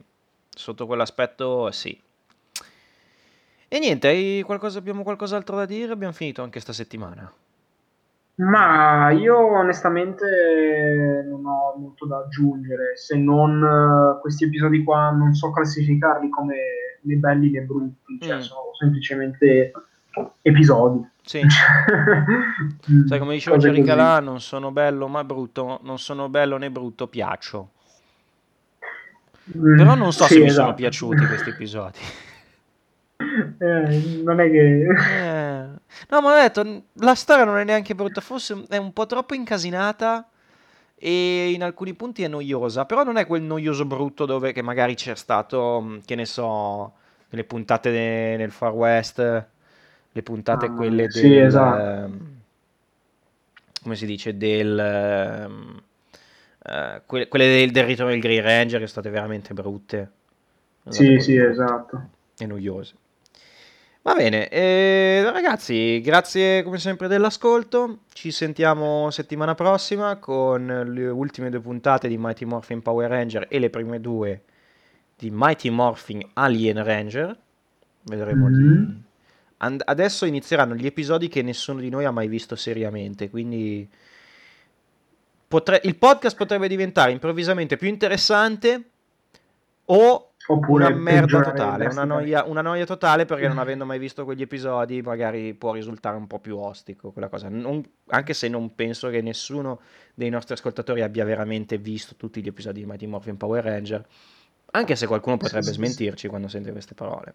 sotto 0.48 0.86
quell'aspetto 0.86 1.70
sì. 1.70 2.00
E 3.70 3.78
niente, 3.78 4.42
qualcosa, 4.44 4.78
abbiamo 4.78 5.02
qualcos'altro 5.02 5.56
da 5.56 5.66
dire? 5.66 5.92
Abbiamo 5.92 6.12
finito 6.12 6.42
anche 6.42 6.60
sta 6.60 6.72
settimana. 6.72 7.30
Ma 8.38 9.10
io 9.10 9.36
onestamente 9.36 11.24
non 11.28 11.44
ho 11.44 11.74
molto 11.76 12.06
da 12.06 12.18
aggiungere, 12.18 12.96
se 12.96 13.16
non 13.16 13.60
uh, 13.60 14.20
questi 14.20 14.44
episodi 14.44 14.84
qua 14.84 15.10
non 15.10 15.34
so 15.34 15.50
classificarli 15.50 16.28
come 16.28 16.56
né 17.02 17.14
belli 17.16 17.50
né 17.50 17.62
brutti, 17.62 18.18
cioè 18.20 18.36
mm. 18.36 18.40
sono 18.40 18.60
semplicemente 18.78 19.72
episodi. 20.42 21.04
Sì. 21.22 21.42
Sai 23.06 23.18
come 23.18 23.34
diceva 23.34 23.56
Jerry 23.56 23.82
Calà, 23.82 24.20
non 24.20 24.40
sono 24.40 24.70
bello 24.70 25.08
ma 25.08 25.24
brutto, 25.24 25.80
non 25.82 25.98
sono 25.98 26.28
bello 26.28 26.56
né 26.58 26.70
brutto, 26.70 27.08
piaccio. 27.08 27.70
Mm, 29.56 29.76
Però 29.78 29.94
non 29.96 30.12
so 30.12 30.24
sì, 30.24 30.34
se 30.34 30.40
mi 30.40 30.46
esatto. 30.46 30.62
sono 30.62 30.74
piaciuti 30.74 31.26
questi 31.26 31.50
episodi. 31.50 31.98
Eh, 33.58 34.22
non 34.24 34.38
è 34.38 34.48
che... 34.48 34.86
No, 36.08 36.20
ma 36.20 36.32
ho 36.32 36.40
detto, 36.40 36.82
la 36.94 37.14
storia 37.14 37.44
non 37.44 37.58
è 37.58 37.64
neanche 37.64 37.94
brutta, 37.94 38.20
forse 38.20 38.64
è 38.68 38.76
un 38.76 38.92
po' 38.92 39.06
troppo 39.06 39.34
incasinata 39.34 40.28
e 40.94 41.52
in 41.52 41.62
alcuni 41.62 41.94
punti 41.94 42.22
è 42.22 42.28
noiosa, 42.28 42.84
però 42.84 43.04
non 43.04 43.16
è 43.16 43.26
quel 43.26 43.42
noioso 43.42 43.84
brutto 43.84 44.26
dove 44.26 44.52
che 44.52 44.62
magari 44.62 44.94
c'è 44.94 45.14
stato, 45.14 45.80
mm, 45.80 45.98
che 46.04 46.14
ne 46.14 46.26
so, 46.26 46.92
nelle 47.30 47.44
puntate 47.44 47.90
de- 47.90 48.36
nel 48.36 48.50
Far 48.50 48.72
West, 48.72 49.18
le 50.10 50.22
puntate 50.22 50.66
ah, 50.66 50.70
quelle 50.72 51.10
sì, 51.10 51.34
del... 51.34 51.44
esatto. 51.44 52.04
Um, 52.04 52.40
come 53.82 53.96
si 53.96 54.06
dice, 54.06 54.36
del... 54.36 55.48
Uh, 56.64 57.00
que- 57.06 57.28
quelle 57.28 57.46
del, 57.46 57.70
del 57.70 57.84
ritorno 57.84 58.10
del 58.10 58.20
Green 58.20 58.42
Ranger 58.42 58.80
che 58.80 58.86
sono 58.86 59.00
state 59.00 59.10
veramente 59.10 59.54
brutte. 59.54 60.10
Sì, 60.88 61.18
sì, 61.20 61.34
brutte. 61.34 61.50
esatto. 61.50 62.08
E 62.38 62.46
noiose. 62.46 62.94
Va 64.08 64.14
bene, 64.14 64.48
eh, 64.48 65.22
ragazzi, 65.30 66.00
grazie 66.00 66.62
come 66.62 66.78
sempre 66.78 67.08
dell'ascolto. 67.08 68.04
Ci 68.10 68.30
sentiamo 68.30 69.10
settimana 69.10 69.54
prossima 69.54 70.16
con 70.16 70.64
le 70.86 71.08
ultime 71.10 71.50
due 71.50 71.60
puntate 71.60 72.08
di 72.08 72.16
Mighty 72.16 72.46
Morphin 72.46 72.80
Power 72.80 73.10
Ranger 73.10 73.44
e 73.50 73.58
le 73.58 73.68
prime 73.68 74.00
due 74.00 74.44
di 75.14 75.28
Mighty 75.30 75.68
Morphin 75.68 76.26
Alien 76.32 76.82
Ranger. 76.82 77.36
Vedremo 78.04 78.48
mm-hmm. 78.48 78.84
di... 78.84 79.02
And- 79.58 79.82
adesso 79.84 80.24
inizieranno 80.24 80.74
gli 80.74 80.86
episodi 80.86 81.28
che 81.28 81.42
nessuno 81.42 81.78
di 81.78 81.90
noi 81.90 82.06
ha 82.06 82.10
mai 82.10 82.28
visto 82.28 82.56
seriamente, 82.56 83.28
quindi 83.28 83.86
potre- 85.48 85.82
il 85.84 85.96
podcast 85.96 86.34
potrebbe 86.34 86.66
diventare 86.66 87.12
improvvisamente 87.12 87.76
più 87.76 87.88
interessante 87.88 88.84
o 89.84 90.27
Oppure 90.50 90.86
una 90.86 90.96
merda 90.96 91.42
totale, 91.42 91.86
una 91.88 92.04
noia, 92.04 92.44
una 92.44 92.62
noia, 92.62 92.86
totale 92.86 93.26
perché 93.26 93.46
non 93.48 93.58
avendo 93.58 93.84
mai 93.84 93.98
visto 93.98 94.24
quegli 94.24 94.40
episodi 94.40 95.02
magari 95.02 95.52
può 95.52 95.72
risultare 95.74 96.16
un 96.16 96.26
po' 96.26 96.38
più 96.38 96.56
ostico 96.56 97.10
quella 97.10 97.28
cosa, 97.28 97.50
non, 97.50 97.82
anche 98.06 98.32
se 98.32 98.48
non 98.48 98.74
penso 98.74 99.10
che 99.10 99.20
nessuno 99.20 99.80
dei 100.14 100.30
nostri 100.30 100.54
ascoltatori 100.54 101.02
abbia 101.02 101.24
veramente 101.26 101.76
visto 101.76 102.14
tutti 102.16 102.42
gli 102.42 102.48
episodi 102.48 102.80
di 102.80 102.86
Mighty 102.86 103.06
Morphin 103.06 103.36
Power 103.36 103.62
Ranger, 103.62 104.06
anche 104.70 104.96
se 104.96 105.06
qualcuno 105.06 105.36
potrebbe 105.36 105.66
sì, 105.66 105.72
smentirci 105.72 106.20
sì. 106.20 106.28
quando 106.28 106.48
sente 106.48 106.72
queste 106.72 106.94
parole. 106.94 107.34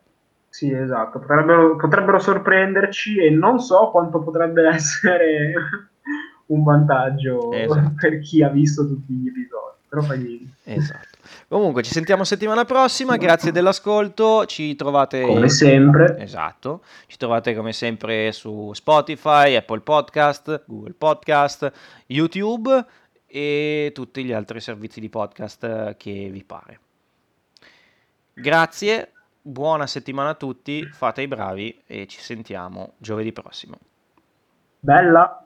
Sì, 0.50 0.72
esatto, 0.72 1.20
potrebbero, 1.20 1.76
potrebbero 1.76 2.20
sorprenderci 2.20 3.24
e 3.24 3.30
non 3.30 3.60
so 3.60 3.90
quanto 3.92 4.22
potrebbe 4.22 4.68
essere 4.70 5.54
un 6.48 6.64
vantaggio 6.64 7.52
esatto. 7.52 7.94
per 8.00 8.20
chi 8.20 8.44
ha 8.44 8.50
visto 8.50 8.88
tutti 8.88 9.14
gli 9.14 9.28
episodi, 9.28 9.63
però 9.94 10.02
fai 10.02 10.18
niente. 10.18 10.54
Esatto. 10.64 11.18
Comunque, 11.48 11.84
ci 11.84 11.92
sentiamo 11.92 12.24
settimana 12.24 12.66
prossima. 12.66 13.16
Grazie 13.16 13.52
dell'ascolto. 13.52 14.48
Ci 14.48 14.76
trovate 14.76 15.22
come 15.22 15.50
sempre. 15.50 16.18
Esatto. 16.18 16.84
Ci 17.06 17.18
trovate 17.18 17.54
come 17.54 17.74
sempre 17.74 18.32
su 18.32 18.72
Spotify, 18.74 19.54
Apple 19.54 19.82
Podcast, 19.82 20.64
Google 20.66 20.96
Podcast, 20.98 21.72
YouTube 22.08 22.86
e 23.28 23.92
tutti 23.94 24.24
gli 24.24 24.32
altri 24.32 24.60
servizi 24.62 25.00
di 25.00 25.10
podcast 25.10 25.96
che 25.98 26.30
vi 26.32 26.44
pare. 26.44 26.80
Grazie, 28.34 29.12
buona 29.40 29.86
settimana 29.86 30.30
a 30.30 30.36
tutti, 30.36 30.84
fate 30.86 31.22
i 31.22 31.28
bravi 31.28 31.84
e 31.86 32.08
ci 32.08 32.20
sentiamo 32.20 32.94
giovedì 32.98 33.32
prossimo. 33.32 33.78
Bella! 34.80 35.43